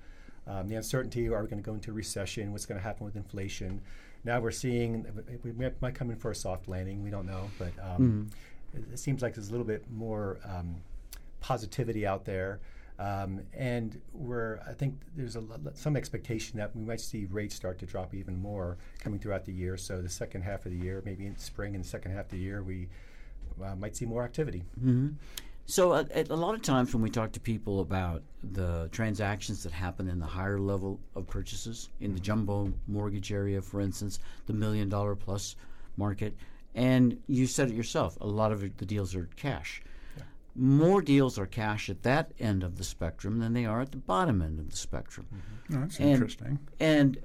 um, 0.47 0.67
the 0.67 0.75
uncertainty: 0.75 1.27
are 1.27 1.41
we 1.41 1.47
going 1.47 1.61
to 1.61 1.65
go 1.65 1.73
into 1.73 1.93
recession? 1.93 2.51
What's 2.51 2.65
going 2.65 2.79
to 2.79 2.83
happen 2.83 3.05
with 3.05 3.15
inflation? 3.15 3.81
Now 4.23 4.39
we're 4.39 4.51
seeing 4.51 5.05
we 5.43 5.51
might 5.81 5.95
come 5.95 6.11
in 6.11 6.17
for 6.17 6.31
a 6.31 6.35
soft 6.35 6.67
landing. 6.67 7.03
We 7.03 7.09
don't 7.09 7.25
know, 7.25 7.49
but 7.57 7.71
um, 7.81 8.31
mm. 8.73 8.77
it, 8.79 8.93
it, 8.93 8.99
seems 8.99 9.21
like 9.21 9.33
there's 9.33 9.49
a 9.49 9.51
little 9.51 9.65
bit 9.65 9.83
more 9.91 10.39
um, 10.45 10.75
positivity 11.39 12.05
out 12.05 12.25
there. 12.25 12.59
Um, 13.01 13.41
and 13.57 13.99
we're, 14.13 14.59
I 14.69 14.73
think 14.73 15.01
there's 15.15 15.35
a, 15.35 15.43
some 15.73 15.95
expectation 15.95 16.59
that 16.59 16.75
we 16.75 16.83
might 16.83 17.01
see 17.01 17.25
rates 17.25 17.55
start 17.55 17.79
to 17.79 17.87
drop 17.87 18.13
even 18.13 18.37
more 18.37 18.77
coming 18.99 19.19
throughout 19.19 19.43
the 19.43 19.51
year. 19.51 19.75
So 19.75 20.01
the 20.01 20.09
second 20.09 20.43
half 20.43 20.67
of 20.67 20.71
the 20.71 20.77
year, 20.77 21.01
maybe 21.03 21.25
in 21.25 21.35
spring 21.35 21.73
and 21.73 21.83
the 21.83 21.87
second 21.89 22.11
half 22.11 22.25
of 22.25 22.31
the 22.31 22.37
year, 22.37 22.61
we 22.61 22.89
uh, 23.63 23.75
might 23.75 23.95
see 23.95 24.05
more 24.05 24.23
activity. 24.23 24.63
Mm-hmm. 24.79 25.09
So 25.65 25.93
uh, 25.93 26.03
a 26.29 26.35
lot 26.35 26.53
of 26.53 26.61
times 26.61 26.93
when 26.93 27.01
we 27.01 27.09
talk 27.09 27.31
to 27.31 27.39
people 27.39 27.79
about 27.79 28.21
the 28.43 28.87
transactions 28.91 29.63
that 29.63 29.71
happen 29.71 30.07
in 30.07 30.19
the 30.19 30.25
higher 30.25 30.59
level 30.59 30.99
of 31.15 31.25
purchases, 31.25 31.89
in 32.01 32.11
the 32.11 32.17
mm-hmm. 32.17 32.23
jumbo 32.23 32.73
mortgage 32.87 33.31
area, 33.31 33.63
for 33.63 33.81
instance, 33.81 34.19
the 34.45 34.53
million 34.53 34.89
dollar 34.89 35.15
plus 35.15 35.55
market, 35.97 36.35
and 36.75 37.17
you 37.27 37.47
said 37.47 37.69
it 37.69 37.73
yourself, 37.73 38.17
a 38.21 38.27
lot 38.27 38.51
of 38.51 38.61
the 38.77 38.85
deals 38.85 39.15
are 39.15 39.27
cash. 39.37 39.81
More 40.55 41.01
deals 41.01 41.39
are 41.39 41.45
cash 41.45 41.89
at 41.89 42.03
that 42.03 42.33
end 42.39 42.63
of 42.63 42.77
the 42.77 42.83
spectrum 42.83 43.39
than 43.39 43.53
they 43.53 43.65
are 43.65 43.81
at 43.81 43.91
the 43.91 43.97
bottom 43.97 44.41
end 44.41 44.59
of 44.59 44.69
the 44.69 44.77
spectrum. 44.77 45.27
Mm-hmm. 45.33 45.77
Oh, 45.77 45.81
that's 45.81 45.99
and, 45.99 46.09
interesting. 46.09 46.59
And 46.79 47.17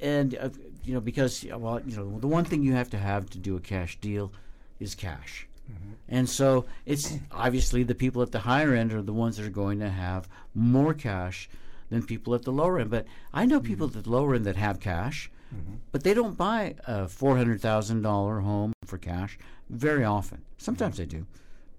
and 0.00 0.36
uh, 0.40 0.50
you 0.84 0.94
know 0.94 1.00
because 1.00 1.44
well 1.44 1.80
you 1.86 1.96
know 1.96 2.18
the 2.18 2.26
one 2.26 2.44
thing 2.44 2.62
you 2.62 2.72
have 2.72 2.90
to 2.90 2.98
have 2.98 3.28
to 3.30 3.38
do 3.38 3.56
a 3.56 3.60
cash 3.60 3.98
deal 4.00 4.32
is 4.80 4.94
cash. 4.94 5.48
Mm-hmm. 5.70 5.92
And 6.08 6.28
so 6.28 6.66
it's 6.84 7.14
obviously 7.32 7.82
the 7.82 7.94
people 7.94 8.22
at 8.22 8.32
the 8.32 8.38
higher 8.38 8.74
end 8.74 8.92
are 8.92 9.02
the 9.02 9.12
ones 9.12 9.36
that 9.36 9.46
are 9.46 9.50
going 9.50 9.80
to 9.80 9.90
have 9.90 10.28
more 10.54 10.94
cash 10.94 11.48
than 11.90 12.02
people 12.04 12.34
at 12.34 12.42
the 12.42 12.52
lower 12.52 12.78
end. 12.78 12.90
But 12.90 13.06
I 13.32 13.46
know 13.46 13.58
mm-hmm. 13.58 13.66
people 13.66 13.86
at 13.88 14.04
the 14.04 14.08
lower 14.08 14.34
end 14.34 14.44
that 14.46 14.56
have 14.56 14.80
cash, 14.80 15.30
mm-hmm. 15.54 15.74
but 15.92 16.04
they 16.04 16.14
don't 16.14 16.36
buy 16.36 16.76
a 16.86 17.08
four 17.08 17.36
hundred 17.36 17.60
thousand 17.60 18.02
dollar 18.02 18.40
home 18.40 18.72
for 18.84 18.98
cash 18.98 19.38
very 19.68 20.04
often. 20.04 20.42
Sometimes 20.58 20.98
they 20.98 21.06
do, 21.06 21.26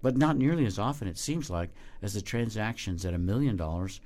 but 0.02 0.16
not 0.16 0.36
nearly 0.36 0.66
as 0.66 0.78
often. 0.78 1.08
It 1.08 1.18
seems 1.18 1.50
like 1.50 1.70
as 2.02 2.14
the 2.14 2.22
transactions 2.22 3.04
at 3.04 3.14
a 3.14 3.18
million 3.18 3.56
dollars 3.56 4.00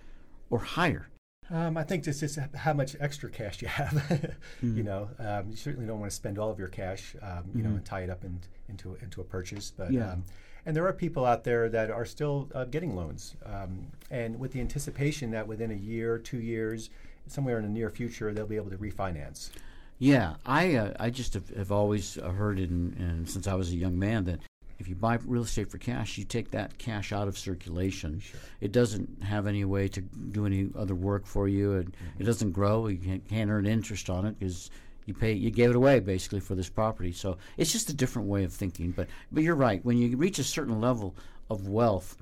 or 0.51 0.59
higher. 0.59 1.09
Um, 1.51 1.76
I 1.76 1.82
think 1.82 2.05
this 2.05 2.22
is 2.22 2.38
how 2.55 2.72
much 2.72 2.97
extra 3.01 3.28
cash 3.28 3.61
you 3.61 3.68
have. 3.68 3.90
mm-hmm. 3.90 4.76
You 4.76 4.82
know, 4.84 5.09
um, 5.18 5.51
you 5.51 5.57
certainly 5.57 5.86
don't 5.86 6.01
want 6.01 6.11
to 6.11 6.16
spend 6.16 6.38
all 6.38 6.51
of 6.51 6.59
your 6.59 6.68
cash, 6.68 7.14
um, 7.20 7.45
you 7.55 7.61
mm-hmm. 7.61 7.62
know, 7.62 7.76
and 7.76 7.84
tie 7.84 8.03
it 8.03 8.11
up 8.11 8.24
in, 8.24 8.40
into 8.68 8.97
into 9.03 9.20
a 9.20 9.24
purchase. 9.24 9.72
But 9.76 9.93
yeah. 9.93 10.12
Um, 10.12 10.24
and 10.64 10.76
there 10.76 10.86
are 10.86 10.93
people 10.93 11.24
out 11.26 11.43
there 11.43 11.68
that 11.68 11.90
are 11.90 12.05
still 12.05 12.49
uh, 12.55 12.64
getting 12.64 12.95
loans, 12.95 13.34
um, 13.45 13.88
and 14.11 14.38
with 14.38 14.53
the 14.53 14.61
anticipation 14.61 15.32
that 15.32 15.47
within 15.49 15.72
a 15.72 15.74
year, 15.74 16.18
two 16.18 16.38
years, 16.38 16.88
somewhere 17.26 17.59
in 17.59 17.64
the 17.64 17.70
near 17.70 17.90
future, 17.90 18.32
they'll 18.32 18.47
be 18.47 18.55
able 18.55 18.70
to 18.70 18.76
refinance. 18.76 19.51
Yeah, 19.99 20.34
I 20.47 20.76
uh, 20.76 20.93
I 21.01 21.11
just 21.11 21.34
have, 21.34 21.49
have 21.51 21.72
always 21.72 22.14
heard 22.14 22.61
it, 22.61 22.70
in, 22.70 22.95
in, 22.99 23.26
since 23.26 23.49
I 23.49 23.55
was 23.55 23.70
a 23.72 23.76
young 23.76 23.99
man, 23.99 24.24
that 24.24 24.38
if 24.83 24.89
you 24.89 24.97
buy 24.97 25.16
real 25.24 25.43
estate 25.43 25.70
for 25.70 25.78
cash, 25.78 26.18
you 26.18 26.24
take 26.24 26.51
that 26.51 26.76
cash 26.76 27.12
out 27.12 27.28
of 27.28 27.39
circulation. 27.39 28.18
Sure. 28.18 28.41
It 28.61 28.72
doesn't 28.72 29.22
have 29.22 29.47
any 29.47 29.64
way 29.64 29.87
to 29.87 30.01
do 30.01 30.45
any 30.45 30.70
other 30.76 30.97
work 30.97 31.24
for 31.24 31.47
you. 31.47 31.74
It, 31.74 31.87
mm-hmm. 31.87 32.22
it 32.22 32.24
doesn't 32.24 32.51
grow. 32.51 32.89
You 32.89 32.99
can't, 32.99 33.28
can't 33.28 33.49
earn 33.49 33.64
interest 33.64 34.11
on 34.11 34.26
it 34.26 34.37
because 34.41 34.70
you 35.07 35.14
pay 35.14 35.33
you 35.33 35.51
gave 35.51 35.70
it 35.70 35.76
away 35.76 36.01
basically 36.01 36.41
for 36.41 36.57
this 36.57 36.68
property. 36.68 37.12
So 37.12 37.39
it's 37.57 37.70
just 37.70 37.91
a 37.91 37.95
different 37.95 38.26
way 38.26 38.43
of 38.43 38.53
thinking. 38.53 38.91
But 38.91 39.07
but 39.30 39.45
you're 39.45 39.55
right. 39.55 39.85
When 39.85 39.99
you 39.99 40.16
reach 40.16 40.41
a 40.41 40.45
certain 40.45 40.80
level 40.80 41.14
of 41.49 41.68
wealth, 41.68 42.16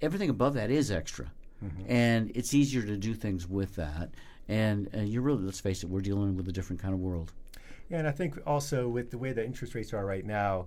everything 0.00 0.30
above 0.30 0.54
that 0.54 0.70
is 0.70 0.90
extra, 0.90 1.30
mm-hmm. 1.62 1.82
and 1.86 2.32
it's 2.34 2.54
easier 2.54 2.82
to 2.82 2.96
do 2.96 3.12
things 3.12 3.46
with 3.46 3.76
that. 3.76 4.08
And 4.48 4.88
uh, 4.96 5.00
you're 5.02 5.22
really 5.22 5.44
let's 5.44 5.60
face 5.60 5.82
it, 5.82 5.90
we're 5.90 6.00
dealing 6.00 6.34
with 6.34 6.48
a 6.48 6.52
different 6.52 6.80
kind 6.80 6.94
of 6.94 7.00
world. 7.00 7.30
Yeah, 7.90 7.98
and 7.98 8.08
I 8.08 8.12
think 8.12 8.38
also 8.46 8.88
with 8.88 9.10
the 9.10 9.18
way 9.18 9.32
that 9.32 9.44
interest 9.44 9.74
rates 9.74 9.92
are 9.92 10.06
right 10.06 10.24
now 10.24 10.66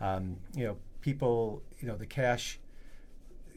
um, 0.00 0.36
you 0.54 0.64
know, 0.64 0.76
people, 1.00 1.62
you 1.80 1.88
know, 1.88 1.96
the 1.96 2.06
cash 2.06 2.58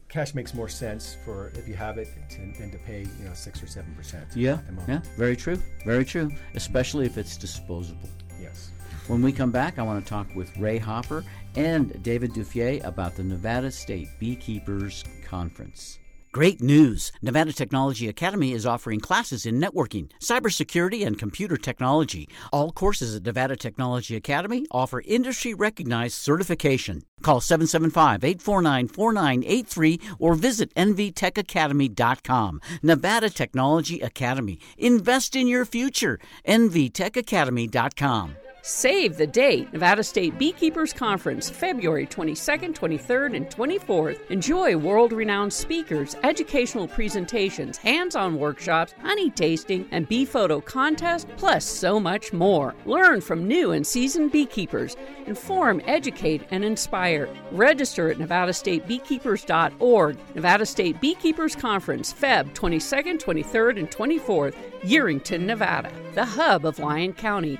cash 0.09 0.33
makes 0.33 0.53
more 0.53 0.69
sense 0.69 1.17
for 1.25 1.51
if 1.55 1.67
you 1.67 1.73
have 1.75 1.97
it 1.97 2.07
to, 2.29 2.37
than 2.57 2.71
to 2.71 2.77
pay 2.79 3.01
you 3.19 3.25
know 3.25 3.33
six 3.33 3.61
or 3.61 3.67
seven 3.67 3.93
percent. 3.95 4.25
Yeah, 4.35 4.59
yeah, 4.87 5.01
very 5.17 5.35
true, 5.35 5.61
very 5.85 6.05
true. 6.05 6.31
Especially 6.55 7.05
if 7.05 7.17
it's 7.17 7.37
disposable. 7.37 8.09
Yes. 8.39 8.71
When 9.07 9.21
we 9.21 9.31
come 9.31 9.51
back, 9.51 9.79
I 9.79 9.83
want 9.83 10.03
to 10.03 10.09
talk 10.09 10.27
with 10.35 10.55
Ray 10.57 10.77
Hopper 10.77 11.23
and 11.55 12.01
David 12.03 12.31
Duffié 12.33 12.83
about 12.83 13.15
the 13.15 13.23
Nevada 13.23 13.71
State 13.71 14.09
Beekeepers 14.19 15.03
Conference. 15.25 15.97
Great 16.31 16.61
news! 16.61 17.11
Nevada 17.21 17.53
Technology 17.53 18.07
Academy 18.07 18.51
is 18.51 18.65
offering 18.65 18.99
classes 18.99 19.45
in 19.45 19.59
networking, 19.59 20.09
cybersecurity, 20.19 21.05
and 21.05 21.17
computer 21.17 21.57
technology. 21.57 22.27
All 22.51 22.71
courses 22.71 23.15
at 23.15 23.23
Nevada 23.23 23.55
Technology 23.55 24.15
Academy 24.15 24.65
offer 24.69 25.01
industry 25.05 25.53
recognized 25.53 26.15
certification. 26.15 27.03
Call 27.21 27.41
775 27.41 28.23
849 28.23 28.87
4983 28.89 29.99
or 30.19 30.35
visit 30.35 30.73
nvtechacademy.com. 30.75 32.61
Nevada 32.83 33.29
Technology 33.29 34.01
Academy. 34.01 34.59
Invest 34.77 35.35
in 35.35 35.47
your 35.47 35.65
future. 35.65 36.19
nvtechacademy.com. 36.45 38.35
Save 38.61 39.17
the 39.17 39.27
date 39.27 39.71
Nevada 39.71 40.03
State 40.03 40.37
Beekeepers 40.37 40.91
Conference, 40.91 41.49
February 41.49 42.05
22nd, 42.05 42.73
23rd, 42.73 43.35
and 43.35 43.49
24th. 43.49 44.29
Enjoy 44.29 44.75
world 44.75 45.13
renowned 45.13 45.53
speakers, 45.53 46.15
educational 46.23 46.87
presentations, 46.87 47.77
hands 47.77 48.15
on 48.15 48.37
workshops, 48.37 48.93
honey 49.01 49.29
tasting, 49.29 49.87
and 49.91 50.09
bee 50.09 50.25
photo 50.25 50.59
contest, 50.59 51.27
plus 51.37 51.65
so 51.65 51.99
much 51.99 52.33
more. 52.33 52.75
Learn 52.85 53.21
from 53.21 53.47
new 53.47 53.71
and 53.71 53.87
seasoned 53.87 54.31
beekeepers. 54.31 54.97
Inform, 55.27 55.81
educate, 55.85 56.43
and 56.51 56.65
inspire. 56.65 57.29
Register 57.51 58.11
at 58.11 58.17
nevadastatebeekeepers.org. 58.17 60.17
Nevada 60.35 60.65
State 60.65 60.99
Beekeepers 60.99 61.55
Conference, 61.55 62.13
Feb 62.13 62.53
22nd, 62.53 63.21
23rd, 63.21 63.79
and 63.79 63.89
24th, 63.89 64.55
Yerington, 64.81 65.41
Nevada, 65.41 65.91
the 66.13 66.25
hub 66.25 66.65
of 66.65 66.79
Lyon 66.79 67.13
County. 67.13 67.59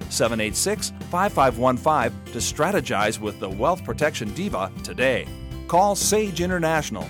786 0.11 0.91
5515 1.09 2.33
to 2.33 2.39
strategize 2.39 3.19
with 3.19 3.39
the 3.39 3.49
Wealth 3.49 3.83
Protection 3.83 4.33
Diva 4.33 4.71
today. 4.83 5.27
Call 5.67 5.95
Sage 5.95 6.41
International. 6.41 7.07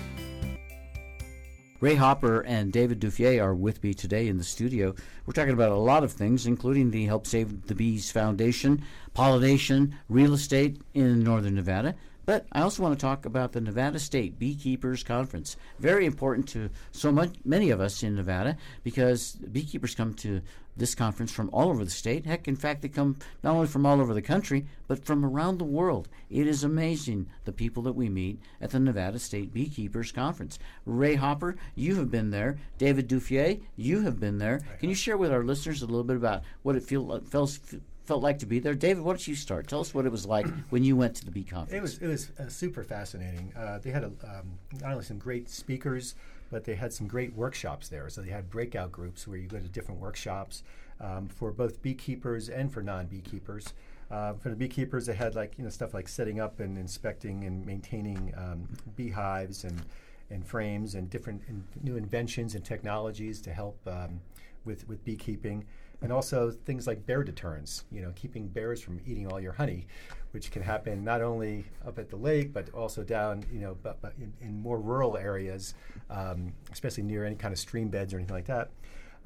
Ray 1.82 1.96
Hopper 1.96 2.42
and 2.42 2.72
David 2.72 3.00
Duffié 3.00 3.42
are 3.42 3.56
with 3.56 3.82
me 3.82 3.92
today 3.92 4.28
in 4.28 4.38
the 4.38 4.44
studio. 4.44 4.94
We're 5.26 5.32
talking 5.32 5.52
about 5.52 5.72
a 5.72 5.76
lot 5.76 6.04
of 6.04 6.12
things, 6.12 6.46
including 6.46 6.92
the 6.92 7.06
Help 7.06 7.26
Save 7.26 7.66
the 7.66 7.74
Bees 7.74 8.12
Foundation, 8.12 8.84
pollination, 9.14 9.96
real 10.08 10.32
estate 10.32 10.80
in 10.94 11.24
northern 11.24 11.56
Nevada, 11.56 11.96
But 12.24 12.46
I 12.52 12.62
also 12.62 12.84
want 12.84 12.96
to 12.96 13.04
talk 13.04 13.26
about 13.26 13.50
the 13.50 13.60
Nevada 13.60 13.98
State 13.98 14.38
Beekeepers 14.38 15.02
Conference. 15.02 15.56
Very 15.80 16.06
important 16.06 16.48
to 16.50 16.70
so 16.92 17.10
much 17.10 17.34
many 17.44 17.70
of 17.70 17.80
us 17.80 18.04
in 18.04 18.14
Nevada 18.14 18.56
because 18.84 19.32
beekeepers 19.32 19.96
come 19.96 20.14
to 20.14 20.40
this 20.76 20.94
conference 20.94 21.32
from 21.32 21.50
all 21.52 21.68
over 21.68 21.84
the 21.84 21.90
state. 21.90 22.26
Heck, 22.26 22.48
in 22.48 22.56
fact, 22.56 22.82
they 22.82 22.88
come 22.88 23.16
not 23.42 23.54
only 23.54 23.66
from 23.66 23.84
all 23.86 24.00
over 24.00 24.14
the 24.14 24.22
country, 24.22 24.66
but 24.88 25.04
from 25.04 25.24
around 25.24 25.58
the 25.58 25.64
world. 25.64 26.08
It 26.30 26.46
is 26.46 26.64
amazing 26.64 27.26
the 27.44 27.52
people 27.52 27.82
that 27.84 27.92
we 27.92 28.08
meet 28.08 28.40
at 28.60 28.70
the 28.70 28.80
Nevada 28.80 29.18
State 29.18 29.52
Beekeepers 29.52 30.12
Conference. 30.12 30.58
Ray 30.86 31.16
Hopper, 31.16 31.56
you 31.74 31.96
have 31.96 32.10
been 32.10 32.30
there. 32.30 32.58
David 32.78 33.08
Duffié, 33.08 33.60
you 33.76 34.02
have 34.02 34.18
been 34.18 34.38
there. 34.38 34.60
Can 34.80 34.88
you 34.88 34.94
share 34.94 35.16
with 35.16 35.32
our 35.32 35.44
listeners 35.44 35.82
a 35.82 35.86
little 35.86 36.04
bit 36.04 36.16
about 36.16 36.42
what 36.62 36.76
it 36.76 36.82
feel, 36.82 37.20
felt, 37.20 37.58
felt 38.04 38.22
like 38.22 38.38
to 38.38 38.46
be 38.46 38.58
there? 38.58 38.74
David, 38.74 39.02
why 39.02 39.12
don't 39.12 39.28
you 39.28 39.34
start? 39.34 39.68
Tell 39.68 39.80
us 39.80 39.92
what 39.92 40.06
it 40.06 40.12
was 40.12 40.26
like 40.26 40.46
when 40.70 40.84
you 40.84 40.96
went 40.96 41.16
to 41.16 41.24
the 41.24 41.30
bee 41.30 41.44
conference. 41.44 41.72
It 41.72 41.82
was 41.82 41.98
it 41.98 42.06
was 42.06 42.30
uh, 42.38 42.48
super 42.48 42.82
fascinating. 42.82 43.52
Uh, 43.56 43.78
they 43.78 43.90
had 43.90 44.04
a, 44.04 44.06
um, 44.06 44.58
not 44.80 44.92
only 44.92 45.04
some 45.04 45.18
great 45.18 45.50
speakers, 45.50 46.14
but 46.52 46.64
they 46.64 46.76
had 46.76 46.92
some 46.92 47.08
great 47.08 47.34
workshops 47.34 47.88
there. 47.88 48.08
So 48.10 48.20
they 48.20 48.30
had 48.30 48.50
breakout 48.50 48.92
groups 48.92 49.26
where 49.26 49.38
you 49.38 49.48
go 49.48 49.58
to 49.58 49.68
different 49.68 50.00
workshops 50.00 50.62
um, 51.00 51.26
for 51.26 51.50
both 51.50 51.82
beekeepers 51.82 52.48
and 52.48 52.72
for 52.72 52.82
non-beekeepers. 52.82 53.72
Uh, 54.10 54.34
for 54.34 54.50
the 54.50 54.56
beekeepers, 54.56 55.06
they 55.06 55.14
had 55.14 55.34
like 55.34 55.54
you 55.56 55.64
know 55.64 55.70
stuff 55.70 55.94
like 55.94 56.06
setting 56.06 56.38
up 56.38 56.60
and 56.60 56.76
inspecting 56.76 57.44
and 57.44 57.64
maintaining 57.64 58.32
um, 58.36 58.68
beehives 58.94 59.64
and 59.64 59.82
and 60.30 60.46
frames 60.46 60.94
and 60.94 61.10
different 61.10 61.42
in, 61.48 61.64
new 61.82 61.96
inventions 61.96 62.54
and 62.54 62.64
technologies 62.64 63.40
to 63.40 63.52
help 63.52 63.78
um, 63.86 64.20
with 64.66 64.86
with 64.86 65.02
beekeeping, 65.04 65.64
and 66.02 66.12
also 66.12 66.50
things 66.50 66.86
like 66.86 67.06
bear 67.06 67.22
deterrence. 67.22 67.84
You 67.90 68.02
know, 68.02 68.12
keeping 68.14 68.48
bears 68.48 68.80
from 68.80 69.00
eating 69.06 69.30
all 69.30 69.40
your 69.40 69.52
honey, 69.52 69.86
which 70.32 70.50
can 70.50 70.62
happen 70.62 71.04
not 71.04 71.22
only 71.22 71.64
up 71.86 71.98
at 71.98 72.10
the 72.10 72.16
lake 72.16 72.52
but 72.52 72.70
also 72.74 73.02
down 73.02 73.44
you 73.52 73.60
know 73.60 73.76
but, 73.82 74.00
but 74.02 74.12
in, 74.18 74.32
in 74.40 74.60
more 74.60 74.80
rural 74.80 75.16
areas, 75.16 75.74
um, 76.10 76.52
especially 76.72 77.04
near 77.04 77.24
any 77.24 77.36
kind 77.36 77.52
of 77.52 77.58
stream 77.58 77.88
beds 77.88 78.12
or 78.12 78.18
anything 78.18 78.36
like 78.36 78.46
that. 78.46 78.70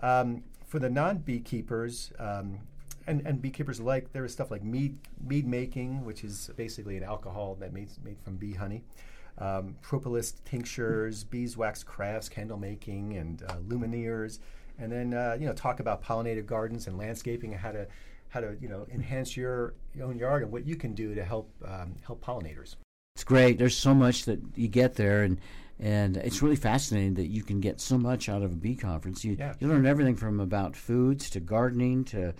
Um, 0.00 0.42
for 0.66 0.78
the 0.78 0.90
non-beekeepers, 0.90 2.12
um, 2.18 2.58
and, 3.06 3.24
and 3.24 3.40
beekeepers 3.40 3.78
alike, 3.78 4.12
there 4.12 4.24
is 4.24 4.32
stuff 4.32 4.50
like 4.50 4.64
mead 4.64 4.98
mead 5.24 5.46
making, 5.46 6.04
which 6.04 6.24
is 6.24 6.50
basically 6.56 6.96
an 6.96 7.04
alcohol 7.04 7.56
that 7.60 7.72
made 7.72 7.88
made 8.04 8.16
from 8.24 8.36
bee 8.36 8.54
honey. 8.54 8.82
Um, 9.38 9.76
propolis 9.82 10.32
tinctures, 10.44 11.22
beeswax 11.22 11.84
crafts, 11.84 12.28
candle 12.28 12.56
making, 12.56 13.16
and 13.16 13.42
uh, 13.42 13.56
lumineers, 13.68 14.38
and 14.78 14.90
then 14.90 15.14
uh, 15.14 15.36
you 15.38 15.46
know 15.46 15.52
talk 15.52 15.80
about 15.80 16.02
pollinated 16.02 16.46
gardens 16.46 16.86
and 16.86 16.98
landscaping 16.98 17.52
and 17.52 17.60
how 17.60 17.72
to 17.72 17.86
how 18.28 18.40
to 18.40 18.56
you 18.60 18.68
know 18.68 18.86
enhance 18.92 19.36
your, 19.36 19.74
your 19.94 20.06
own 20.06 20.18
yard 20.18 20.42
and 20.42 20.52
what 20.52 20.66
you 20.66 20.76
can 20.76 20.94
do 20.94 21.14
to 21.14 21.24
help 21.24 21.50
um, 21.64 21.94
help 22.06 22.24
pollinators. 22.24 22.76
It's 23.14 23.24
great. 23.24 23.58
There's 23.58 23.76
so 23.76 23.94
much 23.94 24.24
that 24.26 24.40
you 24.54 24.68
get 24.68 24.94
there, 24.94 25.22
and 25.22 25.38
and 25.78 26.16
it's 26.16 26.42
really 26.42 26.56
fascinating 26.56 27.14
that 27.14 27.26
you 27.28 27.42
can 27.42 27.60
get 27.60 27.80
so 27.80 27.98
much 27.98 28.28
out 28.28 28.42
of 28.42 28.52
a 28.52 28.56
bee 28.56 28.76
conference. 28.76 29.24
You 29.24 29.36
Yeah. 29.38 29.54
you 29.58 29.68
learn 29.68 29.86
everything 29.86 30.16
from 30.16 30.40
about 30.40 30.76
foods 30.76 31.30
to 31.30 31.40
gardening 31.40 32.04
to 32.04 32.34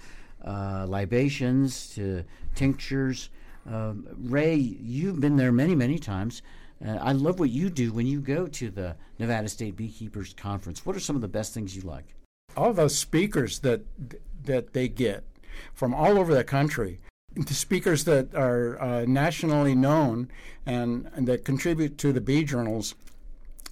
uh, 0.45 0.87
libations 0.89 1.95
to 1.95 2.25
tinctures. 2.55 3.31
Um, 3.67 4.07
Ray, 4.19 4.55
you've 4.55 5.21
been 5.21 5.37
there 5.37 5.53
many 5.53 5.75
many 5.75 5.99
times. 5.99 6.43
Uh, 6.87 6.99
I 7.01 7.13
love 7.13 7.41
what 7.41 7.49
you 7.49 7.71
do 7.71 7.91
when 7.91 8.07
you 8.07 8.21
go 8.21 8.47
to 8.47 8.71
the 8.71 8.97
Nevada 9.19 9.49
State 9.49 9.77
Beekeepers 9.77 10.35
Conference. 10.35 10.85
What 10.85 10.95
are 10.95 11.01
some 11.01 11.17
of 11.17 11.23
the 11.23 11.29
best 11.29 11.55
things 11.55 11.75
you 11.75 11.83
like? 11.83 12.15
All 12.57 12.73
those 12.73 12.97
speakers 12.97 13.61
that 13.61 13.83
that 14.45 14.73
they 14.73 14.89
get 14.89 15.25
from 15.75 15.95
all 15.95 16.19
over 16.19 16.35
the 16.35 16.45
country 16.45 17.01
the 17.37 17.55
speakers 17.55 18.05
that 18.05 18.35
are 18.35 18.81
uh, 18.81 19.05
nationally 19.07 19.75
known 19.75 20.31
and, 20.65 21.11
and 21.15 21.29
that 21.29 21.45
contribute 21.45 21.99
to 21.99 22.13
the 22.13 22.21
bee 22.21 22.43
journals 22.45 22.95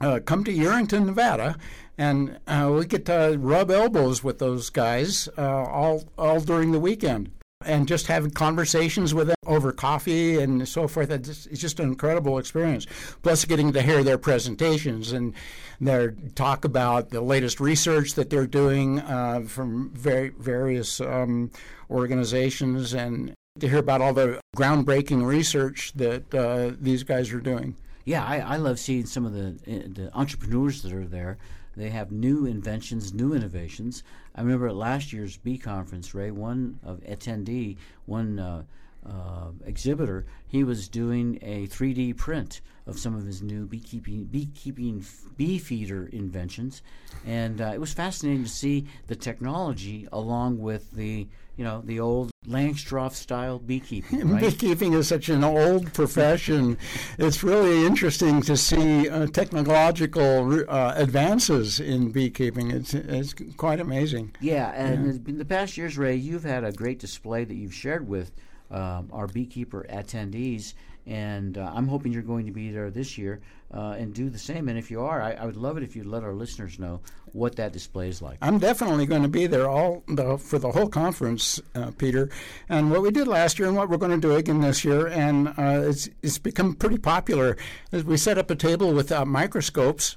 uh, 0.01 0.21
come 0.25 0.45
to 0.45 0.53
Yerington, 0.53 1.07
Nevada, 1.07 1.57
and 1.97 2.39
uh, 2.47 2.73
we 2.77 2.85
get 2.85 3.07
to 3.07 3.37
rub 3.39 3.71
elbows 3.71 4.25
with 4.25 4.39
those 4.39 4.69
guys 4.69 5.29
uh, 5.39 5.43
all 5.63 6.05
all 6.19 6.41
during 6.41 6.73
the 6.73 6.81
weekend, 6.81 7.31
and 7.65 7.87
just 7.87 8.09
have 8.09 8.35
conversations 8.35 9.15
with 9.15 9.29
them 9.29 9.37
over 9.55 9.73
coffee 9.73 10.39
and 10.39 10.67
so 10.69 10.89
forth. 10.89 11.11
It's, 11.11 11.47
just 11.47 11.81
an 11.81 11.89
incredible 11.89 12.39
experience. 12.39 12.87
Plus, 13.23 13.45
getting 13.45 13.73
to 13.73 13.83
hear 13.83 14.05
their 14.05 14.19
presentations 14.19 15.13
and 15.13 15.35
their 15.81 16.13
talk 16.35 16.65
about 16.65 17.11
the 17.11 17.21
latest 17.21 17.61
research 17.61 18.15
that 18.15 18.31
they're 18.31 18.47
doing 18.47 19.01
uh, 19.01 19.41
from 19.47 19.91
very 19.91 20.31
various 20.31 21.01
um, 21.01 21.51
organizations 21.91 22.93
and 22.95 23.35
to 23.61 23.69
hear 23.69 23.79
about 23.79 24.01
all 24.01 24.13
the 24.13 24.41
groundbreaking 24.57 25.25
research 25.25 25.93
that 25.95 26.35
uh, 26.35 26.73
these 26.81 27.03
guys 27.03 27.33
are 27.33 27.41
doing. 27.41 27.77
Yeah, 28.05 28.25
I, 28.25 28.39
I 28.39 28.57
love 28.57 28.79
seeing 28.79 29.07
some 29.07 29.25
of 29.25 29.33
the 29.33 29.49
uh, 29.67 29.89
the 29.93 30.11
entrepreneurs 30.15 30.83
that 30.83 30.93
are 30.93 31.07
there. 31.07 31.39
They 31.77 31.91
have 31.91 32.13
new 32.13 32.47
inventions, 32.47 33.13
new 33.13 33.35
innovations. 33.35 34.03
I 34.35 34.43
remember 34.43 34.69
at 34.69 34.77
last 34.77 35.13
year's 35.13 35.37
bee 35.37 35.59
conference, 35.59 36.15
Ray, 36.15 36.31
one 36.31 36.79
of 36.85 37.01
attendee, 37.01 37.77
one 38.07 38.39
uh, 38.39 38.63
uh, 39.07 39.51
exhibitor, 39.65 40.27
he 40.47 40.65
was 40.65 40.89
doing 40.89 41.39
a 41.43 41.67
3D 41.67 42.17
print 42.17 42.61
of 42.87 42.99
some 42.99 43.15
of 43.15 43.25
his 43.25 43.43
new 43.43 43.67
beekeeping 43.67 44.25
beekeeping 44.25 45.05
bee 45.37 45.59
feeder 45.59 46.07
inventions, 46.07 46.83
and 47.27 47.61
uh, 47.61 47.71
it 47.75 47.81
was 47.81 47.93
fascinating 47.93 48.45
to 48.45 48.51
see 48.51 48.87
the 49.07 49.17
technology 49.17 50.07
along 50.13 50.59
with 50.59 50.91
the 50.93 51.27
you 51.57 51.65
know 51.65 51.83
the 51.85 52.01
old 52.01 52.31
Langstroth 52.47 53.13
style 53.13 53.59
beekeeping. 53.59 54.29
Right? 54.35 54.43
Beekeeping 54.43 54.93
is 54.95 55.09
such 55.09 55.29
an 55.29 55.45
old 55.45 55.93
profession. 55.93 56.77
it's 57.19 57.43
really 57.43 57.87
interesting 57.87 58.43
to 58.43 58.57
see 58.57 59.09
uh, 59.09 59.27
technological 59.29 60.65
uh, 60.69 60.95
advances 60.97 61.81
in 61.81 62.11
beekeeping. 62.11 62.71
It's, 62.71 62.95
it's 62.95 63.35
quite 63.57 63.81
amazing. 63.81 64.35
Yeah, 64.41 64.73
and 64.73 65.27
in 65.29 65.39
the 65.39 65.45
past 65.45 65.77
years, 65.77 65.97
Ray, 65.97 66.17
you've 66.17 66.45
had 66.45 66.65
a 66.65 66.73
great 66.73 66.99
display 66.99 67.45
that 67.45 67.55
you've 67.55 67.75
shared 67.75 68.09
with 68.09 68.33
um, 68.75 69.09
our 69.13 69.27
beekeeper 69.27 69.87
attendees, 69.89 70.75
and 71.07 71.57
uh, 71.59 71.71
I'm 71.75 71.87
hoping 71.87 72.13
you're 72.13 72.23
going 72.23 72.47
to 72.47 72.53
be 72.53 72.71
there 72.71 72.91
this 72.91 73.17
year 73.17 73.41
uh, 73.73 73.95
and 73.99 74.15
do 74.15 74.31
the 74.31 74.39
same. 74.39 74.69
And 74.69 74.79
if 74.79 74.91
you 74.91 75.03
are, 75.03 75.23
I, 75.23 75.33
I 75.33 75.47
would 75.47 75.57
love 75.57 75.77
it 75.77 75.83
if 75.83 75.95
you'd 75.95 76.07
let 76.07 76.25
our 76.25 76.33
listeners 76.33 76.79
know 76.79 77.01
what 77.33 77.57
that 77.57 77.73
display 77.73 78.09
is 78.09 78.23
like. 78.23 78.39
I'm 78.41 78.59
definitely 78.59 79.07
going 79.07 79.23
to 79.23 79.29
be 79.29 79.47
there 79.47 79.69
all 79.69 80.03
the, 80.09 80.39
for 80.39 80.59
the 80.59 80.71
whole 80.73 80.89
conference, 80.89 81.61
uh, 81.75 81.91
Peter. 81.99 82.31
And 82.69 82.91
what 82.91 83.03
we 83.03 83.11
did 83.11 83.29
last 83.29 83.59
year 83.59 83.69
and 83.69 83.77
what 83.77 83.89
we're 83.91 83.97
going 83.97 84.19
to 84.19 84.29
do 84.29 84.35
again 84.35 84.61
this 84.61 84.85
year, 84.85 85.09
and 85.09 85.49
uh, 85.49 85.83
it's, 85.89 86.09
it's 86.23 86.39
become 86.39 86.75
pretty 86.75 86.99
popular, 86.99 87.57
is 87.93 88.05
we 88.05 88.17
set 88.17 88.39
up 88.39 88.51
a 88.51 88.57
table 88.57 88.93
with 88.93 89.13
uh, 89.13 89.25
microscopes 89.25 90.17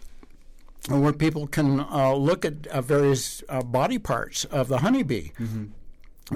where 0.89 1.11
people 1.11 1.47
can 1.47 1.81
uh, 1.81 2.13
look 2.13 2.45
at 2.45 2.65
uh, 2.67 2.81
various 2.81 3.43
uh, 3.49 3.61
body 3.61 3.97
parts 3.97 4.45
of 4.45 4.67
the 4.67 4.77
honeybee. 4.77 5.31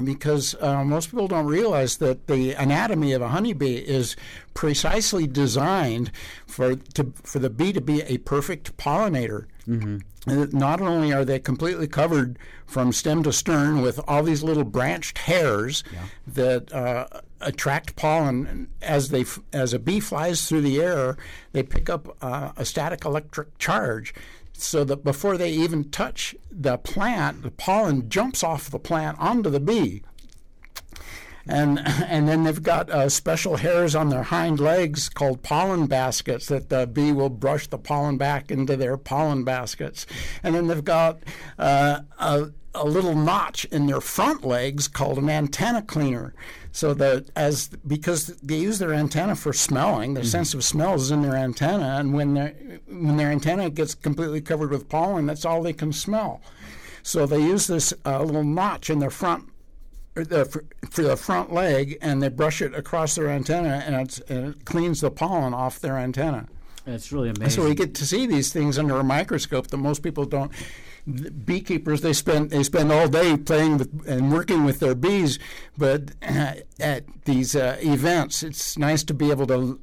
Because 0.03 0.55
uh, 0.61 0.85
most 0.85 1.11
people 1.11 1.27
don't 1.27 1.47
realize 1.47 1.97
that 1.97 2.27
the 2.27 2.53
anatomy 2.53 3.11
of 3.11 3.21
a 3.21 3.27
honeybee 3.27 3.75
is 3.75 4.15
precisely 4.53 5.27
designed 5.27 6.11
for 6.47 6.75
to, 6.75 7.11
for 7.23 7.39
the 7.39 7.49
bee 7.49 7.73
to 7.73 7.81
be 7.81 8.01
a 8.03 8.17
perfect 8.19 8.77
pollinator. 8.77 9.47
And 9.67 10.03
that 10.25 10.53
Not 10.53 10.81
only 10.81 11.11
are 11.13 11.25
they 11.25 11.39
completely 11.39 11.87
covered 11.87 12.37
from 12.65 12.93
stem 12.93 13.23
to 13.23 13.33
stern 13.33 13.81
with 13.81 13.99
all 14.07 14.23
these 14.23 14.43
little 14.43 14.63
branched 14.63 15.17
hairs 15.19 15.83
that 16.27 16.71
uh, 16.73 17.07
attract 17.41 17.95
pollen 17.95 18.67
as 18.81 19.09
they 19.09 19.25
as 19.51 19.73
a 19.73 19.79
bee 19.79 19.99
flies 19.99 20.47
through 20.47 20.61
the 20.61 20.79
air, 20.81 21.17
they 21.53 21.63
pick 21.63 21.89
up 21.89 22.15
uh, 22.21 22.51
a 22.55 22.63
static 22.65 23.03
electric 23.03 23.57
charge. 23.57 24.13
So 24.61 24.83
that 24.83 25.03
before 25.03 25.37
they 25.37 25.51
even 25.51 25.89
touch 25.89 26.35
the 26.51 26.77
plant, 26.77 27.41
the 27.43 27.51
pollen 27.51 28.09
jumps 28.09 28.43
off 28.43 28.69
the 28.69 28.79
plant 28.79 29.19
onto 29.19 29.49
the 29.49 29.59
bee. 29.59 30.03
And 31.47 31.79
and 31.85 32.27
then 32.27 32.43
they've 32.43 32.61
got 32.61 32.89
uh, 32.89 33.09
special 33.09 33.57
hairs 33.57 33.95
on 33.95 34.09
their 34.09 34.23
hind 34.23 34.59
legs 34.59 35.09
called 35.09 35.41
pollen 35.43 35.87
baskets 35.87 36.47
that 36.47 36.69
the 36.69 36.85
bee 36.85 37.11
will 37.11 37.29
brush 37.29 37.67
the 37.67 37.79
pollen 37.79 38.17
back 38.17 38.51
into 38.51 38.77
their 38.77 38.97
pollen 38.97 39.43
baskets, 39.43 40.05
and 40.43 40.53
then 40.53 40.67
they've 40.67 40.83
got 40.83 41.19
uh, 41.57 42.01
a, 42.19 42.51
a 42.73 42.85
little 42.85 43.15
notch 43.15 43.65
in 43.65 43.87
their 43.87 44.01
front 44.01 44.45
legs 44.45 44.87
called 44.87 45.17
an 45.17 45.29
antenna 45.29 45.81
cleaner. 45.81 46.33
So 46.71 46.93
that 46.93 47.29
as 47.35 47.67
because 47.85 48.27
they 48.27 48.57
use 48.57 48.79
their 48.79 48.93
antenna 48.93 49.35
for 49.35 49.51
smelling, 49.51 50.13
their 50.13 50.23
sense 50.23 50.53
of 50.53 50.63
smell 50.63 50.93
is 50.93 51.11
in 51.11 51.21
their 51.21 51.35
antenna, 51.35 51.97
and 51.99 52.13
when 52.13 52.33
their 52.33 52.53
when 52.87 53.17
their 53.17 53.29
antenna 53.29 53.69
gets 53.69 53.93
completely 53.93 54.39
covered 54.39 54.71
with 54.71 54.87
pollen, 54.87 55.25
that's 55.25 55.43
all 55.43 55.61
they 55.61 55.73
can 55.73 55.91
smell. 55.91 56.41
So 57.03 57.25
they 57.25 57.41
use 57.41 57.67
this 57.67 57.93
uh, 58.05 58.23
little 58.23 58.43
notch 58.43 58.89
in 58.89 58.99
their 58.99 59.09
front 59.09 59.51
the, 60.13 60.45
for, 60.45 60.65
for 60.89 61.03
the 61.03 61.17
front 61.17 61.53
leg, 61.53 61.97
and 62.01 62.21
they 62.21 62.29
brush 62.29 62.61
it 62.61 62.73
across 62.73 63.15
their 63.15 63.29
antenna, 63.29 63.83
and, 63.85 63.95
it's, 63.95 64.19
and 64.21 64.49
it 64.49 64.65
cleans 64.65 65.01
the 65.01 65.11
pollen 65.11 65.53
off 65.53 65.79
their 65.79 65.97
antenna. 65.97 66.47
It's 66.85 67.11
really 67.11 67.29
amazing. 67.29 67.61
So 67.61 67.67
we 67.67 67.75
get 67.75 67.93
to 67.95 68.05
see 68.05 68.25
these 68.25 68.51
things 68.51 68.77
under 68.77 68.95
a 68.95 69.03
microscope 69.03 69.67
that 69.67 69.77
most 69.77 70.01
people 70.01 70.25
don't. 70.25 70.51
The 71.07 71.31
beekeepers 71.31 72.01
they 72.01 72.13
spend 72.13 72.51
they 72.51 72.63
spend 72.63 72.91
all 72.91 73.07
day 73.07 73.37
playing 73.37 73.77
with 73.77 74.07
and 74.07 74.31
working 74.31 74.63
with 74.63 74.79
their 74.79 74.95
bees, 74.95 75.39
but 75.77 76.11
at 76.21 77.03
these 77.25 77.55
uh, 77.55 77.77
events, 77.81 78.43
it's 78.43 78.77
nice 78.77 79.03
to 79.05 79.13
be 79.13 79.31
able 79.31 79.47
to 79.47 79.79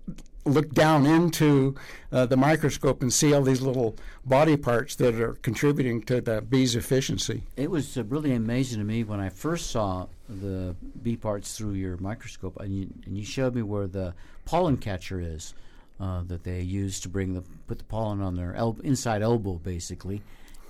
look 0.49 0.73
down 0.73 1.07
into 1.07 1.75
uh, 2.11 2.27
the 2.27 2.37
microscope 2.37 3.03
and 3.03 3.12
see 3.12 3.33
all 3.33 3.43
these 3.43 3.61
little 3.61 3.97
body 4.25 4.57
parts 4.57 4.97
that 4.97 5.14
are 5.21 5.35
contributing 5.35 6.03
to 6.03 6.21
the 6.21 6.41
bee's 6.41 6.75
efficiency. 6.75 7.43
It 7.57 7.71
was 7.71 7.97
uh, 7.97 8.05
really 8.05 8.33
amazing 8.33 8.79
to 8.79 8.85
me 8.85 9.05
when 9.05 9.21
I 9.21 9.29
first 9.29 9.71
saw 9.71 10.07
the 10.29 10.75
bee 11.03 11.16
parts 11.16 11.57
through 11.57 11.75
your 11.75 11.97
microscope, 11.99 12.59
and 12.61 12.75
you, 12.75 12.89
and 13.07 13.16
you 13.16 13.25
showed 13.25 13.55
me 13.55 13.62
where 13.62 13.87
the 13.87 14.14
pollen 14.45 14.77
catcher 14.77 15.21
is 15.21 15.55
uh, 16.01 16.23
that 16.27 16.45
they 16.45 16.61
use 16.61 17.01
to 17.01 17.09
bring 17.09 17.35
the 17.35 17.43
put 17.66 17.79
the 17.79 17.85
pollen 17.85 18.21
on 18.21 18.37
their 18.37 18.55
el- 18.55 18.79
inside 18.83 19.23
elbow, 19.23 19.55
basically, 19.55 20.23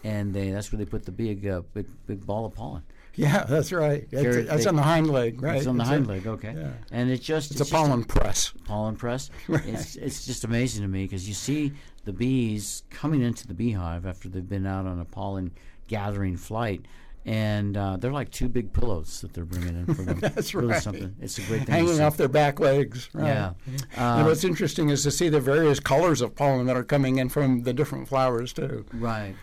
and 0.05 0.33
they 0.35 0.51
that's 0.51 0.71
where 0.73 0.79
they 0.79 0.85
put 0.85 1.05
the 1.05 1.13
big 1.13 1.47
uh, 1.47 1.63
big, 1.75 1.87
big 2.07 2.25
ball 2.27 2.47
of 2.47 2.55
pollen. 2.55 2.83
Yeah, 3.15 3.45
that's 3.49 3.73
right. 3.73 4.07
It's, 4.13 4.23
Carrot- 4.23 4.47
that's 4.47 4.63
they- 4.65 4.69
on 4.69 4.77
the 4.77 4.83
hind 4.83 5.11
leg, 5.11 5.43
right? 5.43 5.57
It's 5.57 5.67
on 5.67 5.77
the 5.77 5.83
It's 5.83 5.91
hind 5.91 6.07
a- 6.07 6.09
leg, 6.09 6.27
okay. 6.27 6.55
yeah. 6.57 6.73
And 6.93 7.11
it 7.11 7.21
just 7.21 7.51
It's 7.51 7.61
a 7.61 7.65
just 7.65 7.73
pollen 7.73 8.05
press. 8.05 8.53
pollen 8.65 8.97
press. 8.97 9.31
It's 9.49 9.97
it's 9.97 10.25
just 10.27 10.45
amazing 10.45 10.83
to 10.83 10.89
me 10.89 11.05
because 11.05 11.27
you 11.27 11.35
see 11.35 11.73
the 12.05 12.13
bees 12.13 12.85
coming 12.91 13.23
into 13.23 13.47
the 13.47 13.55
beehive 13.55 14.07
after 14.07 14.29
they've 14.29 14.49
been 14.49 14.67
out 14.67 14.87
on 14.87 15.01
a 15.01 15.05
pollen 15.05 15.51
gathering 15.89 16.37
flight, 16.37 16.83
and 17.27 17.77
uh, 17.77 17.97
they're 17.97 18.13
like 18.13 18.31
two 18.31 18.49
big 18.49 18.73
pillows 18.73 19.21
that 19.23 19.33
they're 19.35 19.45
bringing 19.45 19.77
in 19.77 19.95
for 19.95 20.03
them. 20.09 20.19
That's 20.21 20.55
really 20.55 20.69
right. 20.75 20.83
something. 20.83 21.15
It's 21.21 21.39
a 21.39 21.43
great 21.43 21.65
thing. 21.67 21.75
Hanging 21.75 22.01
off 22.01 22.17
their 22.17 22.29
back 22.29 22.61
legs. 22.61 23.11
Right. 23.13 23.27
Yeah. 23.27 23.53
and 23.97 24.23
Uh, 24.23 24.25
what's 24.25 24.45
interesting 24.45 24.91
is 24.91 25.03
to 25.03 25.11
see 25.11 25.29
the 25.29 25.41
various 25.41 25.81
colors 25.81 26.21
of 26.21 26.35
pollen 26.37 26.67
that 26.67 26.77
are 26.77 26.85
coming 26.85 27.19
in 27.19 27.29
from 27.31 27.63
the 27.65 27.73
different 27.73 28.07
flowers 28.09 28.53
too. 28.53 28.87
Right. 28.93 29.35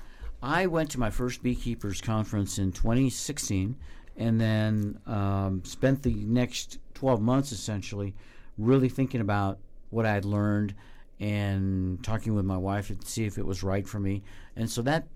I 0.46 0.68
went 0.68 0.92
to 0.92 1.00
my 1.00 1.10
first 1.10 1.42
beekeepers 1.42 2.02
conference 2.02 2.60
in 2.60 2.72
2016, 2.72 3.76
and 4.16 4.40
then 4.40 5.00
um, 5.08 5.64
spent 5.66 6.04
the 6.04 6.14
next 6.14 6.78
12 6.94 7.20
months 7.20 7.52
essentially 7.52 8.14
really 8.56 8.88
thinking 8.88 9.22
about 9.22 9.58
what 9.90 10.06
I 10.06 10.14
had 10.14 10.24
learned 10.24 10.76
and 11.20 12.04
talking 12.04 12.36
with 12.36 12.46
my 12.46 12.58
wife 12.58 12.90
to 12.90 13.08
see 13.08 13.26
if 13.26 13.40
it 13.40 13.46
was 13.46 13.64
right 13.64 13.88
for 13.88 14.00
me. 14.00 14.22
And 14.56 14.70
so 14.70 14.84
that 14.84 15.08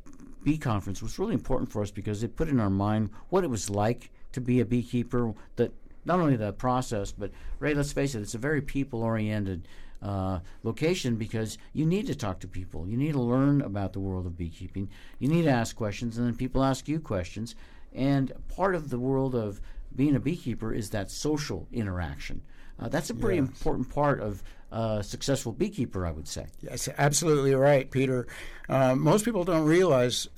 bee 0.44 0.58
conference 0.58 1.00
was 1.00 1.20
really 1.20 1.36
important 1.36 1.72
for 1.72 1.84
us 1.84 1.92
because 1.92 2.24
it 2.24 2.36
put 2.36 2.50
in 2.50 2.60
our 2.60 2.72
mind 2.72 3.12
what 3.30 3.44
it 3.44 3.52
was 3.52 3.70
like 3.70 4.10
to 4.32 4.42
be 4.42 4.62
a 4.62 4.66
beekeeper. 4.66 5.36
That 5.58 5.72
not 6.06 6.20
only 6.20 6.38
the 6.38 6.54
process, 6.54 7.12
but 7.12 7.30
Ray, 7.60 7.76
let's 7.76 7.94
face 7.94 8.16
it, 8.16 8.22
it's 8.22 8.34
a 8.34 8.40
very 8.40 8.62
people-oriented 8.64 9.68
uh, 10.02 10.40
location 10.64 11.16
because 11.16 11.58
you 11.74 11.86
need 11.86 12.08
to 12.08 12.16
talk 12.16 12.40
to 12.40 12.48
people. 12.48 12.88
You 12.88 12.98
need 12.98 13.14
to 13.14 13.22
learn 13.22 13.62
about 13.62 13.94
the 13.94 14.00
world 14.00 14.26
of 14.26 14.38
beekeeping. 14.38 14.90
You 15.20 15.28
need 15.28 15.44
to 15.44 15.52
ask 15.52 15.76
questions, 15.76 16.18
and 16.18 16.28
then 16.28 16.36
people 16.36 16.64
ask 16.64 16.88
you 16.88 17.00
questions. 17.00 17.56
And 17.94 18.32
part 18.56 18.76
of 18.76 18.90
the 18.90 19.00
world 19.00 19.36
of 19.36 19.62
being 19.96 20.16
a 20.16 20.20
beekeeper 20.20 20.74
is 20.74 20.92
that 20.92 21.10
social 21.12 21.68
interaction. 21.72 22.42
Uh, 22.80 22.88
that's 22.88 23.10
a 23.10 23.14
pretty 23.16 23.38
important 23.38 23.90
part 23.90 24.22
of 24.22 24.42
a 24.72 25.04
successful 25.04 25.52
beekeeper, 25.52 26.06
I 26.06 26.12
would 26.12 26.28
say. 26.28 26.46
Yes, 26.62 26.88
absolutely 26.98 27.54
right, 27.54 27.90
Peter. 27.92 28.28
Uh, 28.70 28.96
most 28.96 29.26
people 29.26 29.44
don't 29.44 29.66
realize 29.66 30.30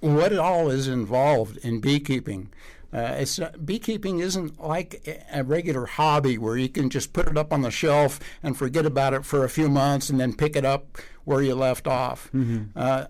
what 0.00 0.32
it 0.32 0.38
all 0.38 0.70
is 0.70 0.88
involved 0.88 1.58
in 1.58 1.80
beekeeping. 1.80 2.50
Uh, 2.94 3.16
it's 3.18 3.38
not, 3.40 3.66
beekeeping 3.66 4.20
isn't 4.20 4.62
like 4.62 5.24
a- 5.32 5.42
regular 5.42 5.84
hobby 5.86 6.38
where 6.38 6.56
you 6.56 6.68
can 6.68 6.88
just 6.88 7.12
put 7.12 7.26
it 7.26 7.36
up 7.36 7.52
on 7.52 7.62
the 7.62 7.70
shelf 7.70 8.20
and 8.42 8.56
forget 8.56 8.86
about 8.86 9.12
it 9.12 9.24
for 9.24 9.44
a 9.44 9.48
few 9.48 9.68
months 9.68 10.08
and 10.10 10.20
then 10.20 10.32
pick 10.32 10.54
it 10.54 10.64
up 10.64 10.98
where 11.24 11.42
you 11.42 11.54
left 11.56 11.88
off. 11.88 12.30
Uh, 12.76 13.06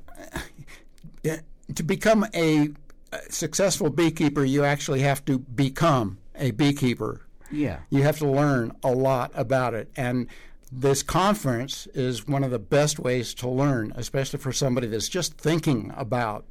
to 1.74 1.82
become 1.82 2.26
a 2.34 2.70
uh, 3.12 3.18
successful 3.28 3.90
beekeeper, 3.90 4.44
you 4.44 4.64
actually 4.64 5.00
have 5.00 5.24
to 5.24 5.38
become 5.38 6.18
a 6.34 6.50
beekeeper. 6.52 7.20
Yeah. 7.50 7.80
You 7.90 8.02
have 8.02 8.18
to 8.18 8.26
learn 8.28 8.72
a 8.82 8.90
lot 8.90 9.32
about 9.34 9.74
it. 9.74 9.90
And 9.96 10.28
this 10.72 11.02
conference 11.02 11.86
is 11.94 12.26
one 12.26 12.42
of 12.42 12.50
the 12.50 12.58
best 12.58 12.98
ways 12.98 13.34
to 13.34 13.48
learn, 13.48 13.92
especially 13.96 14.40
for 14.40 14.52
somebody 14.52 14.86
that's 14.86 15.08
just 15.08 15.38
thinking 15.38 15.92
about 15.96 16.44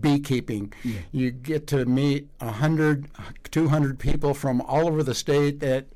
beekeeping. 0.00 0.72
You 1.12 1.30
get 1.30 1.66
to 1.68 1.84
meet 1.84 2.28
100, 2.38 3.06
200 3.50 3.98
people 3.98 4.34
from 4.34 4.60
all 4.62 4.88
over 4.88 5.02
the 5.02 5.14
state 5.14 5.60
that 5.60 5.86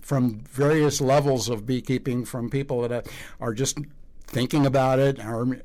from 0.00 0.40
various 0.40 1.00
levels 1.00 1.48
of 1.48 1.66
beekeeping, 1.66 2.24
from 2.24 2.48
people 2.48 2.88
that 2.88 3.06
are 3.40 3.52
just 3.52 3.78
thinking 4.26 4.64
about 4.64 4.98
it, 4.98 5.18
or 5.18 5.60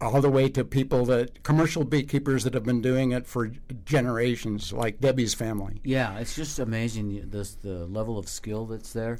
all 0.00 0.20
the 0.20 0.28
way 0.28 0.48
to 0.48 0.64
people 0.64 1.04
that 1.06 1.42
commercial 1.42 1.84
beekeepers 1.84 2.44
that 2.44 2.52
have 2.52 2.64
been 2.64 2.82
doing 2.82 3.12
it 3.12 3.26
for 3.26 3.52
generations, 3.84 4.72
like 4.72 5.00
Debbie's 5.00 5.34
family. 5.34 5.80
Yeah, 5.84 6.18
it's 6.18 6.34
just 6.34 6.58
amazing 6.58 7.30
this 7.30 7.54
the 7.54 7.86
level 7.86 8.18
of 8.18 8.28
skill 8.28 8.66
that's 8.66 8.92
there. 8.92 9.18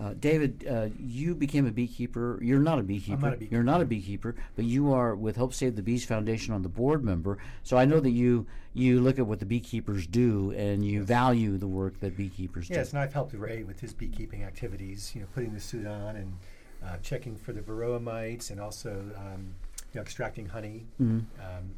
Uh, 0.00 0.12
David, 0.18 0.66
uh, 0.68 0.88
you 0.98 1.34
became 1.34 1.66
a 1.66 1.70
beekeeper. 1.70 2.38
You're 2.42 2.58
not 2.58 2.80
a 2.80 2.82
beekeeper. 2.82 3.14
I'm 3.14 3.20
not 3.20 3.34
a 3.34 3.36
beekeeper. 3.36 3.54
You're 3.54 3.62
not 3.62 3.80
a 3.80 3.84
beekeeper, 3.84 4.34
but 4.56 4.64
you 4.64 4.92
are 4.92 5.14
with 5.14 5.36
Help 5.36 5.54
Save 5.54 5.76
the 5.76 5.82
Bees 5.82 6.04
Foundation 6.04 6.52
on 6.52 6.62
the 6.62 6.68
board 6.68 7.04
member. 7.04 7.38
So 7.62 7.76
I 7.76 7.84
know 7.84 8.00
that 8.00 8.10
you 8.10 8.46
you 8.72 9.00
look 9.00 9.20
at 9.20 9.26
what 9.26 9.38
the 9.38 9.46
beekeepers 9.46 10.08
do 10.08 10.50
and 10.56 10.84
you 10.84 11.04
value 11.04 11.56
the 11.58 11.68
work 11.68 12.00
that 12.00 12.16
beekeepers 12.16 12.68
Yes, 12.68 12.74
do. 12.74 12.80
Yes, 12.80 12.90
and 12.90 12.98
I've 12.98 13.12
helped 13.12 13.34
Ray 13.34 13.62
with 13.62 13.78
his 13.78 13.92
beekeeping 13.92 14.42
activities. 14.42 15.12
You 15.14 15.20
know, 15.20 15.28
putting 15.32 15.54
the 15.54 15.60
suit 15.60 15.86
on 15.86 16.16
and 16.16 16.32
uh, 16.84 16.96
checking 17.02 17.36
for 17.36 17.52
the 17.52 17.60
varroa 17.60 18.02
mites, 18.02 18.50
and 18.50 18.60
also 18.60 18.90
um, 19.16 19.54
you 19.94 20.00
know, 20.00 20.02
extracting 20.02 20.46
honey. 20.46 20.86
Um, 21.00 21.26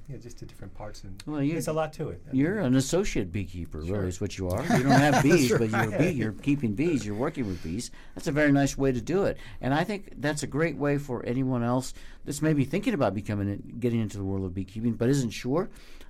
you 0.08 0.14
know, 0.14 0.18
just 0.18 0.38
the 0.40 0.46
different 0.46 0.74
parts, 0.74 1.04
and 1.04 1.16
Mm-hmm. 1.18 1.30
Well, 1.32 1.40
there's 1.46 1.68
a 1.68 1.72
lot 1.72 1.92
to 1.94 2.08
it. 2.08 2.22
I 2.28 2.34
You're 2.34 2.56
mean, 2.56 2.64
an 2.66 2.76
associate 2.76 3.30
beekeeper, 3.30 3.84
Sure. 3.84 3.96
really, 3.96 4.08
is 4.08 4.20
what 4.20 4.38
you 4.38 4.48
are. 4.48 4.62
You 4.76 4.82
don't 4.84 4.90
have 4.92 5.22
bees, 5.22 5.50
but 5.52 5.68
you're, 5.70 5.94
a 5.94 5.98
bee, 5.98 6.10
you're 6.10 6.32
keeping 6.32 6.72
bees. 6.74 7.04
You're 7.04 7.14
working 7.14 7.46
with 7.46 7.62
bees. 7.62 7.90
That's 8.14 8.26
a 8.26 8.32
very 8.32 8.52
nice 8.52 8.76
way 8.78 8.90
to 8.92 9.00
do 9.00 9.24
it, 9.24 9.36
and 9.60 9.74
I 9.74 9.84
think 9.84 10.14
that's 10.18 10.42
a 10.42 10.46
great 10.46 10.76
way 10.76 10.98
for 10.98 11.24
anyone 11.26 11.62
else 11.62 11.92
that's 12.24 12.42
maybe 12.42 12.64
thinking 12.64 12.94
about 12.94 13.14
becoming, 13.14 13.76
getting 13.78 14.00
into 14.00 14.16
the 14.16 14.24
world 14.24 14.44
of 14.46 14.54
beekeeping, 14.54 14.94
but 14.94 15.08
isn't 15.08 15.30
sure. 15.30 15.68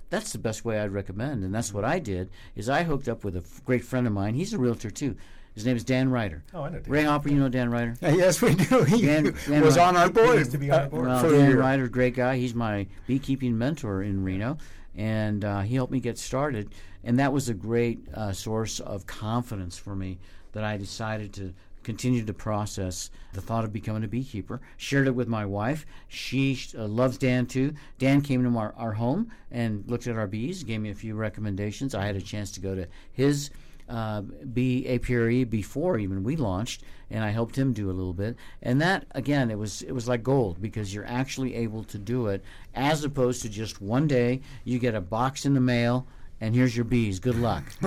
That's 0.09 0.31
the 0.31 0.39
best 0.39 0.63
way 0.63 0.79
I'd 0.79 0.93
recommend, 0.93 1.43
and 1.43 1.53
that's 1.53 1.73
what 1.73 1.83
I 1.83 1.99
did. 1.99 2.29
Is 2.55 2.69
I 2.69 2.83
hooked 2.83 3.09
up 3.09 3.25
with 3.25 3.35
a 3.35 3.39
f- 3.39 3.61
great 3.65 3.83
friend 3.83 4.07
of 4.07 4.13
mine. 4.13 4.35
He's 4.35 4.53
a 4.53 4.57
realtor 4.57 4.89
too. 4.89 5.17
His 5.57 5.65
name 5.65 5.75
is 5.75 5.83
Dan 5.83 6.09
Ryder. 6.11 6.43
Oh, 6.53 6.61
I 6.61 6.69
know 6.69 6.77
Dan. 6.77 6.91
Ray 6.91 7.03
Hopper, 7.03 7.29
you 7.29 7.39
know 7.39 7.49
Dan 7.49 7.71
Ryder. 7.71 7.95
Yes, 8.03 8.43
we 8.43 8.53
do. 8.53 8.83
He 8.83 9.01
Dan- 9.01 9.33
Dan 9.47 9.63
was 9.63 9.75
Ryder. 9.75 9.87
on 9.87 9.97
our 9.97 10.05
He 10.05 10.11
board, 10.11 10.37
used 10.37 10.51
to 10.51 10.59
be 10.59 10.69
on 10.69 10.81
our 10.81 10.87
board. 10.87 11.07
Well, 11.07 11.19
for 11.19 11.33
a 11.33 11.37
Dan. 11.39 11.57
Ryder, 11.57 11.87
great 11.87 12.13
guy. 12.13 12.37
He's 12.37 12.53
my 12.53 12.85
beekeeping 13.07 13.57
mentor 13.57 14.03
in 14.03 14.23
Reno, 14.23 14.59
and 14.95 15.43
uh, 15.43 15.61
he 15.61 15.73
helped 15.73 15.91
me 15.91 15.99
get 15.99 16.19
started. 16.19 16.75
And 17.03 17.17
that 17.17 17.33
was 17.33 17.49
a 17.49 17.55
great 17.55 18.07
uh, 18.13 18.33
source 18.33 18.79
of 18.79 19.07
confidence 19.07 19.79
for 19.79 19.95
me 19.95 20.19
that 20.51 20.63
I 20.63 20.77
decided 20.77 21.33
to 21.33 21.55
continue 21.81 22.23
to 22.23 22.33
process 22.35 23.09
the 23.33 23.41
thought 23.41 23.63
of 23.63 23.73
becoming 23.73 24.03
a 24.03 24.07
beekeeper. 24.07 24.61
Shared 24.77 25.07
it 25.07 25.15
with 25.15 25.27
my 25.27 25.43
wife. 25.43 25.87
She 26.07 26.59
uh, 26.77 26.85
loves 26.85 27.17
Dan 27.17 27.47
too. 27.47 27.73
Dan 27.97 28.21
came 28.21 28.43
to 28.43 28.59
our, 28.59 28.75
our 28.77 28.91
home 28.93 29.31
and 29.49 29.83
looked 29.87 30.05
at 30.05 30.17
our 30.17 30.27
bees, 30.27 30.63
gave 30.63 30.81
me 30.81 30.91
a 30.91 30.95
few 30.95 31.15
recommendations. 31.15 31.95
I 31.95 32.05
had 32.05 32.15
a 32.15 32.21
chance 32.21 32.51
to 32.51 32.59
go 32.59 32.75
to 32.75 32.87
his 33.11 33.49
uh, 33.89 34.21
bee 34.21 34.87
apiary 34.87 35.43
before 35.43 35.97
even 35.97 36.23
we 36.23 36.35
launched, 36.35 36.83
and 37.09 37.23
I 37.23 37.29
helped 37.29 37.57
him 37.57 37.73
do 37.73 37.89
a 37.89 37.93
little 37.93 38.13
bit. 38.13 38.35
And 38.61 38.81
that 38.81 39.05
again, 39.11 39.49
it 39.51 39.57
was 39.57 39.81
it 39.81 39.91
was 39.93 40.07
like 40.07 40.23
gold 40.23 40.61
because 40.61 40.93
you're 40.93 41.05
actually 41.07 41.55
able 41.55 41.83
to 41.85 41.97
do 41.97 42.27
it 42.27 42.43
as 42.75 43.03
opposed 43.03 43.41
to 43.43 43.49
just 43.49 43.81
one 43.81 44.07
day 44.07 44.41
you 44.63 44.79
get 44.79 44.95
a 44.95 45.01
box 45.01 45.45
in 45.45 45.53
the 45.53 45.59
mail 45.61 46.07
and 46.39 46.53
here's 46.53 46.75
your 46.75 46.85
bees. 46.85 47.19
Good 47.19 47.39
luck. 47.39 47.63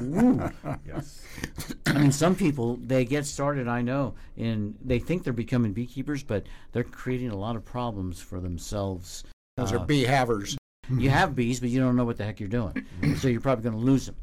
Ooh. 0.00 0.40
yes. 0.86 1.20
I 1.86 1.98
mean, 1.98 2.12
some 2.12 2.34
people 2.36 2.76
they 2.76 3.04
get 3.04 3.26
started. 3.26 3.66
I 3.68 3.82
know, 3.82 4.14
and 4.36 4.76
they 4.84 4.98
think 5.00 5.24
they're 5.24 5.32
becoming 5.32 5.72
beekeepers, 5.72 6.22
but 6.22 6.46
they're 6.72 6.84
creating 6.84 7.30
a 7.30 7.36
lot 7.36 7.56
of 7.56 7.64
problems 7.64 8.20
for 8.20 8.38
themselves. 8.40 9.24
Those 9.56 9.72
Uh, 9.72 9.78
are 9.78 9.86
bee 9.86 10.04
havers. 10.04 10.56
you 10.96 11.10
have 11.10 11.34
bees, 11.34 11.58
but 11.60 11.70
you 11.70 11.80
don't 11.80 11.96
know 11.96 12.04
what 12.04 12.16
the 12.18 12.24
heck 12.24 12.38
you're 12.38 12.48
doing. 12.48 12.86
so 13.16 13.26
you're 13.28 13.40
probably 13.40 13.64
going 13.64 13.76
to 13.78 13.84
lose 13.84 14.06
them. 14.06 14.14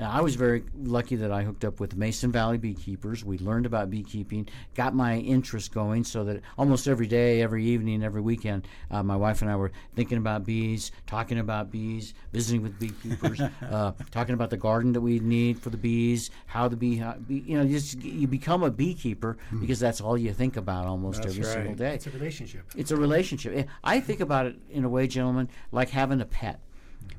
Now, 0.00 0.12
I 0.12 0.22
was 0.22 0.34
very 0.34 0.64
lucky 0.82 1.16
that 1.16 1.30
I 1.30 1.42
hooked 1.42 1.62
up 1.62 1.78
with 1.78 1.94
Mason 1.94 2.32
Valley 2.32 2.56
Beekeepers. 2.56 3.22
We 3.22 3.36
learned 3.36 3.66
about 3.66 3.90
beekeeping, 3.90 4.48
got 4.74 4.94
my 4.94 5.18
interest 5.18 5.74
going, 5.74 6.04
so 6.04 6.24
that 6.24 6.40
almost 6.56 6.88
every 6.88 7.06
day, 7.06 7.42
every 7.42 7.66
evening, 7.66 8.02
every 8.02 8.22
weekend, 8.22 8.66
uh, 8.90 9.02
my 9.02 9.14
wife 9.14 9.42
and 9.42 9.50
I 9.50 9.56
were 9.56 9.72
thinking 9.94 10.16
about 10.16 10.46
bees, 10.46 10.90
talking 11.06 11.38
about 11.38 11.70
bees, 11.70 12.14
visiting 12.32 12.62
with 12.62 12.78
beekeepers, 12.78 13.40
uh, 13.70 13.92
talking 14.10 14.32
about 14.32 14.48
the 14.48 14.56
garden 14.56 14.94
that 14.94 15.02
we 15.02 15.18
need 15.18 15.60
for 15.60 15.68
the 15.68 15.76
bees, 15.76 16.30
how 16.46 16.66
the 16.66 16.76
bee, 16.76 16.96
how, 16.96 17.16
bee 17.16 17.44
you 17.46 17.58
know, 17.58 17.62
you 17.62 17.78
just 17.78 18.02
you 18.02 18.26
become 18.26 18.62
a 18.62 18.70
beekeeper 18.70 19.36
because 19.60 19.78
that's 19.78 20.00
all 20.00 20.16
you 20.16 20.32
think 20.32 20.56
about 20.56 20.86
almost 20.86 21.20
That's 21.20 21.34
every 21.34 21.44
right. 21.44 21.52
single 21.52 21.74
day. 21.74 21.94
It's 21.96 22.06
a 22.06 22.10
relationship. 22.10 22.64
It's 22.74 22.90
a 22.90 22.96
relationship. 22.96 23.68
I 23.84 24.00
think 24.00 24.20
about 24.20 24.46
it 24.46 24.56
in 24.70 24.84
a 24.84 24.88
way, 24.88 25.06
gentlemen, 25.08 25.50
like 25.72 25.90
having 25.90 26.22
a 26.22 26.26
pet. 26.26 26.58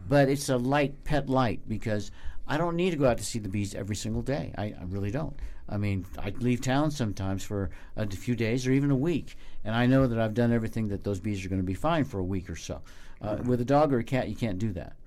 But 0.08 0.30
it's 0.30 0.50
a 0.50 0.58
light 0.58 1.04
pet 1.04 1.30
light 1.30 1.62
because 1.68 2.12
I 2.52 2.58
don't 2.58 2.76
need 2.76 2.92
to 2.92 2.98
go 2.98 3.08
out 3.08 3.18
to 3.18 3.24
see 3.24 3.40
the 3.40 3.48
bees 3.48 3.74
every 3.74 3.96
single 3.96 4.22
day. 4.22 4.54
I, 4.58 4.66
I 4.66 4.84
really 4.90 5.10
don't. 5.10 5.40
I 5.70 5.78
mean, 5.78 6.06
I 6.20 6.32
leave 6.40 6.60
town 6.60 6.92
sometimes 6.92 7.46
for 7.46 7.70
a 7.96 8.06
few 8.06 8.36
days 8.36 8.68
or 8.68 8.74
even 8.74 8.92
a 8.92 8.96
week, 8.96 9.38
and 9.64 9.74
I 9.74 9.86
know 9.86 10.06
that 10.06 10.20
I've 10.20 10.34
done 10.34 10.52
everything 10.52 10.90
that 10.90 11.06
those 11.06 11.22
bees 11.22 11.46
are 11.46 11.48
going 11.50 11.62
to 11.62 11.66
be 11.66 11.74
fine 11.74 12.04
for 12.04 12.20
a 12.20 12.26
week 12.26 12.50
or 12.50 12.58
so. 12.58 12.82
Uh, 13.22 13.38
with 13.46 13.62
a 13.62 13.66
dog 13.66 13.94
or 13.94 14.00
a 14.00 14.04
cat, 14.04 14.28
you 14.28 14.36
can't 14.36 14.60
do 14.60 14.74
that. 14.74 14.98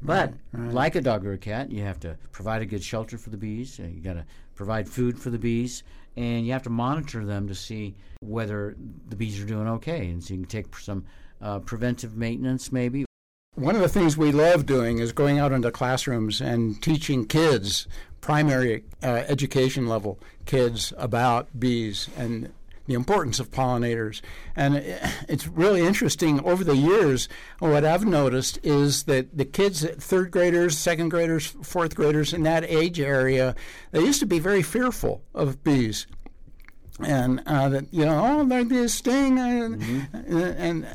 But 0.00 0.32
like 0.54 0.94
a 0.94 1.02
dog 1.02 1.26
or 1.26 1.34
a 1.34 1.38
cat, 1.38 1.70
you 1.70 1.82
have 1.82 2.00
to 2.00 2.16
provide 2.32 2.62
a 2.62 2.66
good 2.66 2.82
shelter 2.82 3.18
for 3.18 3.28
the 3.28 3.36
bees. 3.36 3.78
uh, 3.78 3.82
You 3.82 4.00
got 4.00 4.14
to 4.14 4.24
provide 4.54 4.88
food 4.88 5.18
for 5.18 5.28
the 5.28 5.38
bees, 5.38 5.82
and 6.16 6.46
you 6.46 6.52
have 6.52 6.62
to 6.62 6.70
monitor 6.70 7.26
them 7.26 7.46
to 7.48 7.54
see 7.54 7.94
whether 8.20 8.74
the 9.10 9.16
bees 9.16 9.38
are 9.38 9.44
doing 9.44 9.68
okay. 9.68 10.08
And 10.08 10.24
so 10.24 10.32
you 10.32 10.40
can 10.40 10.48
take 10.48 10.74
some 10.78 11.04
uh, 11.42 11.58
preventive 11.58 12.16
maintenance, 12.16 12.72
maybe. 12.72 13.04
One 13.56 13.74
of 13.74 13.82
the 13.82 13.88
things 13.88 14.16
we 14.16 14.30
love 14.30 14.64
doing 14.64 15.00
is 15.00 15.10
going 15.10 15.40
out 15.40 15.50
into 15.50 15.72
classrooms 15.72 16.40
and 16.40 16.80
teaching 16.80 17.26
kids, 17.26 17.88
primary 18.20 18.84
uh, 19.02 19.24
education 19.26 19.88
level 19.88 20.20
kids, 20.46 20.92
about 20.96 21.48
bees 21.58 22.08
and 22.16 22.52
the 22.86 22.94
importance 22.94 23.40
of 23.40 23.50
pollinators. 23.50 24.20
And 24.54 24.76
it's 25.28 25.48
really 25.48 25.82
interesting 25.82 26.40
over 26.44 26.62
the 26.62 26.76
years. 26.76 27.28
What 27.58 27.84
I've 27.84 28.06
noticed 28.06 28.60
is 28.62 29.02
that 29.04 29.36
the 29.36 29.44
kids, 29.44 29.84
third 29.84 30.30
graders, 30.30 30.78
second 30.78 31.08
graders, 31.08 31.46
fourth 31.46 31.96
graders 31.96 32.32
in 32.32 32.44
that 32.44 32.62
age 32.64 33.00
area, 33.00 33.56
they 33.90 34.00
used 34.00 34.20
to 34.20 34.26
be 34.26 34.38
very 34.38 34.62
fearful 34.62 35.22
of 35.34 35.64
bees 35.64 36.06
and 37.02 37.42
uh, 37.46 37.68
that 37.68 37.92
you 37.92 38.04
know, 38.04 38.40
oh, 38.40 38.44
they're 38.44 38.64
this 38.64 38.94
sting, 38.94 39.38
and, 39.38 40.08
and 40.12 40.86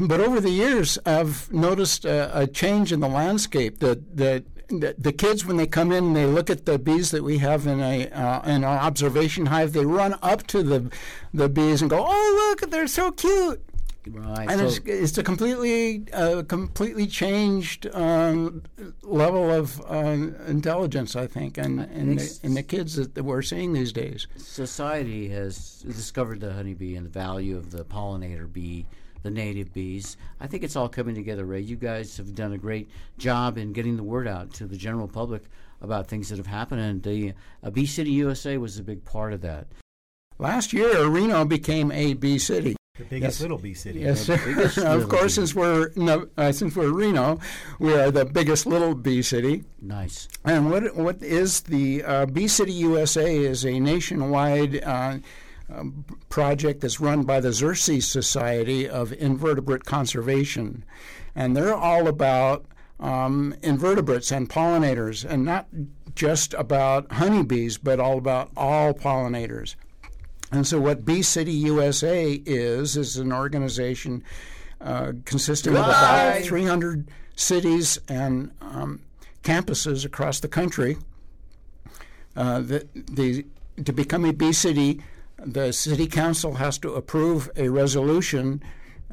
but 0.00 0.20
over 0.20 0.40
the 0.40 0.50
years, 0.50 0.98
I've 1.06 1.52
noticed 1.52 2.04
a, 2.04 2.40
a 2.40 2.46
change 2.46 2.92
in 2.92 3.00
the 3.00 3.08
landscape. 3.08 3.78
That 3.78 4.16
the, 4.16 4.44
the 4.68 4.94
the 4.98 5.12
kids, 5.12 5.44
when 5.44 5.56
they 5.56 5.66
come 5.66 5.92
in, 5.92 6.04
and 6.04 6.16
they 6.16 6.26
look 6.26 6.50
at 6.50 6.66
the 6.66 6.78
bees 6.78 7.10
that 7.12 7.22
we 7.22 7.38
have 7.38 7.66
in 7.66 7.80
a 7.80 8.08
uh, 8.10 8.42
in 8.42 8.64
our 8.64 8.78
observation 8.78 9.46
hive. 9.46 9.72
They 9.72 9.84
run 9.84 10.16
up 10.22 10.46
to 10.48 10.62
the 10.62 10.90
the 11.32 11.48
bees 11.48 11.80
and 11.82 11.90
go, 11.90 12.04
"Oh, 12.06 12.56
look, 12.60 12.70
they're 12.70 12.86
so 12.86 13.12
cute." 13.12 13.62
Right. 14.08 14.48
And 14.48 14.60
so- 14.60 14.66
it's, 14.66 14.78
it's 14.84 15.18
a 15.18 15.22
completely 15.22 16.04
uh, 16.12 16.42
completely 16.46 17.06
changed 17.06 17.88
um, 17.92 18.62
level 19.02 19.50
of 19.50 19.80
uh, 19.90 19.94
intelligence, 20.46 21.16
I 21.16 21.26
think, 21.26 21.58
and 21.58 21.80
in, 21.90 22.16
the, 22.16 22.38
in 22.42 22.54
the 22.54 22.62
kids 22.62 22.94
that, 22.96 23.14
that 23.14 23.24
we're 23.24 23.42
seeing 23.42 23.72
these 23.72 23.92
days. 23.92 24.26
society 24.36 25.28
has 25.30 25.82
discovered 25.82 26.40
the 26.40 26.52
honeybee 26.52 26.94
and 26.94 27.04
the 27.04 27.10
value 27.10 27.56
of 27.56 27.72
the 27.72 27.84
pollinator 27.84 28.52
bee, 28.52 28.86
the 29.26 29.30
native 29.32 29.74
bees. 29.74 30.16
I 30.40 30.46
think 30.46 30.62
it's 30.62 30.76
all 30.76 30.88
coming 30.88 31.16
together, 31.16 31.44
Ray. 31.44 31.60
You 31.60 31.74
guys 31.74 32.16
have 32.16 32.32
done 32.36 32.52
a 32.52 32.58
great 32.58 32.88
job 33.18 33.58
in 33.58 33.72
getting 33.72 33.96
the 33.96 34.04
word 34.04 34.28
out 34.28 34.52
to 34.54 34.66
the 34.66 34.76
general 34.76 35.08
public 35.08 35.42
about 35.80 36.06
things 36.06 36.28
that 36.28 36.38
have 36.38 36.46
happened, 36.46 36.80
and 36.80 37.02
the 37.02 37.34
uh, 37.62 37.70
Bee 37.70 37.86
City 37.86 38.10
USA 38.12 38.56
was 38.56 38.78
a 38.78 38.84
big 38.84 39.04
part 39.04 39.32
of 39.32 39.40
that. 39.40 39.66
Last 40.38 40.72
year, 40.72 41.06
Reno 41.08 41.44
became 41.44 41.90
a 41.90 42.14
bee 42.14 42.38
city. 42.38 42.76
The 42.98 43.04
biggest 43.04 43.38
Yes. 43.38 43.40
little 43.42 43.58
bee 43.58 43.74
city. 43.74 44.00
Yes, 44.00 44.20
sir. 44.22 44.34
of 44.86 45.08
course, 45.08 45.22
bee. 45.24 45.28
since 45.40 45.54
we're 45.54 45.90
no, 45.96 46.28
uh, 46.38 46.52
since 46.52 46.76
we're 46.76 46.92
Reno, 46.92 47.40
we 47.80 47.92
are 47.94 48.10
the 48.12 48.24
biggest 48.24 48.64
little 48.64 48.94
bee 48.94 49.22
city. 49.22 49.64
Nice. 49.82 50.28
And 50.44 50.70
what 50.70 50.94
what 50.94 51.20
is 51.22 51.62
the 51.62 52.04
uh, 52.04 52.26
Bee 52.26 52.48
City 52.48 52.72
USA 52.72 53.36
is 53.36 53.66
a 53.66 53.80
nationwide 53.80 54.82
uh, 54.84 55.18
um, 55.72 56.04
project 56.28 56.80
that's 56.80 57.00
run 57.00 57.24
by 57.24 57.40
the 57.40 57.48
Xerces 57.48 58.04
Society 58.04 58.88
of 58.88 59.12
Invertebrate 59.12 59.84
Conservation, 59.84 60.84
and 61.34 61.56
they're 61.56 61.74
all 61.74 62.06
about 62.06 62.66
um, 63.00 63.54
invertebrates 63.62 64.30
and 64.30 64.48
pollinators, 64.48 65.24
and 65.24 65.44
not 65.44 65.66
just 66.14 66.54
about 66.54 67.12
honeybees, 67.12 67.78
but 67.78 68.00
all 68.00 68.18
about 68.18 68.50
all 68.56 68.94
pollinators. 68.94 69.74
And 70.52 70.66
so, 70.66 70.80
what 70.80 71.04
Bee 71.04 71.22
City 71.22 71.52
USA 71.52 72.32
is 72.46 72.96
is 72.96 73.16
an 73.16 73.32
organization 73.32 74.22
uh, 74.80 75.12
consisting 75.24 75.74
of 75.76 75.84
about 75.84 76.42
300 76.42 77.08
cities 77.34 77.98
and 78.08 78.50
um, 78.60 79.00
campuses 79.42 80.04
across 80.04 80.40
the 80.40 80.48
country. 80.48 80.96
Uh, 82.36 82.60
the, 82.60 82.86
the, 82.94 83.44
to 83.82 83.92
become 83.92 84.24
a 84.24 84.32
bee 84.32 84.52
city, 84.52 85.00
the 85.44 85.72
city 85.72 86.06
council 86.06 86.54
has 86.54 86.78
to 86.78 86.94
approve 86.94 87.50
a 87.56 87.68
resolution 87.68 88.62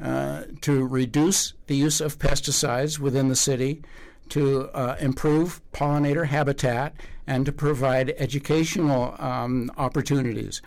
uh, 0.02 0.44
to 0.60 0.86
reduce 0.86 1.54
the 1.66 1.76
use 1.76 2.00
of 2.00 2.18
pesticides 2.18 2.98
within 2.98 3.28
the 3.28 3.36
city, 3.36 3.82
to 4.30 4.68
uh, 4.70 4.96
improve 4.98 5.60
pollinator 5.72 6.26
habitat, 6.26 6.94
and 7.26 7.46
to 7.46 7.52
provide 7.52 8.14
educational 8.18 9.14
um, 9.18 9.70
opportunities. 9.76 10.60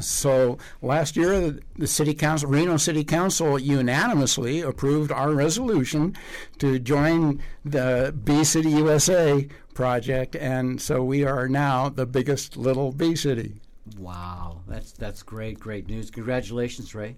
So 0.00 0.58
last 0.82 1.16
year, 1.16 1.58
the, 1.76 1.86
city 1.86 2.14
council, 2.14 2.50
Reno 2.50 2.76
City 2.76 3.02
Council, 3.02 3.58
unanimously 3.58 4.60
approved 4.60 5.10
our 5.10 5.32
resolution 5.32 6.14
to 6.58 6.78
join 6.78 7.40
the 7.64 8.14
Bee 8.24 8.44
City 8.44 8.70
USA 8.70 9.48
project, 9.74 10.36
and 10.36 10.80
so 10.80 11.02
we 11.02 11.24
are 11.24 11.48
now 11.48 11.88
the 11.88 12.06
biggest 12.06 12.56
little 12.56 12.92
bee 12.92 13.16
city. 13.16 13.60
Wow, 13.98 14.60
that's 14.68 14.92
that's 14.92 15.22
great, 15.22 15.58
great 15.58 15.88
news. 15.88 16.10
Congratulations, 16.10 16.94
Ray. 16.94 17.16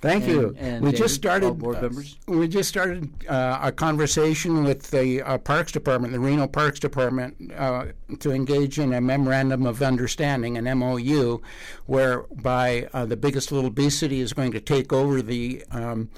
Thank 0.00 0.24
And- 0.24 0.32
you. 0.32 0.54
and 0.58 0.84
we 0.84 0.90
David, 0.90 0.98
just 1.04 1.14
started. 1.14 1.46
all 1.46 1.54
board 1.54 1.76
uh, 1.76 1.82
members? 1.82 2.18
we 2.26 2.46
just 2.48 2.68
started 2.68 3.08
uh, 3.28 3.58
a 3.62 3.72
conversation 3.72 4.62
with 4.64 4.90
the 4.90 5.22
uh, 5.22 5.38
Parks 5.38 5.72
Department, 5.72 6.12
the 6.12 6.20
Reno 6.20 6.46
Parks 6.46 6.78
Department, 6.80 7.52
uh, 7.56 7.86
to 8.18 8.30
engage 8.32 8.78
in 8.78 8.92
a 8.92 9.00
memorandum 9.00 9.64
of 9.66 9.82
understanding, 9.82 10.58
an 10.58 10.78
MOU, 10.78 11.40
whereby 11.86 12.88
uh, 12.92 13.06
the 13.06 13.16
biggest 13.16 13.50
little 13.52 13.70
bee 13.70 13.90
city 13.90 14.20
is 14.20 14.32
going 14.32 14.52
to 14.52 14.60
take 14.60 14.92
over 14.92 15.22
the 15.22 15.64
um, 15.70 16.10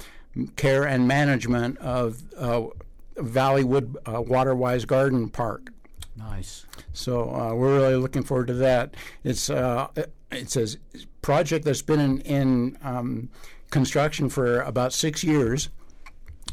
care 0.57 0.85
and 0.85 1.07
management 1.07 1.79
of 1.79 2.23
uh, 2.37 2.63
Valleywood 3.17 3.97
uh, 4.07 4.21
Waterwise 4.21 4.85
Garden 4.85 5.29
Park. 5.29 5.71
Nice. 6.17 6.67
So 6.93 7.35
uh, 7.35 7.55
we're 7.55 7.77
really 7.77 7.97
looking 7.97 8.23
forward 8.23 8.49
to 8.49 8.55
that. 8.55 8.95
It's 9.25 9.49
uh, 9.49 9.89
it's 10.31 10.57
a 10.57 10.67
project 11.23 11.65
that's 11.65 11.83
been 11.83 12.01
in, 12.01 12.21
in 12.23 12.79
um, 12.83 13.31
construction 13.71 14.29
for 14.29 14.61
about 14.63 14.93
six 14.93 15.25
years, 15.25 15.71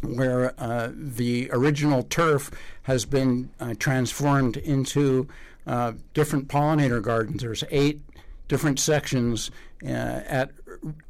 where 0.01 0.53
uh, 0.57 0.91
the 0.93 1.49
original 1.51 2.03
turf 2.03 2.51
has 2.83 3.05
been 3.05 3.49
uh, 3.59 3.73
transformed 3.79 4.57
into 4.57 5.27
uh, 5.65 5.93
different 6.13 6.47
pollinator 6.47 7.01
gardens. 7.01 7.41
There's 7.41 7.63
eight 7.71 8.01
different 8.47 8.79
sections 8.79 9.51
uh, 9.83 9.87
at 9.87 10.51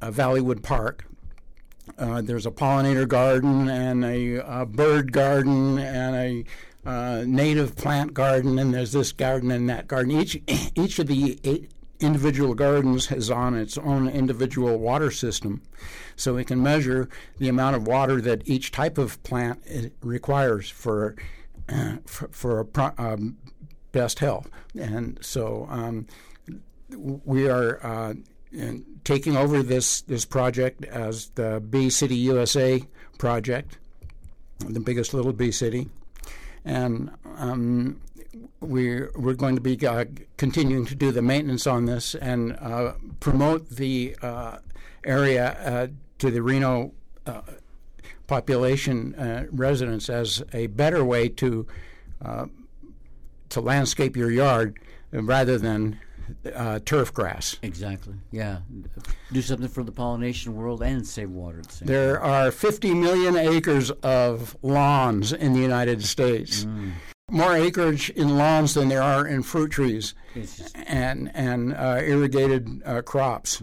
Valleywood 0.02 0.64
Park. 0.64 1.06
Uh, 1.98 2.22
there's 2.22 2.46
a 2.46 2.52
pollinator 2.52 3.08
garden 3.08 3.70
and 3.70 4.04
a, 4.04 4.46
uh 4.46 4.66
bird 4.66 5.12
garden 5.14 5.80
and 5.80 6.16
a 6.16 6.44
uh, 6.88 7.26
native 7.28 7.76
plant 7.76 8.14
garden, 8.14 8.58
and 8.58 8.74
there's 8.74 8.94
this 8.94 9.12
garden 9.12 9.52
and 9.52 9.70
that 9.70 9.88
garden. 9.88 10.12
Each 10.12 10.42
each 10.76 11.00
of 11.00 11.08
the 11.08 11.38
eight 11.44 11.70
individual 12.00 12.54
gardens 12.54 13.08
has 13.08 13.30
on 13.30 13.56
its 13.56 13.78
own 13.78 14.08
individual 14.08 14.78
water 14.80 15.12
system, 15.12 15.62
so 16.16 16.36
we 16.36 16.46
can 16.46 16.64
measure 16.64 17.10
the 17.40 17.50
amount 17.50 17.76
of 17.76 17.88
water 17.88 18.22
that 18.22 18.48
each 18.48 18.72
type 18.72 18.98
of 18.98 19.22
plant 19.24 19.60
requires 20.02 20.70
for 20.70 21.16
uh, 21.68 21.98
for, 22.06 22.30
for 22.30 22.68
um, 22.98 23.38
best 23.92 24.20
health. 24.20 24.50
And 24.80 25.20
so 25.22 25.68
um, 25.70 26.08
we 26.96 27.50
are 27.50 27.86
uh, 27.86 28.14
in- 28.54 28.86
taking 29.04 29.36
over 29.36 29.62
this 29.62 30.02
this 30.04 30.24
project 30.24 30.86
as 30.86 31.32
the 31.32 31.60
Bee 31.60 31.90
City 31.90 32.16
USA 32.16 32.82
project, 33.18 33.78
the 34.60 34.80
biggest 34.80 35.14
little 35.14 35.34
bee 35.34 35.52
city, 35.52 35.90
and 36.68 37.10
um, 37.38 38.02
we're 38.60 39.10
we're 39.16 39.34
going 39.34 39.56
to 39.56 39.62
be 39.62 39.88
uh, 39.88 40.06
continuing 40.36 40.86
to 40.86 40.96
do 40.96 41.12
the 41.12 41.22
maintenance 41.22 41.66
on 41.66 41.86
this 41.86 42.14
and 42.16 42.58
uh, 42.60 42.94
promote 43.20 43.70
the 43.70 44.16
uh, 44.22 44.58
area 45.06 45.58
uh, 45.64 45.88
to 46.20 46.30
the 46.30 46.42
Reno 46.42 46.92
uh, 47.26 47.42
population 48.28 49.16
uh, 49.16 49.46
residents 49.50 50.10
as 50.10 50.44
a 50.54 50.68
better 50.68 51.04
way 51.04 51.30
to 51.30 51.66
to 53.50 53.62
landscape 53.62 54.18
your 54.18 54.30
yard 54.30 54.78
rather 55.12 55.58
than 55.58 55.98
uh, 56.54 56.80
turf 56.86 57.14
grass. 57.14 57.58
Exactly. 57.62 58.16
Yeah. 58.32 58.60
Do 59.32 59.42
something 59.42 59.68
for 59.68 59.84
the 59.84 59.92
pollination 59.92 60.56
world 60.56 60.82
and 60.82 61.06
save 61.06 61.30
water 61.30 61.60
at 61.60 61.70
the 61.70 61.86
There 61.86 62.22
are 62.22 62.52
50 62.52 62.94
million 62.94 63.36
acres 63.36 63.92
of 64.04 64.58
lawns 64.62 65.34
in 65.34 65.54
the 65.54 65.60
United 65.60 66.04
States. 66.04 66.66
More 67.30 67.54
acreage 67.54 68.10
in 68.12 68.38
lawns 68.38 68.74
than 68.74 68.88
there 68.88 69.02
are 69.02 69.28
in 69.28 69.44
fruit 69.44 69.70
trees 69.72 70.14
and 70.76 71.30
and 71.34 71.74
uh, 71.74 72.00
irrigated 72.02 72.82
uh, 72.86 73.02
crops. 73.02 73.62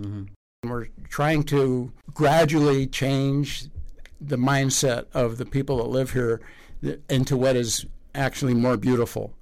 We're 0.63 0.89
trying 1.09 1.45
to 1.45 1.93
gradually 2.13 2.87
change 2.87 3.69
the 4.21 4.37
mindset 4.37 5.07
of 5.15 5.39
the 5.39 5.47
people 5.47 5.79
that 5.79 5.89
live 5.89 6.13
here 6.13 6.41
into 7.09 7.37
what 7.37 7.57
is 7.57 7.87
actually 8.15 8.55
more 8.55 8.77
beautiful. 8.77 9.35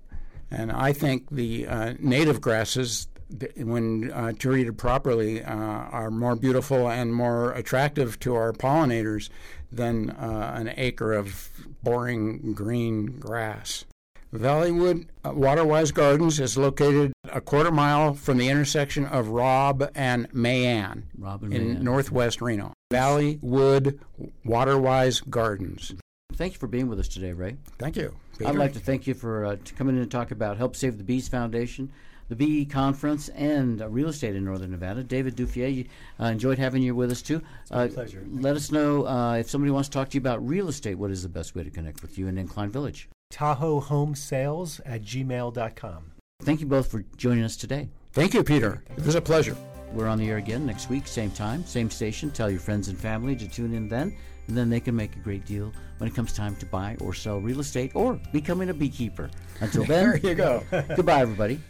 And 0.50 0.70
I 0.70 0.92
think 0.92 1.30
the 1.30 1.66
uh, 1.66 1.94
native 1.98 2.40
grasses 2.40 3.08
when 3.56 4.10
uh, 4.12 4.32
treated 4.32 4.78
properly, 4.78 5.42
uh, 5.42 5.54
are 5.54 6.10
more 6.10 6.36
beautiful 6.36 6.88
and 6.88 7.14
more 7.14 7.52
attractive 7.52 8.18
to 8.20 8.34
our 8.34 8.52
pollinators 8.52 9.28
than 9.70 10.10
uh, 10.10 10.52
an 10.54 10.72
acre 10.76 11.12
of 11.12 11.50
boring 11.82 12.52
green 12.52 13.18
grass. 13.18 13.84
Valleywood 14.32 15.08
uh, 15.24 15.32
Waterwise 15.34 15.90
Gardens 15.90 16.40
is 16.40 16.56
located 16.56 17.12
a 17.30 17.40
quarter 17.40 17.70
mile 17.70 18.14
from 18.14 18.38
the 18.38 18.48
intersection 18.48 19.04
of 19.06 19.28
Robb 19.28 19.90
and 19.94 20.26
Mayan 20.32 21.04
Robb 21.18 21.42
and 21.42 21.52
in 21.52 21.64
Mae 21.64 21.76
Anne. 21.76 21.84
northwest 21.84 22.40
Reno. 22.40 22.72
Valleywood 22.92 23.98
Waterwise 24.44 25.20
Gardens. 25.20 25.94
Thank 26.34 26.54
you 26.54 26.58
for 26.58 26.66
being 26.66 26.88
with 26.88 26.98
us 26.98 27.08
today, 27.08 27.32
Ray. 27.32 27.56
Thank 27.78 27.96
you. 27.96 28.16
I'd 28.44 28.56
like 28.56 28.72
to 28.72 28.80
thank 28.80 29.06
you 29.06 29.14
for 29.14 29.44
uh, 29.44 29.56
coming 29.76 29.96
in 29.96 30.02
and 30.02 30.10
talk 30.10 30.30
about 30.30 30.56
Help 30.56 30.76
Save 30.76 30.96
the 30.96 31.04
Bees 31.04 31.28
Foundation, 31.28 31.92
the 32.28 32.36
Bee 32.36 32.64
Conference, 32.64 33.28
and 33.30 33.82
uh, 33.82 33.88
real 33.88 34.08
estate 34.08 34.34
in 34.36 34.44
Northern 34.44 34.70
Nevada. 34.70 35.02
David 35.02 35.36
Duffié, 35.36 35.74
you, 35.74 35.84
uh, 36.20 36.26
enjoyed 36.26 36.58
having 36.58 36.82
you 36.82 36.94
with 36.94 37.10
us 37.10 37.22
too. 37.22 37.42
my 37.70 37.84
Uh, 37.84 37.88
pleasure. 37.88 38.24
Let 38.30 38.56
us 38.56 38.70
know 38.72 39.06
uh, 39.06 39.34
if 39.36 39.50
somebody 39.50 39.70
wants 39.70 39.88
to 39.88 39.92
talk 39.92 40.08
to 40.10 40.14
you 40.14 40.20
about 40.20 40.46
real 40.46 40.68
estate. 40.68 40.96
What 40.96 41.10
is 41.10 41.22
the 41.22 41.28
best 41.28 41.54
way 41.54 41.62
to 41.64 41.70
connect 41.70 42.02
with 42.02 42.18
you 42.18 42.28
in 42.28 42.38
Incline 42.38 42.70
Village? 42.70 43.08
Tahoe 43.30 43.80
Home 43.80 44.14
Sales 44.14 44.80
at 44.84 45.02
gmail.com. 45.02 46.04
Thank 46.42 46.60
you 46.60 46.66
both 46.66 46.90
for 46.90 47.04
joining 47.16 47.44
us 47.44 47.56
today. 47.56 47.88
Thank 48.12 48.34
you, 48.34 48.42
Peter. 48.42 48.82
It 48.96 49.04
was 49.06 49.14
a 49.14 49.20
pleasure. 49.22 49.56
We're 49.92 50.08
on 50.08 50.18
the 50.18 50.28
air 50.30 50.38
again 50.38 50.64
next 50.66 50.88
week, 50.90 51.06
same 51.06 51.30
time, 51.30 51.64
same 51.64 51.90
station. 51.90 52.30
Tell 52.30 52.50
your 52.50 52.60
friends 52.60 52.88
and 52.88 52.98
family 52.98 53.36
to 53.36 53.46
tune 53.46 53.74
in 53.74 53.88
then, 53.88 54.16
and 54.48 54.56
then 54.56 54.70
they 54.70 54.80
can 54.80 54.96
make 54.96 55.16
a 55.16 55.18
great 55.18 55.44
deal 55.44 55.72
when 55.98 56.08
it 56.10 56.14
comes 56.14 56.32
time 56.32 56.56
to 56.56 56.66
buy 56.66 56.96
or 57.00 57.12
sell 57.14 57.40
real 57.40 57.60
estate 57.60 57.92
or 57.94 58.18
becoming 58.32 58.70
a 58.70 58.74
beekeeper. 58.74 59.30
Until 59.60 59.84
then, 59.86 60.10
There 60.10 60.18
then, 60.18 60.30
you 60.30 60.34
go. 60.34 60.62
goodbye, 60.96 61.20
everybody. 61.20 61.60